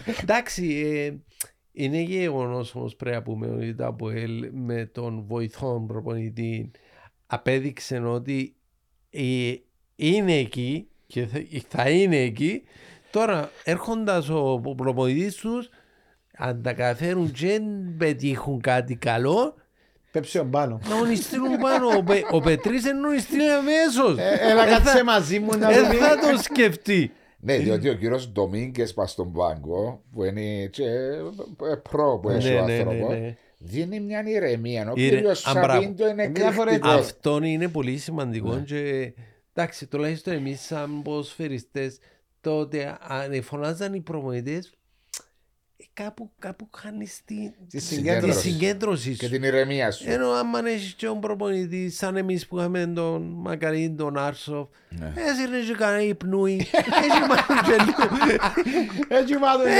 [0.06, 0.14] Ναι.
[0.22, 1.14] Εντάξει, ε,
[1.72, 6.72] είναι γεγονός όμως πρέπει να πούμε ότι το ΑΠΟΕΛ με τον βοηθόν προπονητή
[7.28, 8.56] απέδειξε ότι
[9.10, 9.54] ε,
[9.95, 12.64] είναι εκεί και θα, θα είναι εκεί.
[13.12, 15.70] Τώρα έρχοντας ο προπονητής τους,
[16.38, 17.64] αν τα καταφέρουν και δεν
[17.97, 19.56] πετύχουν κάτι καλό,
[20.12, 20.80] Πέψε τον πάνω.
[20.89, 21.88] να τον στείλουν πάνω.
[21.88, 24.18] Ο, Πε, ο Πετρής δεν τον στείλει αμέσως.
[24.18, 25.97] Ε, Έλα κάτσε μαζί μου να Δεν δούμε.
[25.97, 27.12] θα το σκεφτεί.
[27.43, 32.49] Ναι, διότι ο κύριος Ντομίνγκες πας στον πάγκο, που είναι και ε, προ που έχει
[32.49, 33.37] Ναι, ο ναι, ναι, άνθρωπος, ναι.
[33.57, 34.89] δίνει μια ηρεμία.
[34.89, 35.71] Ο Ηρε- κύριος Α, μπράβο.
[35.81, 36.99] Σαβίντο είναι Μια φορά εκρηκτικός.
[36.99, 39.13] Αυτό είναι πολύ σημαντικό και
[39.53, 41.97] εντάξει, τουλάχιστον εμείς σαν ποδοσφαιριστές
[42.41, 44.71] τότε αν φωνάζαν οι προμονητές ε,
[45.93, 48.39] κάπου, κάπου χάνεις τη, Τη τη συγκέντρωση.
[48.39, 49.32] συγκέντρωσης Και σου.
[49.32, 50.03] την ηρεμία σου.
[50.07, 55.13] Ενώ άμα έχεις και τον προπονητή σαν εμείς που είχαμε τον Μακαρίν, τον Άρσοφ Ναι.
[55.15, 56.67] έσυρνε και κανένα υπνούι
[57.03, 58.03] έτσι μάλλον και λίγο.
[59.07, 59.71] Έτσι μάθω Ε,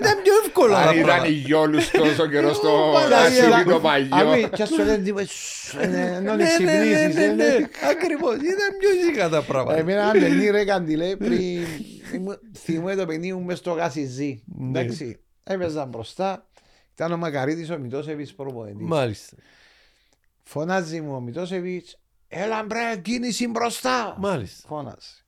[0.00, 1.28] Ήταν πιο εύκολο Αν τα ήταν πράγματα.
[1.28, 3.46] οι γιόλους τόσο καιρό στο Παναγία.
[3.48, 4.16] ασύμι το παγιό.
[4.16, 7.14] Αμήν, και σου λένε τίποτα, «Σσ, ε, ναι, να Ναι, ναι, ναι, ξυπνήσεις.
[7.14, 7.56] ναι, ε, ναι, ναι.
[7.90, 8.34] ακριβώς.
[8.34, 9.78] Ήταν πιο σιγά τα πράγματα.
[9.78, 12.01] Εμένα ένα παιχνίδι ρε καντιλέ πριν ήμουν-
[12.56, 14.42] θυμούμαι το παιχνίδι μου μες στο Γασιζή.
[14.46, 14.80] Ναι.
[14.80, 16.46] Εντάξει, έπαιζαν μπροστά.
[16.94, 18.86] Ήταν ο Μακαρίτης ο Μητώσεβιτς προπονητής.
[18.86, 19.36] Μάλιστα.
[20.42, 21.98] Φωνάζει μου ο Μητώσεβιτς,
[22.28, 24.16] έλα μπρε κίνηση μπροστά.
[24.18, 24.68] Μάλιστα.
[24.68, 25.24] Φώνασε.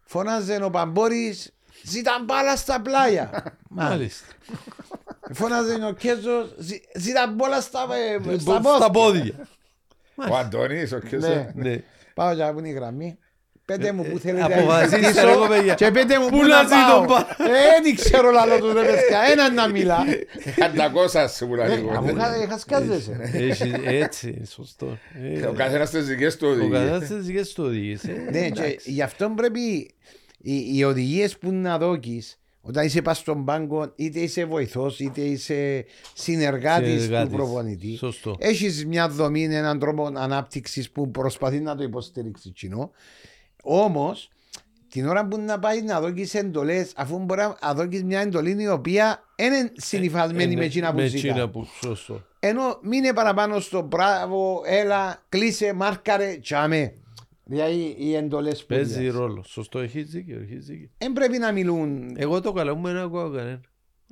[0.00, 3.56] Φώναζε ο Παμπόρης, ζήτα μπάλα στα πλάγια.
[3.68, 3.86] Μάλιστα.
[3.90, 4.26] Μάλιστα.
[5.32, 8.90] Φώναζε ο Κέζος, «Ζη- ζήτα μπάλα στα, ε, στα Στα πόδια.
[8.90, 9.48] πόδια.
[10.30, 11.28] Ο Αντώνης, ο Κέσο.
[11.28, 11.50] Ναι.
[11.54, 11.82] Ναι.
[12.14, 13.18] Πάω για να πούν η γραμμή.
[13.76, 15.74] Πέτε μου που θέλετε να Αποφασίστε ζητήσω εγώ παιδιά.
[15.74, 17.04] και πέτε μου Πού που να να ζητώ πάω.
[17.06, 17.18] πάω.
[17.46, 19.98] Ε, Δεν ξέρω λαλό του ρε παιδιά, έναν να μιλά.
[20.66, 21.88] Αντακόσας σου που Ε, λέει.
[21.96, 23.30] Αφού κα- χασκάζεσαι.
[23.32, 24.98] Έχει- Έτσι, σωστό.
[25.40, 26.78] Ε, Ο καθένας τις δικές του Ο οδηγίες.
[26.78, 28.04] καθένας τις δικές του οδηγίες.
[28.04, 28.28] ε.
[28.30, 29.60] Ναι, και γι' αυτό πρέπει
[30.42, 35.20] οι, οι οδηγίες που να δόκεις όταν είσαι πας στον πάγκο, είτε είσαι βοηθός, είτε
[35.20, 37.34] είσαι συνεργάτης του Συνεργάτης.
[37.34, 37.96] προπονητή.
[37.96, 38.36] Σωστό.
[38.38, 42.88] Έχεις μια δομή, έναν τρόπο ανάπτυξης που προσπαθεί να το υποστηρίξει κοινός.
[43.62, 44.30] Όμως,
[44.90, 48.68] την ώρα που να πάει να δόκεις εντολές, αφού μπορεί να δόκεις μια εντολή η
[48.68, 51.28] οποία είναι συνυφασμένη με εκείνα που Ε, Με ζητά.
[51.28, 52.22] εκείνα που σωστό.
[52.40, 56.92] Ενώ μείνε παραπάνω στο μπράβο, έλα, κλείσε, μάρκαρε, τσάμε.
[57.44, 59.14] Δηλαδή οι εντολές που Παίζει δίνεις.
[59.14, 59.42] ρόλο.
[59.46, 60.40] Σωστό, έχεις δίκιο.
[60.40, 60.88] έχεις δίκιο.
[60.98, 62.14] Δεν πρέπει να μιλούν.
[62.16, 63.60] Εγώ το καλά μου δεν ακούω κανένα.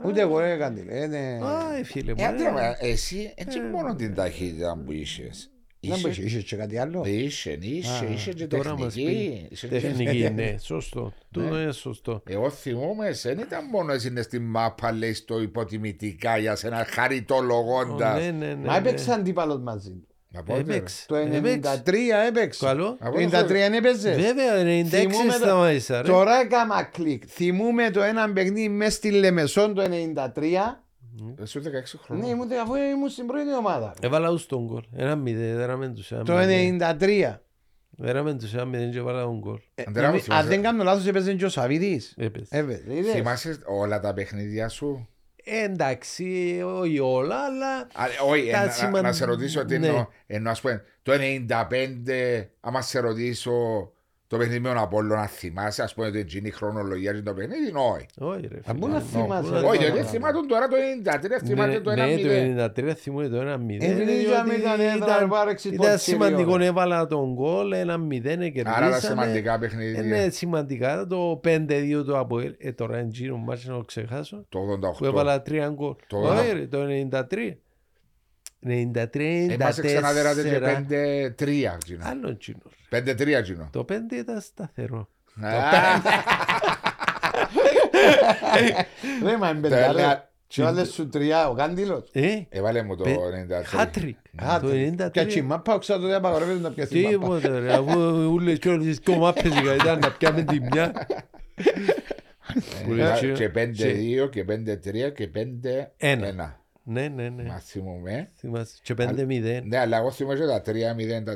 [0.05, 0.83] Ούτε εγώ ρε κάτι.
[0.83, 1.19] λένε.
[1.45, 2.17] Α, ε, φίλε μου.
[2.21, 2.27] Ε, ε.
[2.27, 5.51] άντρα, εσύ έτσι μόνο την ταχύτητα που είχες.
[5.81, 9.17] Δεν μπορεί, Είσαι- είσαι και κάτι άλλο; Είσαι, είσαι, Α, είσαι και Τώρα μας τεχνική.
[9.17, 11.13] πει είσαι και- τεχνική, ναι, σωστό.
[11.33, 11.61] Τούτο Ναι.
[11.61, 12.23] είναι σωστό.
[12.29, 18.21] Εγώ θυμούμαι, δεν ήταν μόνο εσύ είναι στη μάπα, λέει στο υποτιμητικά για σένα χαριτολογώντας.
[18.25, 18.55] Ναι, ναι, ναι.
[18.67, 18.79] Μα ναι.
[18.79, 20.07] έπαιξε αντίπαλος μαζί του.
[20.31, 20.61] Να πω, ρε.
[20.61, 21.05] Έπαιξε.
[21.07, 21.41] Το Έπαιξε.
[21.41, 22.65] 93 έπαιξε.
[22.65, 22.97] Καλό.
[23.01, 24.17] Από Το 93 δεν έπαιζες.
[24.17, 26.03] Βέβαια, 96 Θυμούμαι το- σταμάτησα.
[26.03, 26.09] ρε.
[26.09, 27.23] Τώρα έκανα κλικ.
[27.29, 30.83] Θυμούμαι το ένα παιχνίδι μέσα στη Λεμεσόν το 93.
[31.41, 32.25] Εσύ 16 χρόνια.
[32.25, 33.95] Ναι, ήμουν, αφού ήμουν στην πρώτη ομάδα.
[34.01, 34.83] Έβαλα τους τον γκολ.
[34.97, 36.79] Ένα μηδέν, δέραμε τους ένα Το μηδέν.
[37.01, 37.41] 93.
[37.91, 39.59] Δέραμε τους ένα μηδέν και έβαλα τον γκολ.
[39.89, 42.15] Αντρέα μου, Αν θυμάσαι- δεν κάνω λάθος έπαιζε και ο Σαββίδης.
[42.17, 42.47] Έπαιζε.
[42.51, 42.83] Έπαιζε.
[42.95, 43.13] είδες.
[43.13, 45.09] Θυμάσαι όλα τα παιχνίδια σου;
[45.45, 49.79] Ε, Εντάξει, όχι όλα, αλλά Α, Όχι, Τα ε, να- σημαν- να σε ρωτήσω τι
[49.79, 49.87] ναι.
[49.87, 50.07] εννοώ.
[50.27, 53.53] Εννοώ, ας πούμε, το 95, άμα σε ρωτήσω
[54.29, 57.73] το παιχνίδι με τον Απόλλωνα, θυμάσαι, ας πούμε, ότι είναι η χρονολογία και το παιχνίδι,
[57.95, 58.07] όχι.
[58.19, 58.93] όχι ρε Α, πού φίλε.
[58.95, 59.51] να θυμάσαι.
[59.51, 59.93] να ρε, Όχι, τώρα.
[59.93, 62.71] διότι θυμάται τώρα το 93, θυμάται το Ναι, 1-0.
[62.75, 63.85] το 93 θυμούμαι το 1-0.
[63.85, 66.65] Επειδή διότι είχαμε ήταν έδρα, πάρεξε το Ήταν τσίρι σημαντικό, ώρα.
[66.65, 68.75] έβαλα τον γκολ, 1-0, κερδίσαμε.
[68.77, 70.03] Άρα τα σημαντικά Ε, παιχνίδια.
[70.03, 71.07] Ναι, σημαντικά.
[71.07, 72.55] Το 5-2 το Αποέλ.
[72.59, 74.45] Ε, τώρα είναι γύρω μάτς να το ξεχάσω.
[74.49, 75.07] Το Που 88.
[75.07, 75.95] έβαλα τρία γκολ.
[76.07, 77.59] Το Όχι ένα- ρε, το 93.
[78.67, 79.17] 93,
[79.51, 80.61] Είμαστε ξαναδέρατε και
[81.39, 81.43] 94.
[81.75, 81.79] 5-3.
[81.85, 82.05] Τζίνο.
[82.09, 82.59] Άλλο τσίνο.
[82.91, 83.69] 5-3 Τζίνο.
[83.73, 85.09] Το 5 ήταν σταθερό.
[85.41, 85.51] Α,
[89.25, 90.23] Ρε, μα είναι Τα πεντά, έλεγα- ρε.
[90.47, 92.09] Και βάλες σου τρία ο Κάντιλος.
[92.13, 93.63] Ε, Έβαλε μου το Πε- 93.
[93.65, 94.17] χάτρικ.
[94.37, 94.93] Α, Το Και
[95.25, 95.27] 93.
[95.27, 97.09] τσιμά πάω ξέρω ότι απαγορεύεται να πιάσει μάπα.
[97.11, 97.99] Τίποτε ρε, αφού
[98.33, 100.93] ούλες και όλες τις κομμάπες ήταν να πιάμε τη μια.
[102.85, 106.57] Που λέει, Ε, «Τσιο, Και 5-2 και 5-3 και 5-1.
[106.91, 107.43] Ναι, ναι, ναι.
[107.43, 108.31] Μα θυμούμαι.
[108.37, 108.77] Θυμάσαι.
[108.83, 109.61] Και 5-0.
[109.65, 111.35] Ναι, αλλά εγώ θυμάμαι και τα 3-0, τα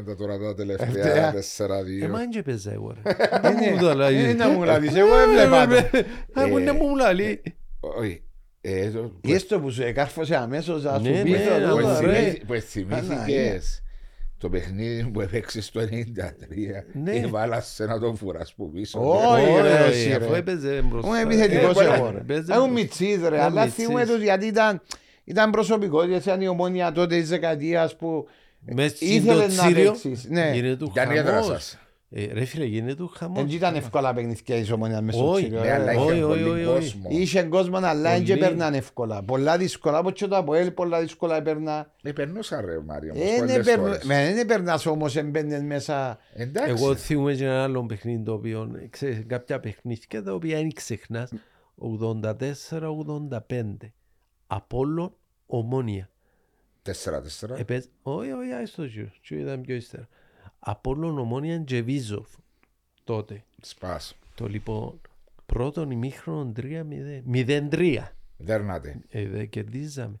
[0.00, 1.32] 4-0, τα τώρα τα τελευταία Τελευταία.
[1.32, 2.02] 4-2.
[2.02, 3.10] Ε, μα δεν και παίζα εγώ ρε.
[3.10, 3.70] Ε, Δεν ναι.
[3.70, 4.34] μου το Ε, λέει.
[4.34, 6.40] να μου λάβεις, εγώ έβλεπα το.
[6.40, 7.42] Α, μου να μου λέει.
[7.80, 8.22] Όχι.
[8.60, 11.70] Ε, το- Ή έστω που σου εκάρφωσε αμέσως να σου Ναι, πεις ναι, το να
[11.70, 12.00] που τούτο,
[14.38, 15.86] το παιχνίδι που έπαιξε στο 93
[16.92, 17.12] Ναι.
[17.12, 19.10] έβαλα σε να τον φουράς που πίσω.
[19.10, 20.38] Όχι, Όχι, ρε, ρε, εσύ, αφού ρε.
[20.38, 21.08] έπαιζε μπροστά.
[21.08, 22.18] Είμαι επιθετικός Ε, εγώ ρε.
[22.18, 22.68] παίζε Έχουν μπροστά.
[22.68, 23.84] μητσείς ρε, Ε, αλλά μητσής.
[23.84, 24.82] θυμούμαι τους γιατί ήταν,
[25.24, 28.26] ήταν προσωπικότητες, ήταν η ομόνια τότε της δεκαετίας που
[28.74, 30.26] Μες στην ήθελε το να Τσίριο παίξεις.
[30.28, 31.46] Ναι, γίνεται του Ήταν η έδρα χαμός.
[31.46, 31.78] σας.
[32.10, 33.44] Ε, Ρε φίλε, γίνεται του χαμός.
[33.44, 35.72] δεν ήταν εύκολα παιχνίδια της ομόνιας μες στο Όχι, Τσίριο, Ναι, ρε.
[35.74, 36.74] αλλά είχε όχι, όχι, πολύ όχι, όχι.
[36.74, 37.08] κόσμο.
[37.10, 38.38] Είχε κόσμο αλλά δεν Πολύ.
[38.38, 39.22] περναν εύκολα.
[39.22, 41.90] Πολλά δύσκολα, όπως και το Αποέλ πολλά δύσκολα έπαιρνα.
[42.02, 44.44] Ε, περνούσα ρε Μάριο, όμως, Ε, πολλές δεν φορές.
[44.46, 46.18] περνάς όμως εμπαίνες μέσα.
[46.34, 46.70] Εντάξει.
[46.70, 51.30] Εγώ θυμούμαι και ένα άλλο παιχνίδι το οποίο, ξέρεις, κάποια παιχνίδια τα οποία δεν ξεχνάς,
[51.76, 53.92] 84-85.
[54.46, 55.14] Απόλλων
[55.46, 56.10] Ομόνια.
[56.82, 57.58] Τέσσερα-τέσσερα.
[57.58, 57.88] Επές...
[58.02, 59.10] Όχι, όχι, άιστο γιο.
[59.28, 60.08] Τι ήταν πιο ύστερα.
[60.58, 62.28] Απόλλων Ομόνια Τζεβίζοφ.
[63.04, 63.44] Τότε.
[63.60, 64.16] Σπάς.
[64.34, 65.00] Το λοιπόν
[65.46, 66.82] πρώτον ημίχρονο 3-0.
[67.32, 67.98] 0-3.
[68.36, 69.00] Δέρνατε.
[69.08, 70.20] Ε, δεν κερδίζαμε.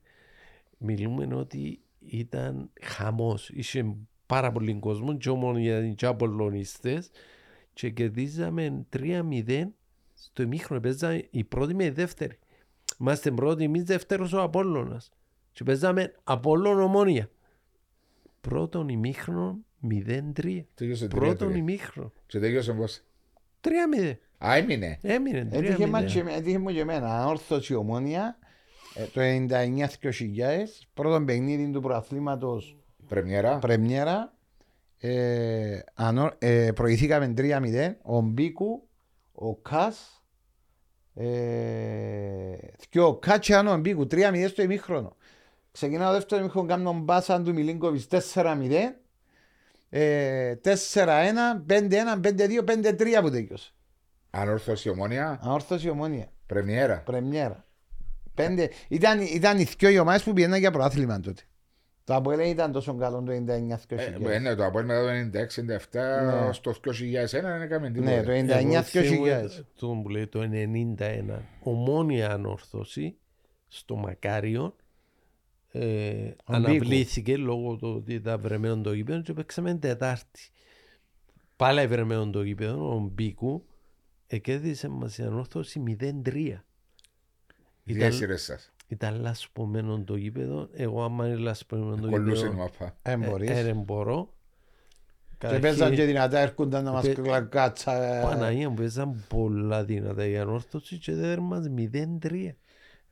[0.78, 3.50] Μιλούμε ότι ήταν χαμός.
[3.50, 3.94] Είχε
[4.26, 7.10] πάρα πολύ κόσμο και ομόνια και απολωνιστές
[7.72, 9.66] και κερδίζαμε 3-0
[10.14, 10.80] στο ημίχρονο.
[10.80, 12.38] Παίζαμε η πρώτη με η δεύτερη.
[13.00, 15.10] Είμαστε πρώτοι εμείς δεύτερος ο Απόλλωνας.
[15.52, 17.30] Και παίζαμε Απόλλων ομόνια.
[18.40, 19.58] Πρώτον ημίχρονο
[19.90, 20.64] 0-3.
[20.74, 21.56] Τέλειωσε Πρώτον τρία-τρία.
[21.56, 22.12] ημίχρονο.
[22.26, 23.00] Και τέλειωσε πώς;
[23.60, 24.18] 3-0.
[24.46, 24.98] Α, έμεινε.
[25.02, 26.06] Έμεινε Έτυχε μας 3-0.
[26.06, 27.26] και- έτυχε μου και εμένα.
[27.26, 28.38] Όρθος η ομόνια
[28.94, 32.76] ε, το 99-2000 πρώτο παιχνίδι του προαθλήματος
[33.08, 33.58] Πρεμιέρα.
[33.58, 34.34] Πρεμιέρα
[34.98, 38.88] ε, ανώ, ε, προηγηθήκαμε 3-0 ο Μπίκου,
[39.32, 40.22] ο Κας
[41.14, 42.56] ε,
[42.88, 45.16] και ο Κάτσιανο ο Μπίκου 3-0 στο ημίχρονο
[45.70, 48.88] ξεκινά το δεύτερο ημίχρονο κάνω μπάσα του Μιλίνκοβιτς 4-0 ε,
[49.90, 49.96] 4-1,
[51.68, 53.70] 5-1, 5-2, 5-3 που τέλειωσε
[54.30, 55.38] Ανόρθωση ομόνια.
[55.42, 57.02] αόρθωση η ομόνια Πρεμιέρα.
[57.04, 57.64] Πρεμιέρα
[58.34, 61.42] Πέντε, ήταν, ήταν οι δυο οι ομάδες που πήγαιναν για προάθλημα τότε.
[62.04, 63.76] Το Αποέλ δεν ήταν τόσο καλό το 99
[64.30, 65.38] Ε, ναι, το Απόελ μετά το
[65.92, 66.52] 96-97 Ναι.
[66.52, 68.60] στο 2001 δεν έκαμε Ναι, το τίποτα.
[68.60, 68.82] 99
[69.78, 70.40] Το που λέει το
[70.98, 71.40] 91.
[71.62, 73.16] Ομόνια ανόρθωση
[73.68, 74.76] στο Μακάριο
[75.80, 80.40] ε, αναβλήθηκε λόγω του ότι ήταν βρεμένο το γήπεδο και παίξαμε Τετάρτη.
[81.56, 83.64] Πάλι βρεμένο το γήπεδο, ο Μπίκου
[84.26, 86.34] εκέδισε μας η ανόρθωση 0-3.
[86.34, 88.72] Οι Ήταν, τέσσερες σας.
[88.88, 90.68] ήταν λασπωμένο το γήπεδο.
[90.72, 92.96] Εγώ άμα είναι λασπωμένο το Κολλούσε η γήπεδο μαπά.
[93.02, 93.50] Ε, μπορείς.
[93.50, 94.34] ε, δεν μπορώ.
[95.38, 98.20] Και παίζαν και δυνατά έρχονταν να μας Πε- κλακάτσα.
[98.22, 102.56] Παναγία μου παίζαν πολλά δυνατά η ανόρθωση και δεν μας 0-3.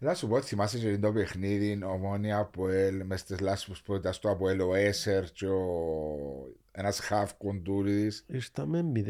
[0.01, 4.31] Θα σου πω, θυμάσαι και το παιχνίδι ομόνια Αποέλ μες στις λάσπους που ήταν στο
[4.31, 5.63] Αποέλ ο Έσερ και ο...
[6.73, 8.25] ένας χαφ κοντούριδης.
[8.27, 9.01] Ήρθαμε 0-0.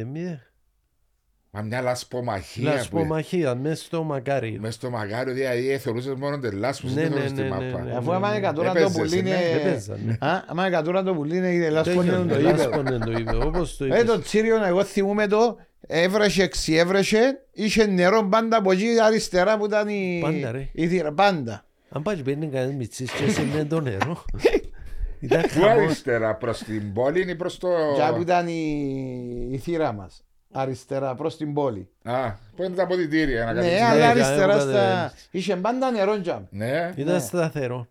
[1.51, 4.61] Μα μια λασπομαχία που Λασπομαχία μέσα στο μακάριο.
[4.61, 7.71] μες στο μαγάριο δηλαδή θεωρούσες μόνο τις λάσπους Ναι, δεν ναι, θεωρούσες τη ναι, ναι,
[7.73, 7.85] μάπα.
[7.85, 7.97] ναι.
[7.97, 9.61] Αφού άμα είναι κατούρα το Έπαιζες, πουλί ναι, είναι...
[9.61, 10.13] έπαιζαν, ναι.
[10.29, 12.51] Α, άμα είναι κατούρα το πουλί είναι η λάσπονε το Το ύπεδο.
[12.51, 14.05] λάσπονε το είπε, όπως το Ε, είπες.
[14.05, 19.89] το τσίριο εγώ θυμούμαι το έβρεσε, ξιέβρεσε, είχε νερό πάντα από εκεί αριστερά που ήταν
[19.89, 20.19] η...
[20.23, 20.69] Πάντα, ρε.
[20.73, 21.65] η θύρα, πάντα.
[21.89, 24.25] Αν πάει και παίρνει κανένας μητσής και σε το νερό.
[25.21, 25.69] Ήταν Πού χαμός.
[25.83, 27.69] αριστερά, προς την πόλη ή προς το...
[27.97, 30.25] Και που ήταν η, η θύρα μας.
[30.53, 31.89] Αριστερά προς την πόλη.
[32.03, 33.81] Α, πού είναι τα αποδητήρια να Ναι, κάνεις.
[33.83, 34.71] αλλά ναι, αριστερά κάνω στα...
[34.73, 35.29] κατεβαίνεις.
[35.31, 36.43] Είχε πάντα νερό τζαμ.
[36.51, 37.87] Ναι, Ήταν σταθερό.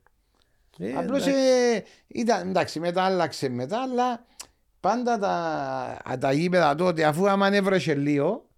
[0.80, 1.42] Ε, Απλώς εντάξει.
[1.76, 4.26] ε, ήταν, εντάξει, μετά άλλαξε μετά, αλλά
[4.84, 8.50] πάντα τα, τα γήπεδα τότε, αφού άμα έβρεσε λίγο,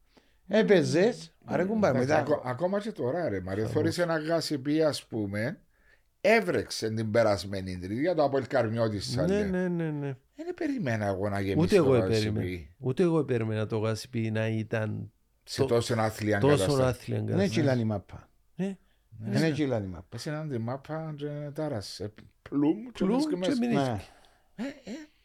[0.47, 2.19] έπαιζες, αρέκουν πάει Εντάξει, μετά.
[2.21, 5.59] ακο- Ακόμα και τώρα ρε Μάριο, θωρείς ένα γάσιπι ας πούμε,
[6.21, 9.49] έβρεξε την περασμένη τρίτη για το Αποέλ Καρμιώτης σαν Ναι, λέει.
[9.49, 10.15] ναι, ναι, ναι.
[10.35, 12.65] Δεν περιμένα εγώ να γεμίσει Ούτε το εγώ γάσιπι περίμενα.
[12.77, 15.11] Ούτε εγώ περίμενα το γάσιπι να ήταν
[15.43, 16.81] σε το- τόσο άθλια τόσο κατάσταση.
[16.89, 17.59] άθλια Δεν εγκατάσταση.
[17.69, 18.29] έτσι η μάπα.
[18.55, 18.77] Ναι.
[19.19, 20.05] Δεν έτσι η μάπα.
[20.09, 22.13] Πες έναν τη μάπα και τάρασε.
[22.49, 24.01] Πλούμ και Πλούμ βρίσκει και μέσα.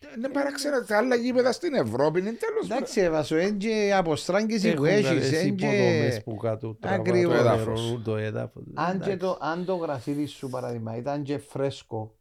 [0.02, 0.14] Μείνει.
[0.16, 0.20] Ναι.
[0.20, 2.64] Δεν παραξέρα τα άλλα γήπεδα στην Ευρώπη είναι τέλος.
[2.70, 6.20] Εντάξει, έβασο, είναι και αποστράγγιση που Έχουν έχεις, καλές είναι υποδομές και...
[6.20, 7.36] που κάτω τραβά Ακριβώς.
[7.36, 8.00] το Το νερό, έδαφος.
[8.04, 8.62] το έδαφος.
[8.74, 9.16] Αν, και Εντάξει.
[9.16, 12.14] το, αν το γραφίδι σου παράδειγμα ήταν και φρέσκο,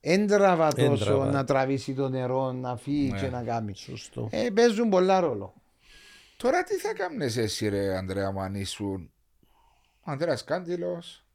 [0.00, 1.30] έντραβα τόσο Έντραβα.
[1.30, 3.20] να τραβήσει το νερό, να φύγει Ναι.
[3.20, 3.74] και να κάνει.
[3.76, 4.28] Σωστό.
[4.30, 5.54] Ε, παίζουν πολλά ρόλο.
[6.36, 9.10] Τώρα τι θα κάνεις εσύ ρε Ανδρέα μου αν ήσουν
[10.04, 11.26] ο Ανδρέας Κάντιλος,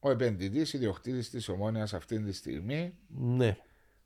[0.00, 3.56] ο επενδυτής, ιδιοκτήτης της Ομόνιας αυτή τη στιγμή, Ναι.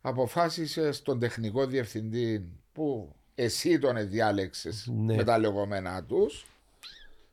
[0.03, 5.15] Αποφάσισες στον τεχνικό διευθυντή που εσύ τον διάλεξες Ναι.
[5.15, 6.47] με τα λεγόμενά τους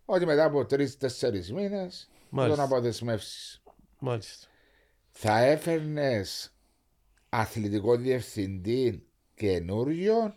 [0.05, 2.63] ότι μετά από τρει-τέσσερι μήνες θα τον Μάλιστα.
[2.63, 3.61] αποδεσμεύσεις.
[3.99, 4.47] Μάλιστα.
[5.11, 6.51] Θα έφερνες
[7.30, 9.03] αθλητικό διευθυντή
[9.36, 10.36] καινούριο,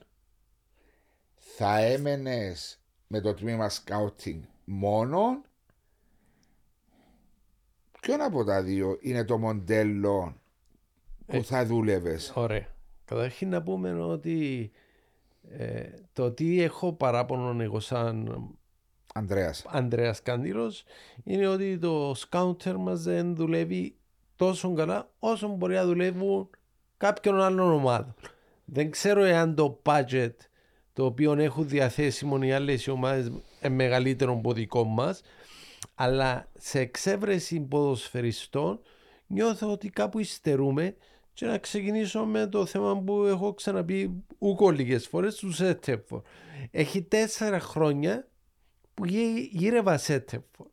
[1.37, 5.43] θα έμενες με το τμήμα σκάουτινγκ μόνο.
[8.01, 10.42] Ποιον από τα δύο είναι το μοντέλο
[11.33, 12.33] που Ε, θα δούλευες.
[12.35, 12.67] Ωραία.
[13.05, 14.71] Καταρχήν να πούμε ότι
[15.51, 18.49] ε, το τι έχω παράπονο εγώ σαν
[19.15, 19.65] Ανδρέας.
[19.69, 20.85] Ανδρέας Καντήλος
[21.25, 23.97] είναι ότι το σκάουντερ μας δεν δουλεύει
[24.37, 26.51] τόσο καλά όσο μπορεί να δουλεύουν
[26.97, 28.15] κάποιον άλλον ομάδων.
[28.65, 30.35] Δεν ξέρω εάν το budget
[30.93, 35.23] το οποίο έχουν διαθέσιμο οι άλλες ομάδες είναι μεγαλύτερο από δικό μας,
[35.95, 38.81] αλλά σε εξέβρεση ποδοσφαιριστών
[39.27, 40.97] νιώθω ότι κάπου υστερούμε
[41.35, 46.21] και να ξεκινήσω με το θέμα που έχω ξαναπεί ούκο λίγες φορές του Σέτεφορ.
[46.71, 48.29] Έχει τέσσερα χρόνια
[48.95, 50.67] που γύ- γύρευα Σέτεφορ.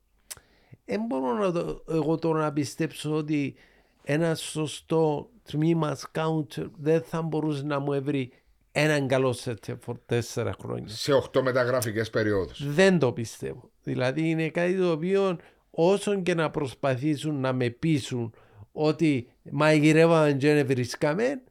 [0.86, 3.55] Δεν μπορώ να το, εγώ τώρα να πιστέψω ότι
[4.03, 8.32] ένα σωστό τμήμα σκάουντερ δεν θα μπορούσε να μου έβρει
[8.72, 10.88] έναν καλό Σέτεφορ τέσσερα χρόνια.
[10.88, 12.74] Σε 8 μεταγραφικές περιόδους.
[12.74, 13.70] Δεν το πιστεύω.
[13.84, 15.38] Δηλαδή είναι κάτι το οποίο
[15.72, 18.34] όσον και να προσπαθήσουν να με πείσουν
[18.72, 21.41] ότι μαγειρεύαμε και δεν βρισκάμε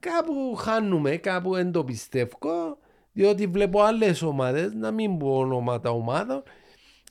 [0.00, 2.38] κάπου χάνουμε, κάπου δεν το πιστεύω
[3.12, 6.42] διότι βλέπω άλλες ομάδες, να μην πω ονόματα ομάδων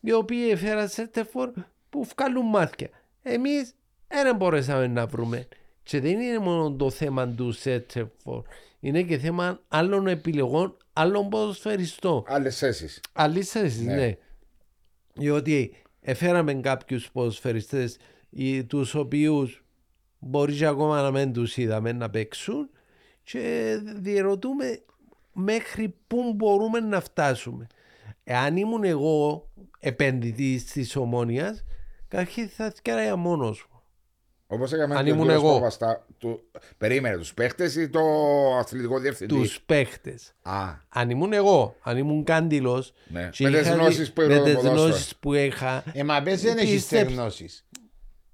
[0.01, 1.51] οι οποίοι έφεραν σέτεφορ
[1.89, 2.89] που βγάλουν μάτια.
[3.21, 3.73] Εμείς
[4.07, 5.47] δεν μπορέσαμε να βρούμε.
[5.83, 8.41] Και δεν είναι μόνο το θέμα του σέτεφορ.
[8.79, 12.23] Είναι και θέμα άλλων επιλογών, άλλων ποδοσφαιριστών.
[12.27, 13.01] Άλλες θέσεις.
[13.13, 13.95] Άλλη θέση, Ναι.
[13.95, 14.17] ναι.
[15.13, 17.97] Διότι έφεραμε κάποιους ποδοσφαιριστές
[18.67, 19.63] τους οποίους
[20.19, 22.69] μπορεί και ακόμα να μην τους είδαμε να παίξουν
[23.23, 24.81] και διερωτούμε
[25.33, 27.67] μέχρι πού μπορούμε να φτάσουμε.
[28.23, 31.57] Εάν ήμουν εγώ επενδυτής της ομόνοια,
[32.07, 33.81] καταρχήν θα θυκέραγα μόνος μου.
[34.49, 35.53] Όπως έκαμε Αν και ο ήμουν κύριος εγώ.
[35.59, 36.39] Παπαστά- του...
[36.77, 37.99] Περίμενε τους παίχτες ή το
[38.59, 40.33] αθλητικό διευθυντή; Τους παίχτες.
[40.41, 42.93] Α, Αν ήμουν εγώ, αν ήμουν κάντιλος.
[43.07, 43.29] Ναι.
[43.39, 44.83] Με τις γνώσεις που με είχα το τις ποδόσφαιρο.
[44.83, 45.83] γνώσεις που είχα.
[45.93, 47.03] Ε, μα πες δεν έχεις Πίστεψε.
[47.05, 47.65] στεγνώσεις.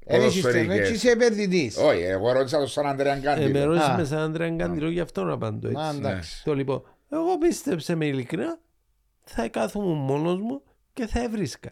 [0.05, 0.73] Δεν έχεις Ποδοσφαιρικές.
[0.75, 1.77] στεγνώσεις, είσαι επενδυτής.
[1.77, 3.65] όχι, εγώ ρώτησα τον Σαν Αντρέα Ε, με Γκάντιλο.
[3.65, 3.97] ρώτησε Α.
[3.97, 5.97] με σαν άντρα Κάντιλο, γι' αυτό να απαντώ Μα έτσι.
[5.97, 6.43] εντάξει.
[6.43, 8.59] Το λοιπόν, εγώ πίστεψε με ειλικρινά,
[9.23, 10.61] θα κάθομαι μόνος μου
[10.93, 11.71] και θα έβρισκα.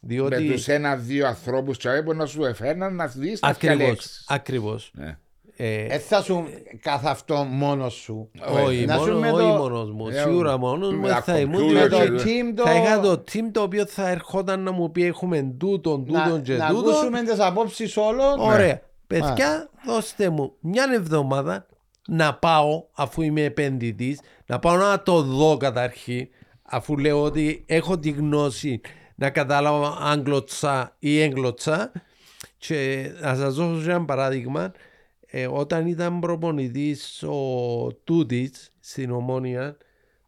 [0.00, 4.24] Με Διότι τους ένα-δύο ανθρώπους τσάι που να σου εφέρναν να δεις να ακριβώς, διαλέξεις.
[4.28, 4.90] ακριβώς.
[4.94, 5.18] Ναι.
[5.62, 6.44] Ε, Ε, θα σου
[6.80, 8.30] καθ' αυτό μόνος σου.
[8.64, 11.22] όχι, να σου μόνο, με όχι το- μόνος μου, Ε, σίγουρα μόνος μου με τα
[11.22, 12.62] θα ήμουν computer Με διότι το και- team το...
[12.62, 16.42] θα είχα το team το οποίο θα ερχόταν να μου πει έχουμε τούτον, να, τούτον
[16.42, 16.92] και να τούτον.
[16.92, 18.38] ακούσουμε τις απόψεις όλων.
[18.40, 18.80] Ωραία.
[19.06, 21.66] Παιδιά, δώστε μου μια εβδομάδα
[22.08, 26.28] να πάω, αφού είμαι επενδυτής, να πάω να το δω καταρχήν,
[26.62, 28.80] αφού λέω ότι έχω τη γνώση
[29.14, 31.92] να καταλάβω αν γλωτσά ή έγγλωτσα.
[32.58, 34.72] Και να σας δώσω ένα παράδειγμα.
[35.30, 37.36] Ε, όταν ήταν προπονητής ο
[38.04, 38.50] Τούτη
[38.80, 39.76] στην Ομόνια,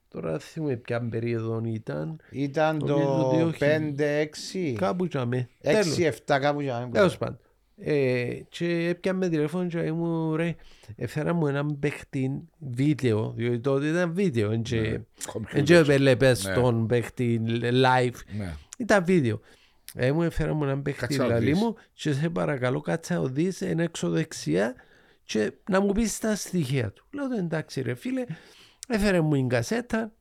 [0.08, 4.74] τώρα δεν θυμάμαι ποια περίοδο ήταν, Ήταν το Νομίζω 5-6.
[4.78, 5.48] κάπου τζαμέ.
[5.60, 5.96] Τέλος.
[5.98, 7.38] 6-7 κάπου για να Τέλος πάντων.
[7.76, 10.54] Ε, και έπιαμε τηλέφωνο και μου ρε,
[10.96, 14.60] έφερα μου έναν παίχτη βίντεο, διότι τότε ήταν βίντεο, Ναι,
[15.52, 16.54] δεν και έβλεπες Ναι.
[16.54, 18.54] τον παίχτη live, Ναι.
[18.78, 19.40] ήταν βίντεο.
[19.94, 21.58] Ε, μου έφερα μου έναν παίχτη Κάτσε να λαλί δεις.
[21.60, 24.74] μου και σε παρακαλώ κάτσε να δεις είναι έξω δεξιά
[25.32, 27.06] και να μου πεις τα στοιχεία του.
[27.10, 28.24] Λέω του, εντάξει ρε φίλε,
[28.88, 30.12] έφερε μου την κασέτα,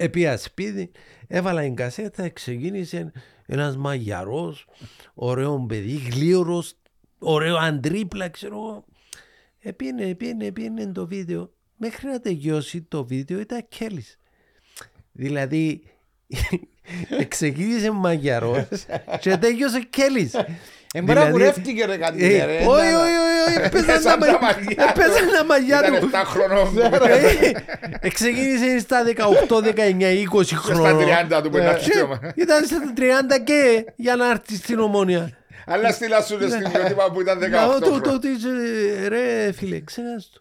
[0.00, 0.90] Επία σπίτι,
[1.26, 3.12] έβαλα την κασέτα, ξεκίνησε
[3.46, 4.66] ένας μαγιαρός,
[5.14, 6.74] ωραίο παιδί, γλίωρος,
[7.18, 8.84] ωραίο αντρίπλα, ξέρω εγώ.
[9.58, 11.52] Επίνε, επίνε, επίνε το βίντεο.
[11.76, 14.18] Μέχρι να τελειώσει το βίντεο ήταν Κέλλης.
[15.12, 15.82] Δηλαδή,
[17.28, 18.68] ξεκίνησε μαγιαρός
[19.20, 20.34] και τέλειωσε Κέλλης.
[20.94, 22.24] Ε, μπορεί να Δηλαδή- κουρεύτηκε ρε κάτι.
[22.34, 24.84] Ε, ρε, Όχι, ήταν- όχι, όχι, όχι, έπαιζαν τα Έπαιζαν τα μαγιά- μαγιά του.
[24.88, 26.06] έπαιζαν τα μαγιά Ήταν του.
[26.12, 26.78] 7 χρονών.
[28.00, 31.26] Ε, Ξεκίνησε στα 18, 19, 20 Στα χρόνια.
[31.30, 31.78] 30 του που είναι
[32.34, 35.30] Και Ήταν στα 30 και για να έρθει στην ομόνια.
[35.66, 38.18] Αλλά στείλα σου στην ιδιότυπα που ήταν 18 Να το το χρόνια.
[38.18, 38.44] της,
[39.04, 40.40] ε, ρε φίλε, ξέχασες το.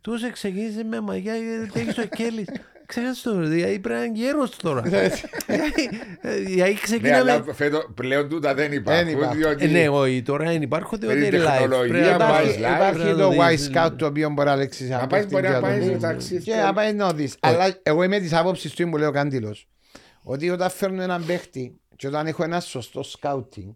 [0.00, 2.46] Τους ξεκίνησε με μαγιά γιατί έχει ο Κέλλης.
[2.90, 4.80] Ξέχασε το, δηλαδή πρέπει να είναι γέρος τώρα.
[4.80, 5.10] Δηλαδή,
[6.20, 7.44] ε, Δηλαδή Ναι, αλλά ξεκίναμε...
[7.52, 9.08] φέτο- πλέον τούτα δεν υπάρχουν.
[9.08, 9.38] υπάρχουν.
[9.38, 11.58] διότι- Ε, Ναι, όχι, τώρα δεν υπάρχουν διότι Περί είναι live.
[11.58, 13.70] τεχνολογία, Πρέπει να πάει πάει- Υπάρχει, live, υπάρχει πρέπει το να Y δεις.
[13.74, 16.42] Scout το οποίο μπορεί να λέξει Να πάει, μπορεί να πάει σε ταξίδι.
[16.42, 17.36] Και να πάει να δεις.
[17.40, 19.68] Αλλά εγώ είμαι της άποψης του που λέει ο Κάντιλος.
[20.22, 23.72] Ότι όταν φέρνω έναν παίχτη και όταν έχω ένα σωστό σκάουτινγκ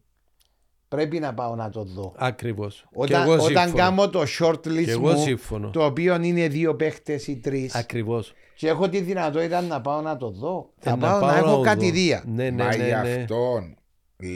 [0.94, 2.14] πρέπει να πάω να το δω.
[2.16, 2.80] Ακριβώς.
[2.90, 3.74] Και Όταν, εγώ όταν σύμφωνο.
[3.76, 5.70] κάνω το short Και list εγώ μου, σύμφωνο.
[5.70, 8.32] το οποίο είναι δύο παίχτες ή τρεις Ακριβώς.
[8.56, 11.56] και έχω τη δυνατότητα να πάω να το δω, θα Ε, πάω να, πάω έχω
[11.56, 11.60] δω.
[11.62, 12.22] κατηδία.
[12.26, 13.12] Ναι, ναι, Μα ναι, γι' ναι.
[13.20, 13.76] αυτόν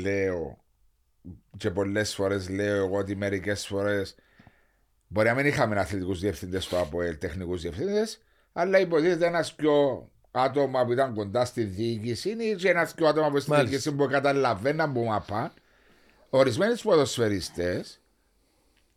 [0.03, 0.59] λέω
[1.57, 4.15] και πολλές φορές λέω εγώ ότι μερικές φορές
[5.07, 8.19] μπορεί να μην είχαμε αθλητικούς διευθυντές στο ΑΠΟΕΛ, τεχνικούς διευθυντές,
[8.53, 9.73] αλλά υποτίθεται ένας πιο
[10.31, 13.71] άτομα που ήταν κοντά στη διοίκηση ή και ένας πιο άτομα που στη Μάλιστα.
[13.71, 15.51] διοίκηση που καταλαβαίναν που μα πάνε.
[16.31, 18.01] Ορισμένοι ποδοσφαιριστές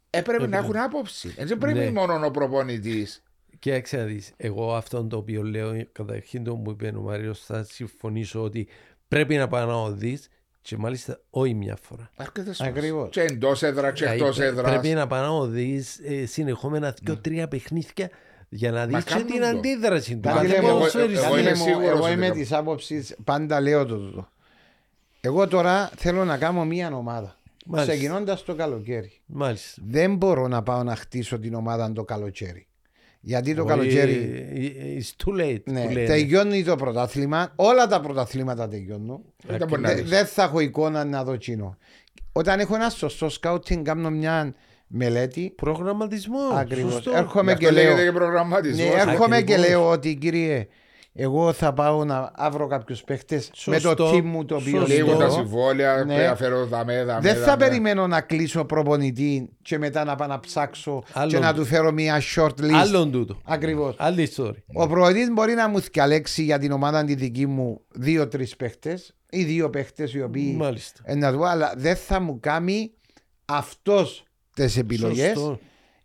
[0.10, 0.64] έπρεπε να Έπρεπε.
[0.64, 1.34] έχουν άποψη.
[1.38, 1.92] Έτσι πρέπει Ναι.
[1.92, 3.24] μόνο ο προπονητής.
[3.60, 7.64] Κοίταξε να δεις, εγώ αυτό το οποίο λέω, καταρχήν το που είπε ο Μάριος, θα
[7.64, 8.68] συμφωνήσω ότι
[9.08, 10.28] πρέπει να πάω να οδείς
[10.62, 12.10] και μάλιστα όχι μια φορά.
[12.16, 13.10] Αρκετές Ακριβώς.
[13.12, 14.72] Και εντός έδρας και Δηλαδή, εκτός πρέ- έδρας.
[14.72, 18.10] Πρέπει να πάω να οδείς ε, συνεχόμενα δύο-τρία παιχνίδια
[18.50, 19.46] για να δεις και κάνουν την το.
[19.48, 20.20] αντίδραση του.
[20.22, 21.16] Κάτι Πάντε κάθε λέμε, εγώ- ποδοσφαιριστή.
[21.26, 24.30] εγώ Κάτι είμαι λέμε, σίγουρος εγώ ότι είμαι το- της άποψης, πάντα λέω το τούτο.
[25.22, 27.36] Εγώ τώρα θέλω να κάνω μία ομάδα.
[27.66, 27.94] Μάλιστα.
[27.94, 29.12] Ξεκινώντας το καλοκαίρι.
[29.26, 29.82] Μάλιστα.
[29.86, 32.66] Δεν μπορώ να πάω να χτίσω την ομάδα το καλοκαίρι.
[33.24, 34.14] Γιατί το Όχι, καλοκαίρι
[34.98, 35.62] ε, It's too late.
[35.64, 36.06] ναι, που λένε.
[36.08, 37.52] τελειώνει το πρωτάθλημα.
[37.56, 39.22] Όλα τα πρωταθλήματα τελειώνουν.
[39.48, 40.10] Δεν τα μπορεί να Δε- δεις.
[40.10, 41.78] Δεν θα έχω εικόνα να δω κοινό.
[42.32, 44.54] Όταν έχω ένα σωστό σκάουτινγκ, κάνω μια
[44.88, 45.54] μελέτη.
[45.56, 46.54] Προγραμματισμός.
[46.56, 46.94] Ακριβώς.
[46.94, 47.12] Σωστό.
[47.16, 47.90] Έρχομαι Γι' και αυτό λέω.
[47.90, 48.94] λέγεται και προγραμματισμός.
[48.94, 49.68] Ναι, έρχομαι και Ακριβώς.
[49.70, 50.68] λέω ότι κύριε,
[51.14, 54.10] εγώ θα πάω να αύριο κάποιους παίχτες με το Σωστό.
[54.14, 54.94] team μου το οποίο Σωστό.
[54.94, 55.30] Λίγο τα λέω.
[55.30, 56.16] συμβόλαια, Ναι.
[56.16, 56.36] ναι.
[56.36, 57.20] φέρω δαμέ, δαμέ.
[57.22, 57.58] Δεν θα δαμέ.
[57.66, 61.60] περιμένω να κλείσω προπονητή και μετά να πάω να ψάξω Άλλον και να του.
[61.60, 62.72] του φέρω μια short list.
[62.74, 63.42] Άλλον τούτο.
[63.46, 63.96] Ακριβώς.
[63.98, 64.64] Άλλη ιστορία.
[64.74, 69.44] Ο προπονητής μπορεί να μου διαλέξει για την ομάδα τη δική μου δύο-τρεις παίχτες ή
[69.44, 70.56] δύο παίχτες οι οποίοι.
[70.58, 71.02] Μάλιστα.
[71.04, 72.92] Ε, να δω, αλλά δεν θα μου κάνει
[73.46, 74.24] αυτός
[74.54, 75.28] τις επιλογές.
[75.38, 75.60] Σωστό.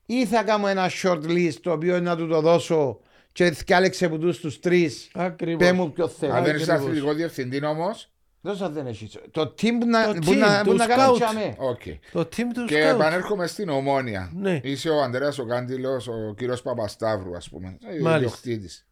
[0.07, 2.99] Ή θα κάνω ένα short list το οποίο να του το δώσω
[3.37, 5.11] και διάλεξε από του τους τρεις.
[5.15, 5.59] Ακριβώς.
[5.69, 6.35] Πες μου ποιο θέλεις.
[6.35, 6.87] Αν δεν είσαι Ακριβώς.
[6.89, 8.11] αθλητικός διευθυντή όμως.
[8.41, 9.09] Δώσα δεν έχει.
[9.31, 11.15] Το team που να, Το που team, να, το που να κάνει scout.
[11.15, 11.55] τζιαμέ.
[11.59, 11.81] Οκ.
[12.13, 12.95] Το team του Και scout.
[12.95, 14.31] επανέρχομαι στην Ομόνοια.
[14.35, 14.61] Ναι.
[14.63, 17.79] Είσαι ο Ανδρέας ο Κάντιλος, ο κύριος Παπασταύρου, ας πούμε.
[17.83, 18.17] Μάλιστα.
[18.17, 18.87] Ιδιοκτήτης.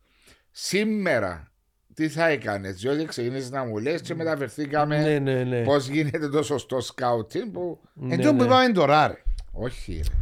[0.51, 1.53] Σήμερα
[1.95, 5.63] τι θα έκανες, διότι ξεκίνησες να μου λες και μεταφερθήκαμε Ναι, ναι, ναι.
[5.63, 7.81] πώς γίνεται το σωστό scouting που.
[7.95, 8.45] Ναι, Εν τω που ναι.
[8.45, 9.23] είπαμε τώρα ρε.
[9.53, 10.19] Όχι, ρε.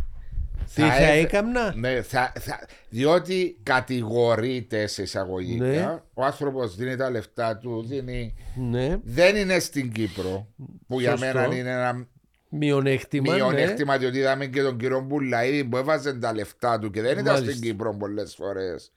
[0.74, 5.64] Τι θα έφε- έκαμνα; Ναι, θα, θα, διότι κατηγορείται σε εισαγωγικά.
[5.64, 6.00] Ναι.
[6.14, 8.34] Ο άνθρωπος δίνει τα λεφτά του, δίνει.
[8.54, 8.96] Ναι.
[9.04, 10.46] Δεν είναι στην Κύπρο,
[10.86, 11.26] που για Σωστό.
[11.26, 12.06] μένα είναι ένα
[12.48, 13.30] Μειονέκτημα.
[13.30, 13.42] ναι.
[13.42, 17.24] μειονέκτημα, διότι είδαμε και τον κύριο Μπουλαίδη που έβαζε τα λεφτά του και δεν ήταν
[17.34, 17.50] Μάλιστα.
[17.50, 18.92] στην Κύπρο πολλές φορές.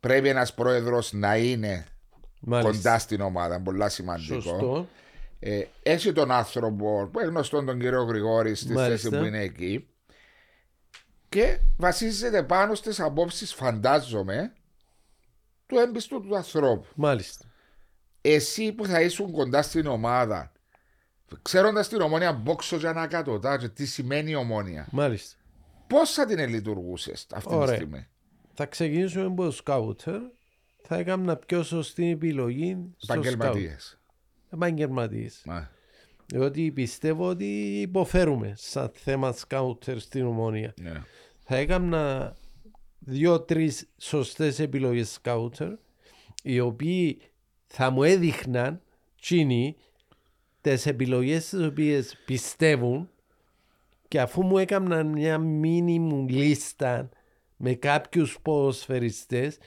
[0.00, 1.84] Πρέπει ένας πρόεδρος να είναι
[2.40, 2.72] Μάλιστα.
[2.72, 4.40] κοντά στην ομάδα, πολλά σημαντικό.
[4.40, 4.88] Σωστό.
[5.40, 9.08] Ε, έχει τον άνθρωπο που είναι γνωστόν τον κύριο Γρηγόρη στη Μάλιστα.
[9.10, 9.88] θέση που είναι εκεί
[11.30, 14.52] και βασίζεται πάνω στις απόψεις φαντάζομαι
[15.66, 16.86] του έμπιστου του ανθρώπου.
[16.94, 17.44] Μάλιστα.
[18.20, 20.52] Εσύ που θα ήσουν κοντά στην ομάδα
[21.42, 25.36] ξέροντας την ομόνια μπόξο για να κατωτά και τι σημαίνει η ομόνια Μάλιστα.
[25.86, 27.66] πώς θα την λειτουργούσε αυτή Ωραία.
[27.68, 28.06] τη στιγμή;
[28.54, 30.20] Θα ξεκινήσουμε από το σκάουτερ.
[30.82, 33.24] Θα έκανα πιο σωστή επιλογή στο σκάουτ.
[34.50, 35.42] Επαγγελματίες.
[36.32, 36.32] Επαγγελματίες.
[36.32, 37.44] Μα, Διότι πιστεύω ότι
[37.80, 40.74] υποφέρουμε σαν θέμα σκάουτερ στην ομόνια.
[40.80, 41.02] ναι.
[41.52, 42.34] Θα έκανα
[42.98, 45.68] δύο-τρεις σωστές επιλογές σκάουτερ
[46.42, 47.20] οι οποίοι
[47.66, 48.80] θα μου έδειχναν
[49.20, 49.76] τσίνοι
[50.60, 53.10] τις επιλογές τις οποίες πιστεύουν
[54.08, 57.08] και αφού μου έκαναν μια μίνιμου λίστα
[57.56, 59.58] με κάποιους ποδοσφαιριστές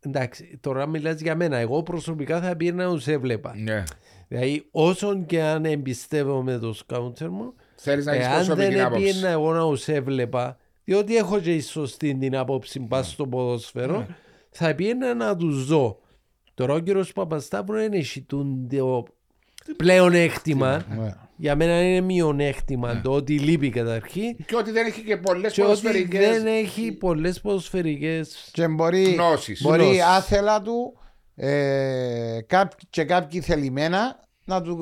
[0.00, 3.82] εντάξει τώρα μιλάς για μένα εγώ προσωπικά θα πήγαινα να τους έβλεπα ναι.
[4.28, 9.04] Δηλαδή όσον και αν εμπιστεύομαι το σκάουτερ μου Θέλεις να έχεις Εάν δεν προσωπική άποψη.
[9.08, 14.06] έπαιρνα εγώ να τους έβλεπα, διότι έχω και η σωστή την άποψη πας στο ποδόσφαιρο,
[14.50, 16.00] θα πήγαινα να τους δω.
[16.54, 19.04] Τώρα ο κύριος Παπασταύρου δεν έχει το
[19.76, 20.84] πλέον έκτημα.
[20.98, 21.14] Ναι.
[21.36, 25.62] Για μένα είναι μειονέκτημα το ότι λείπει καταρχήν Και ότι δεν έχει και πολλές και
[25.62, 29.62] ότι ποδοσφαιρικές δεν έχει πολλές ποδοσφαιρικές Και μπορεί, γνώσεις.
[29.62, 30.02] μπορεί Γνώσεις.
[30.02, 30.98] άθελα του
[31.40, 34.76] ε, κάποιοι, και κάποιοι θελημένα να του.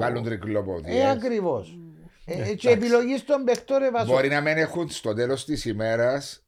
[0.00, 0.96] Βάλουν τρικλοπόδιες.
[1.04, 1.78] Ε, ακριβώς.
[2.24, 4.12] Ε, και επιλογής στον παιχτό ρε Βασό.
[4.12, 6.42] Μπορεί να μην έχουν στο τέλος της ημέρας,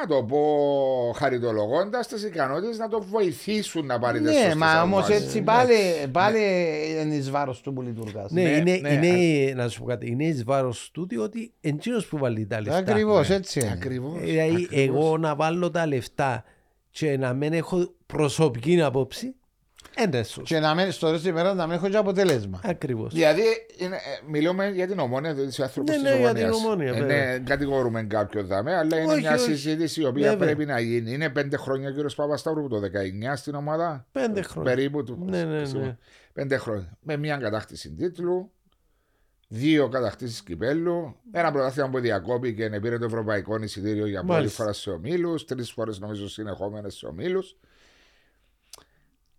[0.00, 0.40] να το πω
[1.16, 5.24] χαριτολογώντας, τις ικανότητες να το βοηθήσουν να πάρει τις Ναι, σωστές μα όμως αποφάσεις.
[5.26, 5.74] έτσι πάλι,
[6.12, 6.38] πάλι
[7.02, 8.30] είναι εις βάρος του που λειτουργάς.
[8.30, 12.06] Ναι, Ναι, είναι, ναι, είναι, να σου πω κάτι, είναι εις βάρος του διότι εντζήνος
[12.06, 12.78] που βάλει τα λεφτά.
[12.78, 13.70] Ακριβώς Ναι, έτσι είναι.
[13.72, 14.20] Ακριβώς.
[14.20, 14.86] Δηλαδή ακριβώς.
[14.88, 16.44] εγώ να βάλω τα λεφτά
[16.94, 19.34] και να μην έχω προσωπική άποψη,
[19.94, 20.42] δεν είναι σωστό.
[20.42, 22.60] Και να μένει στο τέλος της ημέρας να μην έχω και αποτέλεσμα.
[22.64, 23.14] Ακριβώς.
[23.14, 23.42] Δηλαδή,
[23.78, 23.98] είναι, ε,
[24.28, 26.56] μιλούμε για την ομόνια, διότι είσαι άνθρωπο Ναι, της ναι, για ομόνιας.
[26.56, 27.38] την Ομόνια, βέβαια.
[27.38, 29.42] κατηγορούμε κάποιον δάμε, αλλά είναι Όχι, μια όχι.
[29.42, 30.46] συζήτηση η οποία Βέβαια.
[30.46, 31.12] πρέπει να γίνει.
[31.12, 34.74] Είναι πέντε χρόνια ο κύριος Παπασταύρου που το 19 στην ομάδα; Πέντε χρόνια.
[34.74, 35.24] Περίπου του.
[35.28, 35.96] Ναι, ναι, ναι.
[36.32, 36.96] Πέντε χρόνια.
[37.00, 38.50] Με μια κατάκτηση τίτλου,
[39.48, 44.62] δύο κατακτήσεις κυπέλου, ένα πρωτάθλημα που διακόπηκε και πήρε το ευρωπαϊκό εισιτήριο για πρώτη Μάλιστα.
[44.62, 47.56] φορά σε ομίλους, τρεις φορές νομίζω συνεχόμενες σε ομίλους.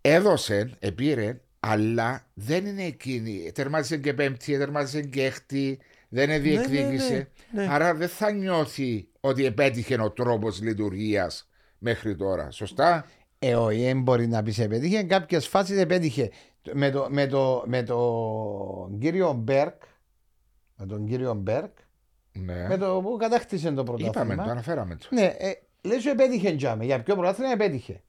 [0.02, 3.52] Έδωσε, επήρε, αλλά δεν είναι εκείνη.
[3.54, 5.80] Τερμάτισε και πέμπτη, τερμάτισε και έκτη,
[6.10, 7.30] δεν ναι, διεκδίκησε.
[7.52, 7.68] ναι, ναι.
[7.74, 12.52] Άρα δεν θα νιώθει ότι επέτυχε ο τρόπος λειτουργίας μέχρι τώρα.
[12.52, 13.06] Σωστά;
[13.40, 15.04] Ε, όχι, δεν μπορεί να πει επέτυχε.
[15.04, 16.30] Κάποιες φάσεις επέτυχε.
[16.74, 19.82] Με, το, με, το, με τον κύριο Μπέρκ,
[20.78, 21.78] με τον κύριο Μπέρκ,
[22.32, 22.68] Ναι.
[22.68, 24.44] Με το που κατάκτησε το Είπαμε, το πρωτάθλημα.
[24.44, 25.08] αναφέραμε το.
[25.10, 26.86] Ναι, ε, λες σου επέτυχε τζάμε.
[26.86, 28.02] Για ποιο πρωτάθλημα επέτυχε;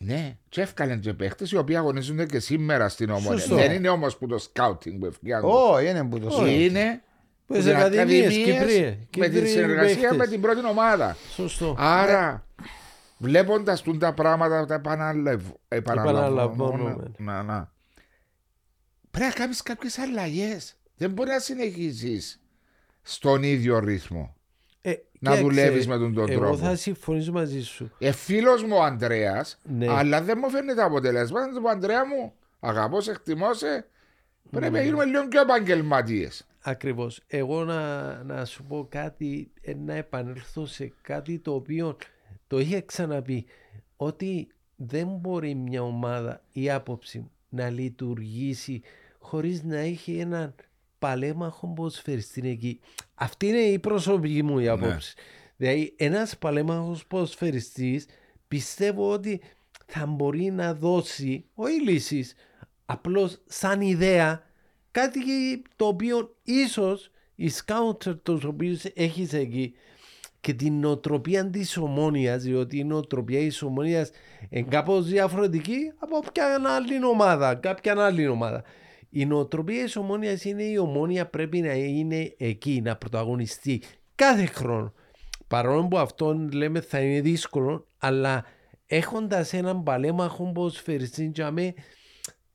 [0.00, 3.38] Ναι, και έφκαλαν και παίχτες οι οποίοι αγωνίζονται και σήμερα στην ομόνια.
[3.38, 3.54] Σωστό.
[3.54, 5.50] Δεν είναι όμως που το σκάουτινγκ που ευκαιρνούν.
[5.54, 6.40] Όχι, είναι που το Όχι.
[6.42, 6.50] λέω.
[6.60, 7.02] Είναι
[7.46, 10.16] Που που τις την ακαδημίες, ακαδημίες Κυπρίε, με τη Κυπροί συνεργασία παίχτες.
[10.18, 11.16] με την πρώτη ομάδα.
[11.34, 11.74] Σωστό.
[11.78, 12.46] Άρα,
[13.18, 16.26] βλέποντας τα πράγματα, τα επαναλαμβ- επαναλαμβάνουν.
[16.26, 17.12] Επαναλαμβάνουμε.
[17.18, 17.72] Να, να.
[19.10, 20.76] Πρέπει να κάνεις κάποιες αλλαγές.
[21.02, 22.38] Δεν μπορεί να συνεχίσει
[23.02, 24.36] στον ίδιο ρυθμό.
[24.80, 26.56] Ε, Να κοίταξε, δουλεύεις με τον τον Εγώ τρόπο.
[26.56, 27.90] θα συμφωνήσω μαζί σου.
[27.98, 29.86] Ε, φίλος μου ο Αντρέα, Ναι.
[29.90, 31.48] αλλά δεν μου φέρνει τα αποτελέσματα.
[31.60, 33.86] Του Αντρέα μου, αγαπώ, σε εκτιμώ σε.
[34.50, 34.78] Πρέπει Ναι.
[34.78, 36.46] να γίνουμε λίγο πιο επαγγελματίες.
[36.60, 37.20] Ακριβώς.
[37.26, 41.96] Εγώ να, να σου πω κάτι, ε, να επανέλθω σε κάτι το οποίο
[42.46, 43.46] το είχε ξαναπεί.
[43.96, 48.82] Ότι δεν μπορεί μια ομάδα, η άποψη μου, να λειτουργήσει
[49.18, 50.54] χωρίς να έχει έναν
[51.02, 52.80] παλέμαχο ποδοσφαιριστή εκεί.
[53.14, 55.14] Αυτή είναι η προσωπική μου η άποψη.
[55.56, 58.06] Δηλαδή ένας παλέμαχος ποδοσφαιριστής
[58.48, 59.40] πιστεύω ότι
[59.86, 62.34] θα μπορεί να δώσει, όχι λύσεις,
[62.84, 64.42] απλώς σαν ιδέα
[64.90, 65.20] κάτι
[65.76, 69.74] το οποίο ίσως οι σκάουτερ τους οποίους έχεις εκεί
[70.40, 74.10] και την νοοτροπία της ομόνιας διότι η νοοτροπία της ομόνιας
[74.50, 78.64] είναι κάπως διαφορετική από ποια άλλη ομάδα, κάποια άλλη ομάδα.
[79.14, 83.82] Η νοοτροπία της ομόνιας είναι η ομόνια πρέπει να είναι εκεί, να πρωταγωνιστεί
[84.14, 84.92] κάθε χρόνο.
[85.46, 88.44] Παρόλο που αυτό λέμε θα είναι δύσκολο, αλλά
[88.86, 91.74] έχοντας έναν παλέμαχο ποδοσφαιριστή για με,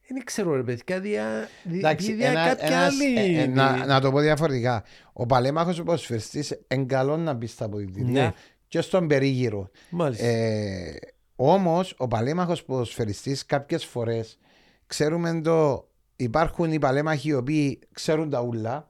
[0.08, 3.36] δεν ξέρω ρε παιδιά, δια, δι- Εντάξει, δια ένα- κάποια ένας- άλλη...
[3.38, 4.84] ε, ε, να, να το πω διαφορετικά.
[5.14, 8.32] Ο παλέμαχος ποδοσφαιριστής είναι καλό να μπει στα αποδητήρια Ναι.
[8.68, 9.70] και στον περίγυρο.
[9.90, 10.26] Μάλιστα.
[10.26, 11.00] Ε,
[11.36, 14.40] Όμως, ο παλέμαχος ποδοσφαιριστής κάποιες φορές
[14.88, 15.88] ξέρουμε το.
[16.20, 18.88] Υπάρχουν οι παλέμαχοι οι οποίοι ξέρουν τα ούλα.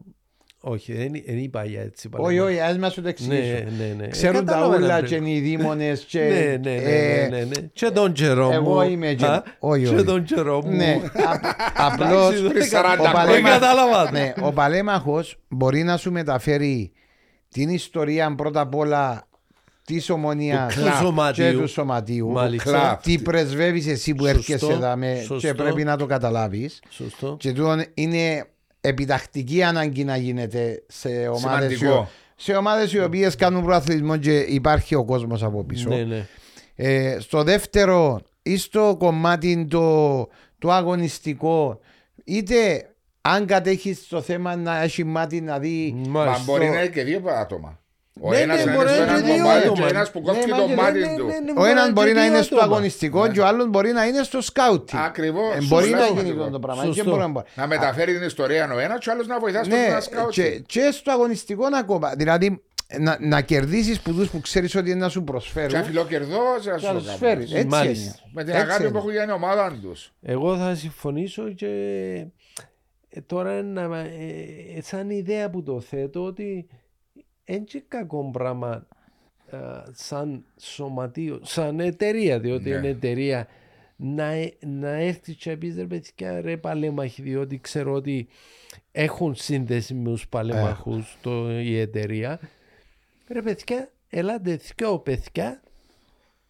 [0.62, 2.08] Όχι, δεν, δεν είπα για έτσι.
[2.14, 2.46] Όχι, παλέμαχο.
[2.50, 3.40] όχι, ας μας σου το εξηγήσω.
[3.40, 4.08] Ναι, ναι, ναι.
[4.08, 5.32] Ξέρουν Ε, τα κατάλαβα ούλα να και πρέπει.
[5.34, 6.20] οι δήμονες και...
[6.20, 7.68] Ναι, ναι, ναι, ε, ναι, ναι, ναι.
[7.74, 8.54] Και τον καιρό μου.
[8.54, 10.04] εγώ είμαι και- Α, όχι, Και όχι.
[10.04, 10.72] τον καιρό μου.
[10.76, 11.40] Ναι, α-
[11.76, 13.20] απλώς Εντάξει, πριν δεν 40 κατάλαβα.
[13.22, 13.42] χρόνια.
[13.42, 14.12] Δεν κατάλαβα.
[14.12, 16.92] ναι, ο παλέμαχος μπορεί να σου μεταφέρει
[17.50, 19.28] την ιστορία πρώτα απ' όλα
[19.88, 21.44] της ομονίας Του σωματίου.
[21.52, 22.30] και του σωματίου.
[22.32, 22.72] Μάλιστα.
[22.72, 23.02] κλαπ.
[23.02, 25.48] Τι πρεσβεύεις εσύ που Σωστό, έρχεσαι εδώ με σωστό.
[25.48, 26.80] και πρέπει να το καταλάβεις.
[26.90, 27.36] Σωστό.
[27.40, 28.46] Και τούτον είναι
[28.82, 32.10] επιτακτική ανάγκη να γίνεται σε ομάδες, οι, Σημαντικό.
[32.36, 35.90] σε ομάδες οι οποίες κάνουν προαθλητισμό και υπάρχει ο κόσμος από πίσω.
[35.90, 36.28] Ναι, ναι.
[36.76, 40.18] Ε, στο δεύτερο ή στο κομμάτι το,
[40.60, 41.80] το αγωνιστικό
[42.24, 42.90] είτε
[43.22, 46.44] αν κατέχεις το θέμα να έχει μάτι να δει Μα Μάλιστα.
[46.46, 47.80] μπορεί να είναι και δύο άτομα.
[48.20, 49.86] Ο Ναι, ένας ναι, να είναι μπορεί στο να ένα είναι δύο κομμάτι άτομα.
[49.88, 51.26] και ένας που κόφει Ναι, μα το και μάτι Ναι, του.
[51.26, 52.72] ναι, ναι, ο ένας και μπορεί να δύο είναι στο άτομα.
[52.74, 54.94] αγωνιστικό και ο άλλος μπορεί να είναι στο σκάουτι.
[55.06, 55.56] Ακριβώς.
[55.56, 56.14] Ε, μπορεί Σωστό.
[56.14, 56.84] να γίνει αυτό το πράγμα.
[56.84, 57.04] Σωστό.
[57.04, 57.46] Και μπορεί να μπορεί.
[57.56, 60.34] Να μεταφέρει την ιστορία ο ένας και ο άλλος να βοηθάς στον Ναι, να σκάουτι.
[60.34, 62.14] και, και στο αγωνιστικό ακόμα.
[62.18, 62.62] Δηλαδή
[63.00, 65.76] να, να κερδίσεις που τους που ξέρεις ότι είναι να σου Και προσφέρουν.
[65.76, 67.44] αφιλοκερδό, Και να να του σου φέρει.
[67.44, 68.04] Έτσι Μάλιστα.
[68.04, 68.32] είναι.
[68.34, 68.92] Με την Έτσι αγάπη είναι.
[68.92, 70.14] που έχουν για την ομάδα τους.
[70.22, 71.68] Εγώ θα συμφωνήσω και
[73.10, 74.12] ε, τώρα να, ε,
[74.78, 76.68] ε, σαν ιδέα που το θέτω ότι
[77.48, 78.88] δεν είναι κακό πράγμα
[79.52, 79.58] ε,
[79.92, 82.76] σαν σωματείο, σαν εταιρεία, διότι Ναι.
[82.76, 83.48] είναι εταιρεία
[83.96, 88.28] να, ε- να έρθει και να πεις ρε παιδιά ρε παλέμαχοι διότι ξέρω ότι
[88.92, 92.40] έχουν σύνδεση με τους παλέμαχους το, η εταιρεία
[93.28, 95.62] ρε παιδιά ελάτε δυο παιδιά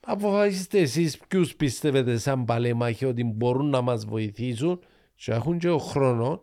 [0.06, 4.80] αποφασίστε εσείς ποιους πιστεύετε σαν παλέμαχοι ότι μπορούν να μας βοηθήσουν
[5.16, 6.40] και έχουν και ο χρόνος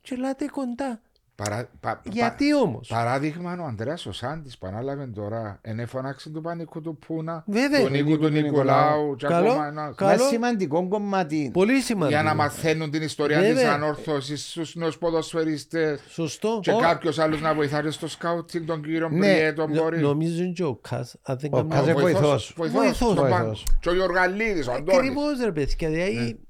[0.00, 1.00] και ελάτε κοντά.
[1.36, 6.40] Παρα, πα, Γιατί όμως; πα, παράδειγμα, ο Ανδρέας ο Σάντης παράλαβε τώρα εν φωνάξει του
[6.40, 7.80] πανικού του Πούνα, Βέβαια.
[7.84, 9.50] του Νίκου του Νικολάου, και Καλό.
[9.50, 9.94] ακόμα ένας.
[9.96, 10.12] Καλό.
[10.12, 11.50] Ένα σημαντικό κομμάτι.
[11.52, 12.08] Πολύ σημαντικό.
[12.20, 13.72] Για να μαθαίνουν την ιστορία της Βέβαια.
[13.72, 16.00] ανόρθωσης στους νέους ποδοσφαιριστές.
[16.08, 16.58] Σωστό.
[16.62, 20.00] Και Ω, κάποιος άλλος να βοηθάει στο σκάουτινγκ τον κύριο Ναι, Μπριέ, τον νο- μπορεί.
[20.00, 21.16] Νομίζω είναι και ο Κας.
[21.22, 21.92] αν δεν Ο κάνω Κας λάθος.
[21.92, 22.52] είναι βοηθός.
[22.56, 22.78] Βοηθός.
[22.80, 22.96] Βοηθός.
[23.12, 23.36] στον πάγκο.
[23.44, 23.66] Βοηθός.
[23.80, 24.94] Και ο Γιωργαλίδης, ο Αντώνης.
[25.00, 25.88] Ακριβώς ρε παιδιά.
[25.88, 26.40] Δηλαδή,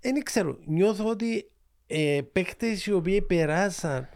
[0.00, 0.56] δεν ξέρω.
[0.66, 1.50] Νιώθω ότι
[1.86, 4.08] ε, παίκτες οι οποίοι περάσαν Εζήσαν.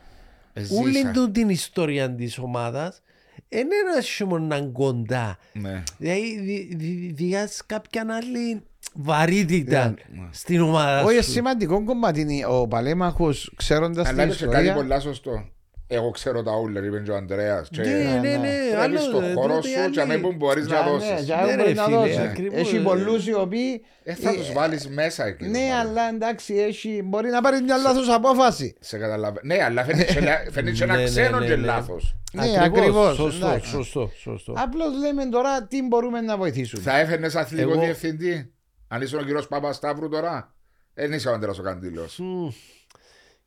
[0.81, 3.03] Όλη του την ιστορία της ομάδας
[3.49, 5.39] δεν είναι μόνο κοντά.
[5.53, 5.83] Ναι.
[5.99, 8.63] Δηλαδή δι- δι- διάς κάποια άλλη
[8.95, 10.29] βαρύτητα Ναι.
[10.31, 11.31] στην ομάδα Όχι, σου.
[11.31, 14.75] σημαντικό κομμάτι είναι ο παλέμαχος ξέροντας την Αλλά είπε και κάτι ιστορία.
[14.75, 15.49] πολλά σωστό.
[15.93, 17.69] Εγώ ξέρω τα ούλα, είπε και ο Ανδρέας.
[17.69, 18.37] Και Ναι, ναι, ναι.
[18.37, 18.49] ναι.
[18.69, 19.91] Πρέπει άλλο, στον ε, χώρο τούτοι σου άλλοι.
[19.91, 21.25] και με που μπορείς να Για, ναι, δώσεις.
[21.25, 22.17] για Ναι, μπορεί ρε να φίλε, δώσεις.
[22.19, 22.81] ακριβώς, Έχει ε.
[22.81, 23.85] πολλούς οι οποίοι.
[24.03, 25.47] Ε, θα τους βάλεις μέσα εκεί.
[25.47, 25.77] Ναι, μάλλον.
[25.79, 28.77] αλλά εντάξει, έχει, μπορεί να πάρεις μια λάθος απόφαση.
[28.81, 29.41] Σε καταλαβαίνω.
[29.55, 31.67] Ναι, αλλά φαίνεται και ένα- φαίνεται και ένα Ναι, ναι, ξένο ναι, και ναι.
[31.67, 32.17] λάθος.
[32.33, 33.71] Ναι, ακριβώς, Σωστό, εντάξει.
[33.71, 34.55] σωστό, σωστό.
[34.57, 36.83] Απλώς λέμε τώρα τι μπορούμε να βοηθήσουμε.
[36.83, 38.53] Θα έφερνες αθλητικό Εγώ- διευθυντή;
[38.89, 40.55] Αν είσαι ο κύριος Παπασταύρου τώρα;
[40.95, 42.21] Δεν είσαι ο Ανδρέας ο Καντήλος.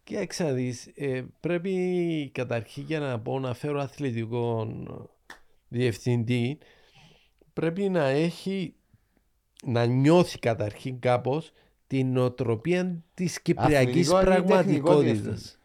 [0.03, 0.15] Μμ.
[0.15, 4.67] Κοίταξε να δεις, ε, πρέπει καταρχήν για να πω να φέρω αθλητικό
[5.67, 6.57] διευθυντή
[7.53, 8.75] πρέπει να έχει
[9.65, 11.51] να νιώθει καταρχήν κάπως
[11.87, 14.23] την νοοτροπία της κυπριακής Αθλητικό ή
[14.55, 15.57] τεχνικό διευθυντή; πραγματικότητας.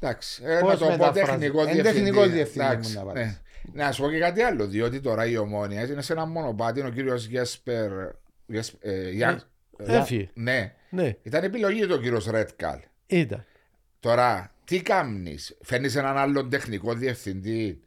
[0.00, 1.30] Εντάξει, ε, Πώς να το πω μεταφράζεται.
[1.38, 1.98] τεχνικό Εν διευθυντή.
[1.98, 3.40] τεχνικό διευθυντή Εντάξει, μου να πάρεις.
[3.72, 3.84] ναι.
[3.84, 6.88] Να σου πω και κάτι άλλο, διότι τώρα η ομόνια είναι σε ένα μονοπάτι, ο
[6.90, 7.90] κύριος Γέσπερ.
[8.46, 9.46] Γεσ- ε, Γιάν-
[9.78, 10.28] ε, Έφυγε.
[10.34, 12.78] Ναι, Ναι, ήταν επιλογή του ο κύριος Ρέτκαλ.
[13.06, 13.44] Ήταν.
[14.00, 17.80] Τώρα, τι κάνεις, φέρνεις έναν άλλον τεχνικό διευθυντή.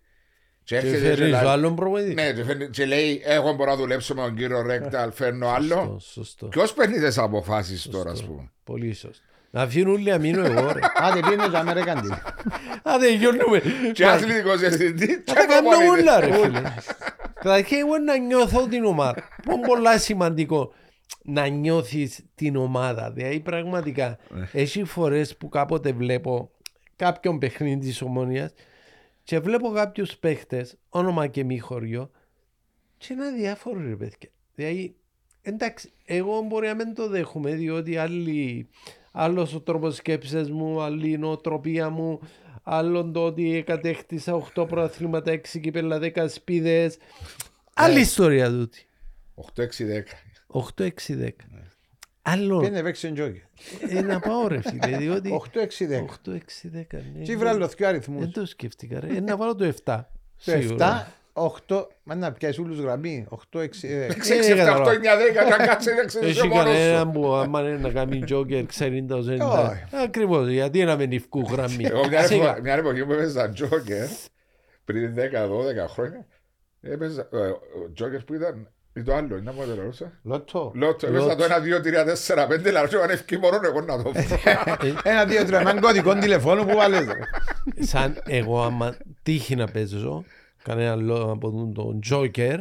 [0.63, 2.13] Και Και έρχεται και φέρεις λέει- άλλον προπονητή.
[2.13, 5.75] Ναι, και φέρνει- και λέει: Εγώ μπορώ να δουλέψω με τον κύριο Ρέτκαλ, φέρνω άλλο.
[5.75, 6.45] Σωστό, σωστό.
[6.47, 8.51] Ποιο παίρνει τις αποφάσεις τώρα, ας πούμε.
[8.63, 9.23] Πολύ σωστό.
[9.51, 10.79] Να αφήνουν όλοι να μείνω εγώ ρε.
[11.03, 12.09] Άντε πήγαινε και Αμερικαντή.
[12.83, 13.61] Άντε γιορνούμε.
[13.93, 15.07] Και αθλητικός διευθυντή.
[15.07, 16.01] και Θα κάνω προπονητής.
[16.01, 16.61] όλα ρε φίλε.
[17.33, 19.23] Καταρχήν εγώ να νιώθω την ομάδα.
[19.51, 20.73] Είναι πολλά σημαντικό
[21.23, 23.11] να νιώθεις την ομάδα.
[23.11, 24.17] Δηλαδή πραγματικά
[24.51, 26.51] έχει φορές που κάποτε βλέπω
[26.95, 28.53] κάποιον παιχνίδι της ομόνιας
[29.23, 32.11] και βλέπω κάποιους παίχτες, όνομα και μη χωριό
[32.97, 34.29] και είναι αδιάφορο ρε παιδιά.
[34.55, 34.95] Δηλαδή
[35.41, 38.69] εντάξει, εγώ μπορεί να μην το δέχομαι διότι άλλοι,
[39.11, 42.19] άλλος ο τρόπος σκέψης μου, άλλη η νοοτροπία μου,
[42.63, 46.97] άλλον το ότι κατέκτησα 8 προαθλήματα, 6 κύπελα, 10 σπίδες.
[47.73, 48.85] Άλλη ιστορία τούτη.
[49.35, 50.03] 8-6-10.
[50.53, 51.29] 8-6-10.
[52.21, 52.59] Άλλο.
[52.59, 53.41] Πήγαινε παίξει τζόκερ.
[53.97, 55.59] Ε, να πάω ρε φίλε, διότι 8-6-10.
[56.29, 57.01] 8-6-10.
[57.17, 57.23] ναι.
[57.25, 58.29] Τι βράλω δύο Δεν αριθμούς.
[58.31, 59.07] το σκέφτηκα ρε.
[59.15, 59.99] Ε, να βάλω το 7.
[60.45, 61.05] Το 7,
[61.67, 63.27] 8, μα να πιάσεις όλους γραμμή.
[63.29, 63.59] 8-6-10.
[63.59, 67.09] 6-7-8-9-10 να κάτσει να ξέρει Έχει μόνος κανένα σου.
[67.11, 69.23] που άμα είναι να κάνει τζόκερ ξέρει τα Όχι.
[69.23, 69.87] ζέντα.
[70.03, 71.83] Ακριβώς, γιατί να μην ευκού γραμμή.
[71.85, 72.43] Εγώ μια Σιγά.
[72.43, 74.07] εποχή- μια εποχή που έπαιζα τζόκερ
[74.85, 76.25] πριν 10-12 χρόνια
[76.81, 80.11] έπαιζα ε, ο τζόκερς που ήταν ή το άλλο, είναι μου τελειώσα.
[80.23, 80.71] Λότο.
[80.75, 84.11] Λότο, έπαιζα το 1, 2, 3, 4, 5, λαρό και ανεύκει μόνο εγώ να το
[84.11, 84.23] βρω.
[85.03, 85.59] Ένα, δύο, τρία.
[85.59, 87.05] Έναν κωδικό τηλεφώνου που βάλες.
[87.05, 87.83] ρε.
[87.85, 90.23] Σαν εγώ άμα τύχει να παίζω
[90.63, 92.59] κανένα λόγο από τον- τον τζόκερ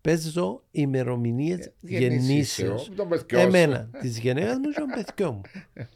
[0.00, 2.90] παίζω ημερομηνίες γεννήσεως.
[2.96, 3.46] Τον παιδιό σου.
[3.46, 5.42] Εμένα, της γενέας μου και των παιδιών μου.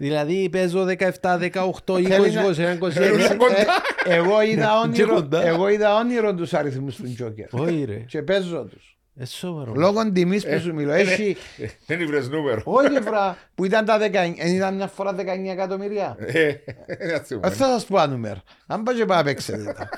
[0.00, 2.90] Δηλαδή παίζω 17, 18, 20, Θέλει να- 21, 26.
[2.90, 3.56] Θέλουν κοντά.
[4.04, 5.46] Ε, Εγώ είδα όνειρο, κοντά.
[5.46, 7.46] εγώ είδα όνειρο τους αριθμούς του Τζόκερ.
[7.50, 8.98] Όχι ρε, Και παίζω τους.
[9.16, 9.72] ε, σοβαρό.
[9.74, 10.92] Λόγω τιμής που σου μιλώ.
[10.92, 12.60] Έχει, Ε, Δεν ήβρες νούμερο.
[12.64, 16.16] όχι βρά, που ήταν τα 19, εν ήταν μια φορά 19 εκατομμυρία.
[16.18, 16.52] Ε,
[16.86, 17.48] δεν θυμούμαι.
[17.48, 18.42] Δεν θα σας πω ένα νούμερο.
[18.66, 19.88] Αν πάτε πάει παίξετε τα.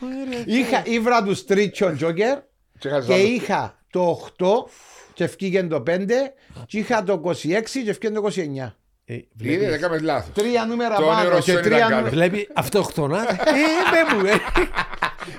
[0.00, 0.58] Όχι, ρε.
[0.58, 2.38] Είχα, ήβρα τους τρίτσιον Τζόκερ
[2.78, 3.22] Και είχα και άλλο.
[3.22, 4.46] είχα το 8
[5.14, 6.32] και ευκήγε το 5
[6.66, 8.74] και είχα το 26 και ευκήγε το 29.
[9.10, 9.26] Ε, Είδε,
[9.56, 10.34] βλέπεις- έκαμε λάθος.
[10.34, 12.00] Τρία νούμερα Το πάνω όνειρο και σου ήταν τρία, καλό.
[12.00, 13.20] νου- Βλέπει αυτοκτονά.
[13.30, 13.34] Ε,
[13.92, 14.32] με μου, ε.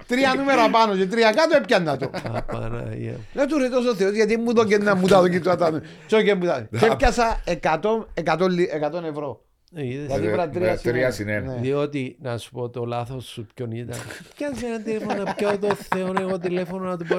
[0.07, 2.09] τρία νούμερα πάνω και τρία κάτω έπιανα το.
[2.33, 3.13] Α, Παναγία.
[3.33, 5.55] Δεν του ρε τόσο θεός γιατί μου το και να μου τα δω και το
[5.55, 5.81] τα
[6.23, 9.43] και μου τα Και έπιασα 100 100 λι- 100 ευρώ.
[9.75, 10.05] Ε, είδες.
[10.07, 11.11] Δηλαδή Ε, βρά με τρία τρία συν ένα.
[11.11, 11.53] συν ένα.
[11.53, 11.59] Ναι.
[11.61, 13.97] Διότι, να σου πω το λάθος σου ποιον ήταν.
[14.37, 17.17] Πιάσε ένα τηλέφωνο να πιάω το Θεό εγώ τηλέφωνο να του πω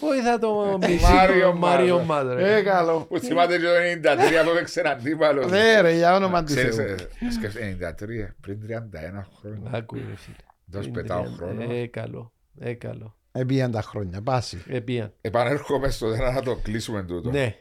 [0.00, 0.06] ρε.
[0.08, 2.04] Βοήθα το Μάριο Μάριο Μάδο.
[2.30, 2.56] Μάδρε.
[2.56, 3.00] Ε, καλό.
[3.08, 5.46] Που θυμάται και το 93 που έπαιξε έναν αντίπαλο.
[5.46, 6.86] Ναι ρε, για όνομα του Ξέρεις, Θεού.
[6.88, 9.70] ε, σκέφτε 93, πριν 31 χρόνια.
[9.72, 10.36] Άκου ρε φίλε.
[10.66, 11.36] Δώσ' Είναι πετάω τριάντα.
[11.36, 11.72] χρόνο.
[11.74, 12.32] Ε, καλό.
[12.60, 13.16] Ε, καλό.
[13.32, 14.62] Επίαν τα χρόνια, πάση.
[14.68, 15.12] Επίαν.
[15.20, 17.30] Επανέρχομαι στο θέμα να το κλείσουμε τούτο.
[17.30, 17.54] Ναι.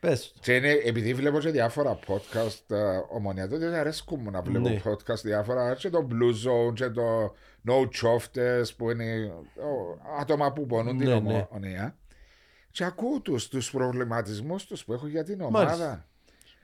[0.00, 0.38] Πες το.
[0.42, 2.76] Και είναι, επειδή βλέπω και διάφορα podcast uh,
[3.08, 4.80] ομονία, τότε δεν αρέσκουν μου να βλέπω Ναι.
[4.84, 7.34] podcast διάφορα και το Blue Zone και το
[7.68, 7.72] No
[8.02, 11.46] Choftes που είναι ο, άτομα που πονούν την Ναι, ναι.
[11.50, 11.96] ομονία.
[12.70, 15.64] Και ακούω τους, τους προβληματισμούς τους που έχω για την ομάδα.
[15.64, 16.06] Μάλιστα.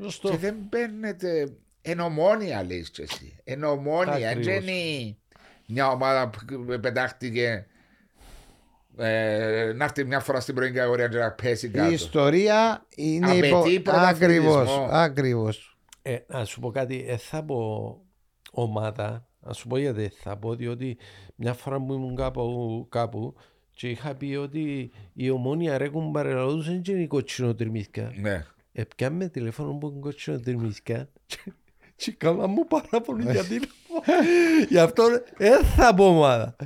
[0.02, 0.31] Σωστό.
[0.31, 3.36] Και δεν παίρνετε εν ομόνια λες και εσύ.
[3.44, 4.31] Εν ομόνια.
[4.31, 4.44] Ακριβώς.
[4.44, 5.16] Δεν είναι
[5.66, 7.66] μια ομάδα που πετάχτηκε
[8.97, 11.93] ε, να έρθει μια φορά στην πρώτη κατηγορία και να πέσει Η κάτω.
[11.93, 13.90] ιστορία είναι Απαιτεί υπό...
[13.90, 14.52] πρωταθλητισμό.
[14.52, 15.78] Ακριβώς, ακριβώς.
[16.02, 17.97] Ε, να σου πω κάτι, ε, θα πω
[18.51, 20.96] ομάδα, να σου πω γιατί θα πω, διότι
[21.34, 23.34] μια φορά που ήμουν κάπου, κάπου
[23.72, 28.12] και είχα πει ότι η ομόνια ρε κουμπαρελαούδουσαν και είναι η κοτσινοτριμίθκα.
[28.20, 28.44] Ναι.
[28.72, 31.08] Επιάμε τηλέφωνο που είναι κοτσινοτριμίθκα
[31.96, 34.00] και καλά μου πάρα πολύ για τηλέφωνο.
[34.68, 35.04] Γι' αυτό
[35.36, 36.56] δεν θα πω ομάδα.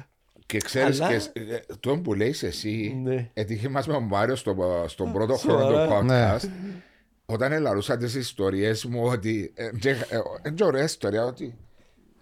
[0.47, 3.31] Και ξέρεις Αλλά- και ε, το που λέει εσύ, Ναι.
[3.35, 5.87] έτυχε μας με τον Μάριος στο, στον πρώτο σοβαρά.
[5.87, 6.37] χρόνο του Ναι.
[6.37, 6.49] podcast,
[7.27, 9.53] όταν ελαρούσα τις ιστορίες μου ότι,
[10.47, 11.55] είναι ωραία ιστορία ότι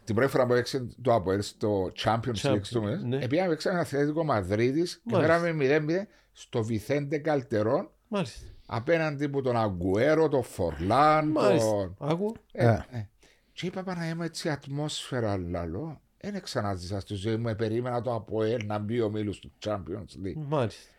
[0.04, 2.96] την πρώτη φορά που έξε το Αποέλ στο Champions League στο ναι.
[2.96, 3.16] ναι.
[3.16, 5.40] επειδή έπαιξε ένα Αθλητικό Μαδρίτης και Μάλιστα.
[5.40, 8.46] πέραμε 0-0 στο Βιθέντε Καλτερών Μάλιστα.
[8.66, 11.70] απέναντι από τον Αγκουέρο, τον Φορλάν, Μάλιστα.
[11.70, 11.96] τον...
[11.98, 12.34] Άκου.
[12.52, 12.84] Ε, Ε.
[12.90, 13.08] ε.
[13.52, 16.00] Και είπα Παναγία έτσι ατμόσφαιρα λαλό.
[16.20, 20.26] Δεν ξαναζήσα στη ζωή μου, ε, περίμενα το Αποέλ να μπει ο μίλος του Champions
[20.26, 20.34] League.
[20.46, 20.90] Μάλιστα.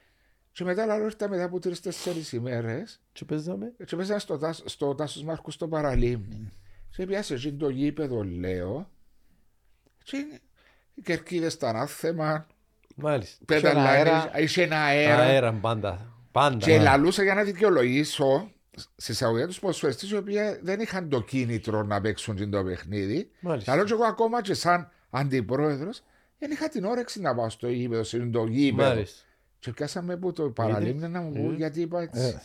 [0.52, 3.74] Και μετά λέω ήρθα μετά από τρεις-τέσσερις ημέρες Και παίζαμε.
[3.86, 6.52] και παίζανε στο, Τάσ- στο Τάσος Μάρκους στο παραλίμνη.
[6.96, 8.90] Και πιάσε εκεί το γήπεδο, λέω.
[10.04, 10.18] Και
[10.94, 12.48] οι κερκίδες ήταν άθεμα.
[12.96, 13.46] Μάλιστα.
[13.46, 14.40] Πέταλα, αέρα.
[14.40, 15.18] είχε ένα αέρα.
[15.18, 16.14] Αέρα πάντα.
[16.32, 16.58] Πάντα.
[16.58, 18.52] Και λαλούσα για να δικαιολογήσω
[18.96, 23.30] στη εισαγωγή τους ποδοσφαιριστές οι οποίοι δεν είχαν το κίνητρο να παίξουν το παιχνίδι.
[23.40, 23.72] Μάλιστα.
[23.72, 26.04] Καλό και εγώ ακόμα και σαν αντιπρόεδρος
[26.40, 28.90] δεν είχα την όρεξη να πάω στο γήπεδο, σε το γήπεδο.
[28.90, 29.26] Μάλιστα.
[29.60, 32.40] Και πιάσαμε που το παραλίμνη να μου πούν Είδες; γιατί είπα έτσι.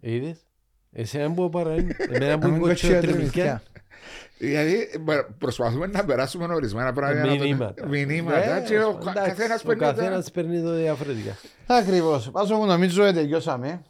[0.00, 0.46] Ε, Είδες;
[0.92, 1.96] Εσένα που παραίνει.
[1.98, 3.62] Εμένα που να μην είμαι κοτσιά
[4.38, 4.60] τριμικιά.
[4.60, 4.78] τριμικιά.
[4.88, 7.26] Δηλαδή μπα- προσπαθούμε να περάσουμε ορισμένα πράγματα.
[7.26, 7.86] να το- Μηνύματα.
[7.86, 8.60] Μηνύματα.
[8.60, 9.80] Και ο Ε, Εντάξει, καθένας Ο παίρνει.
[9.82, 11.36] τα- καθένας παίρνει το διαφορετικά.
[11.66, 12.30] Ακριβώς.
[12.30, 13.82] Πάσο μου νομίζω ότι τελειώσαμε.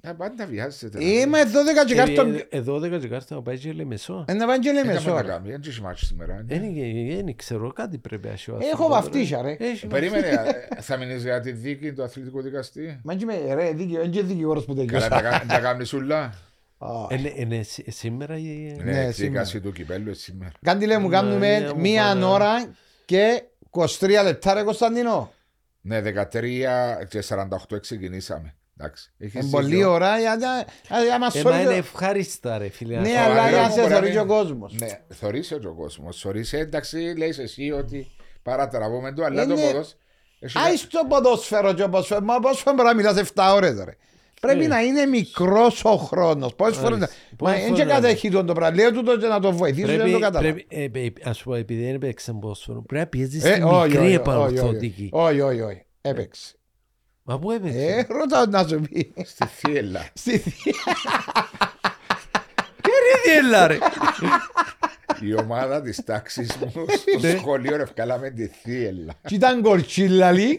[0.00, 1.04] Ε, Πάντα βιάζεται.
[1.04, 2.34] Είμαι 12 και κάρτον.
[2.36, 4.24] Και Εδώ δεν κάτσε να πάει και Λεμεσό.
[4.28, 5.22] Ένα πάνε και λέμε Δεν θα σώρα.
[5.22, 5.50] κάνει.
[5.50, 6.42] Δεν έχει μάτσο σήμερα.
[6.46, 6.60] Δεν
[7.24, 9.56] δεν ξέρω, κάτι πρέπει να έχει ο Έχω άνθρωπος, βαφτίσια, ρε.
[9.58, 13.72] Έχει Περίμενε, ε, θα μείνεις για τη δίκη του αθλητικού δικαστή; Μα και με ρε,
[13.72, 15.08] δίκαιο, είναι και δικηγόρος που Καλά, τελειώσα.
[15.08, 16.34] τα κα- τα κάνεις ούλα;
[16.78, 20.52] Α, Είναι- Είναι σή- σήμερα η- Ναι, Ναι, εκδίκαση του κυπέλου σήμερα.
[20.62, 22.28] Κάντε λέει μου Μαρία κάνουμε μου, μία Παναγία.
[22.28, 22.74] ώρα
[23.04, 25.32] και 23 λεπτά ρε Κωνσταντινό.
[25.80, 28.54] Ναι, 13 και 48 ξεκινήσαμε.
[28.78, 29.12] Εντάξει.
[29.18, 29.58] Έχεις Είναι δίκιο.
[29.60, 33.00] πολύ ώρα για να για να Ε, σωρεί μα είναι το- ευχάριστα ρε φίλε.
[33.00, 34.72] Ναι, να αλλά σ' για να Μπορεί σε να θωρεί μην- και ο κόσμος.
[34.78, 36.20] Ναι, θωρείς και ο κόσμος.
[36.20, 38.06] Θωρείς, εντάξει, λέεις εσύ ότι
[38.42, 39.96] παρατραβούμε το, αλλά το Είναι- ποδός...
[40.40, 43.96] έχει- Άι στο ποδόσφαιρο και ο ποδόσφαιρο, μα ποδόσφαιρο μπορεί να μιλάς 7 ώρες ρε.
[44.40, 44.66] Πρέπει Ναι.
[44.66, 46.54] να είναι μικρός ο χρόνος.
[46.54, 46.98] Πόσες φορές...
[46.98, 47.14] Μάλιστα.
[47.30, 48.76] Μα Πόσες είναι και φορές, κατέχει τον το πράγμα.
[48.76, 50.52] Λέω τούτο και να το βοηθήσω και να το Πρέπει, καταλάβω.
[50.54, 53.82] πρέπει, ε, ε, ας πω, επειδή δεν έπαιξε ποδόσφαιρο, πρέπει να πιέζεις Ε, τη όχι,
[53.82, 55.08] μικρή όχι, όχι, επανορθωτική.
[55.12, 55.82] όχι, όχι, όχι.
[56.00, 56.54] Έπαιξε.
[57.22, 58.06] Μα πού Ε, έπαιξε.
[58.08, 59.12] ρωτάω να σου πει.
[59.24, 60.08] Στη θύελα.
[60.14, 60.74] Στη θεία.
[63.26, 63.78] Τι έλα ρε.
[65.20, 66.72] Η ομάδα της τάξης μου
[67.20, 67.28] Ναι.
[67.28, 69.12] στο σχολείο ευκάλαμε τη θύελα.
[69.26, 70.58] Και ήταν κολτσίλαλη,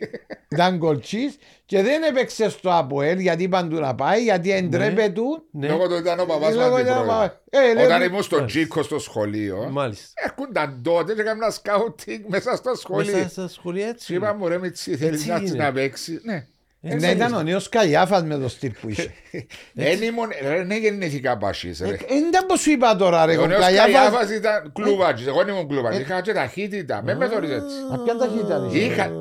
[0.49, 5.43] ήταν κολτσής και δεν έπαιξε στο ΑΠΟΕΛ γιατί είπαν του να πάει, γιατί εντρέπε του.
[5.51, 7.07] Ναι, Λόγω του ήταν ο παπάς μου Λόγω ήταν ο αντιπρόεδρος.
[7.15, 7.37] παπάς.
[7.69, 8.59] Ε, λέω, Όταν ήμουν στον Μάλιστα.
[8.59, 10.07] Τζίκο στο σχολείο, μάλιστα.
[10.15, 13.15] έρχονταν τότε και έκαναν σκάουτινγκ μέσα στο σχολείο.
[13.17, 14.05] Μέσα στα σχολεία έτσι.
[14.05, 15.63] Και είπα μου ρε Μιτσί, θέλεις Έτσι να έρθεις είναι.
[15.63, 16.21] να παίξεις.
[16.23, 16.45] Ναι.
[16.79, 19.13] Ναι, ήταν ο νέος Καϊάφας με το στυλ που είχε.
[19.73, 21.85] Δεν ήμουν, ρε, δεν γεννήθηκα πασίς ρε.
[21.85, 21.97] Δεν
[22.27, 23.91] ήταν πως σου είπα τώρα ρε, Ο ο νέος Καϊάφας.
[23.91, 27.75] Καϊάφας ήταν κλουβάτζης, εγώ δεν ήμουν κλουβάτζης, είχα και ταχύτητα, με με θωρείς έτσι.
[27.89, 28.85] Μα ποια ταχύτητα είχε.
[28.85, 29.11] Είχα,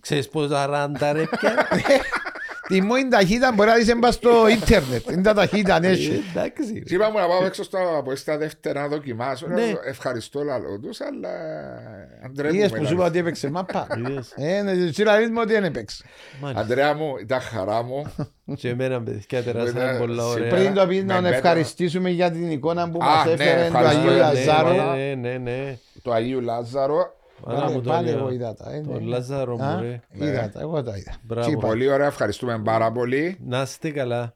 [0.00, 1.68] Ξέρεις πόσα ράντα ρε πια;
[2.68, 5.10] Τη μόνη ταχύτητα μπορεί να δεις έμπα στο ίντερνετ.
[5.10, 5.86] Είναι τα ταχύτητα, ναι.
[5.88, 5.92] Ε,
[6.34, 6.72] Εντάξει.
[6.72, 6.94] Και ρε.
[6.94, 9.46] είπα μου να πάω έξω στα, από στα δεύτερα να δοκιμάσω.
[9.46, 9.72] Ναι.
[9.84, 11.28] Ευχαριστώ λαλό τους, αλλά
[12.18, 12.78] Είδες αντρέπουμε.
[12.78, 13.86] που σου είπα ότι έπαιξε μάπα.
[13.98, 14.32] Είδες.
[14.36, 16.04] Ε, ναι, εσύ λαλείς μου ότι δεν έπαιξε.
[16.40, 16.62] Μάλιστα.
[16.62, 18.12] Αντρέα μου, ήταν χαρά μου.
[18.60, 20.44] Και εμένα παιδιά τεράσαμε Ήταν πολλά ωραία.
[20.44, 20.62] σήμερα.
[20.62, 21.36] Πριν το πει με να τον μέτρα.
[21.36, 24.96] ευχαριστήσουμε για την εικόνα που Α, μας ναι, έφερε του ευχαριστώ, Αγίου ναι, Λαζάρου.
[24.96, 25.78] Ναι, ναι, ναι.
[26.02, 27.15] Το Αγίου Λάζαρο.
[27.44, 28.18] Άρα Πάλι- μου τον Πάλι είδα.
[28.18, 28.72] εγώ είδα τα.
[28.72, 29.06] ε, Το ναι.
[29.06, 30.00] Λάζαρο Α, μου ρε.
[30.12, 31.14] Είδα τα, εγώ τα είδα.
[31.22, 31.46] Μπράβο.
[31.46, 31.66] Τι είπα.
[31.66, 33.36] Πολύ ωραία, ευχαριστούμε πάρα πολύ.
[33.44, 34.34] Να είστε καλά.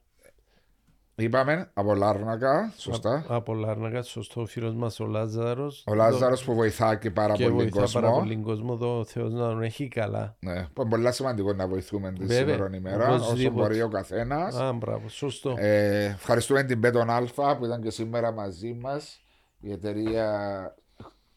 [1.15, 3.25] Είπαμε από Λάρνακα, σωστά.
[3.29, 5.85] Από Λάρνακα, σωστό ο φίλος μας ο Λάζαρος.
[5.87, 8.23] Ο Λάζαρος που βοηθά και πάρα και πολύ βοηθά πάρα κόσμο.
[8.23, 8.77] πολύ κόσμο.
[8.77, 10.37] Το ο Θεός να τον έχει καλά.
[10.41, 13.61] Ναι, που είναι πολύ σημαντικό να βοηθούμε τη Βέβαια, σήμερα ημέρα, όσο οπωσδήποτε.
[13.67, 14.55] μπορεί ο καθένας.
[14.57, 15.55] Α, μπράβο, σωστό.
[15.59, 19.21] Ε, ευχαριστούμε την Πέτον Αλφα που ήταν και σήμερα μαζί μας.
[19.61, 20.27] Η εταιρεία,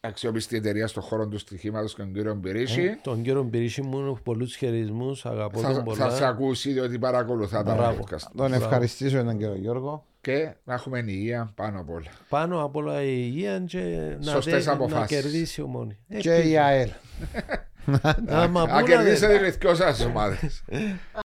[0.08, 2.98] αξιόπιστη εταιρεία στον χώρο του στοιχήματος και τον κύριο Μπυρίση.
[3.02, 6.28] Τον κύριο Μπυρίση μου έχω πολλούς χαιρισμούς, αγαπώ τον θα, θα σε πολλά.
[6.28, 8.04] ακούσει διότι παρακολουθά τα Μπράβο.
[8.10, 8.30] podcast.
[8.36, 10.04] Τον ευχαριστήσω τον κύριο Γιώργο.
[10.20, 12.10] Και να έχουμε υγεία πάνω απ' όλα.
[12.28, 13.78] Πάνω απ' όλα η υγεία και
[14.20, 15.16] να, Σωστές δε- να αποφάσεις.
[15.20, 15.96] κερδίσει ο μόνη.
[16.18, 16.88] Και η ΑΕΛ.
[18.26, 20.64] Άμα Α πού να κερδίσετε δε- τις δυο σας ομάδες.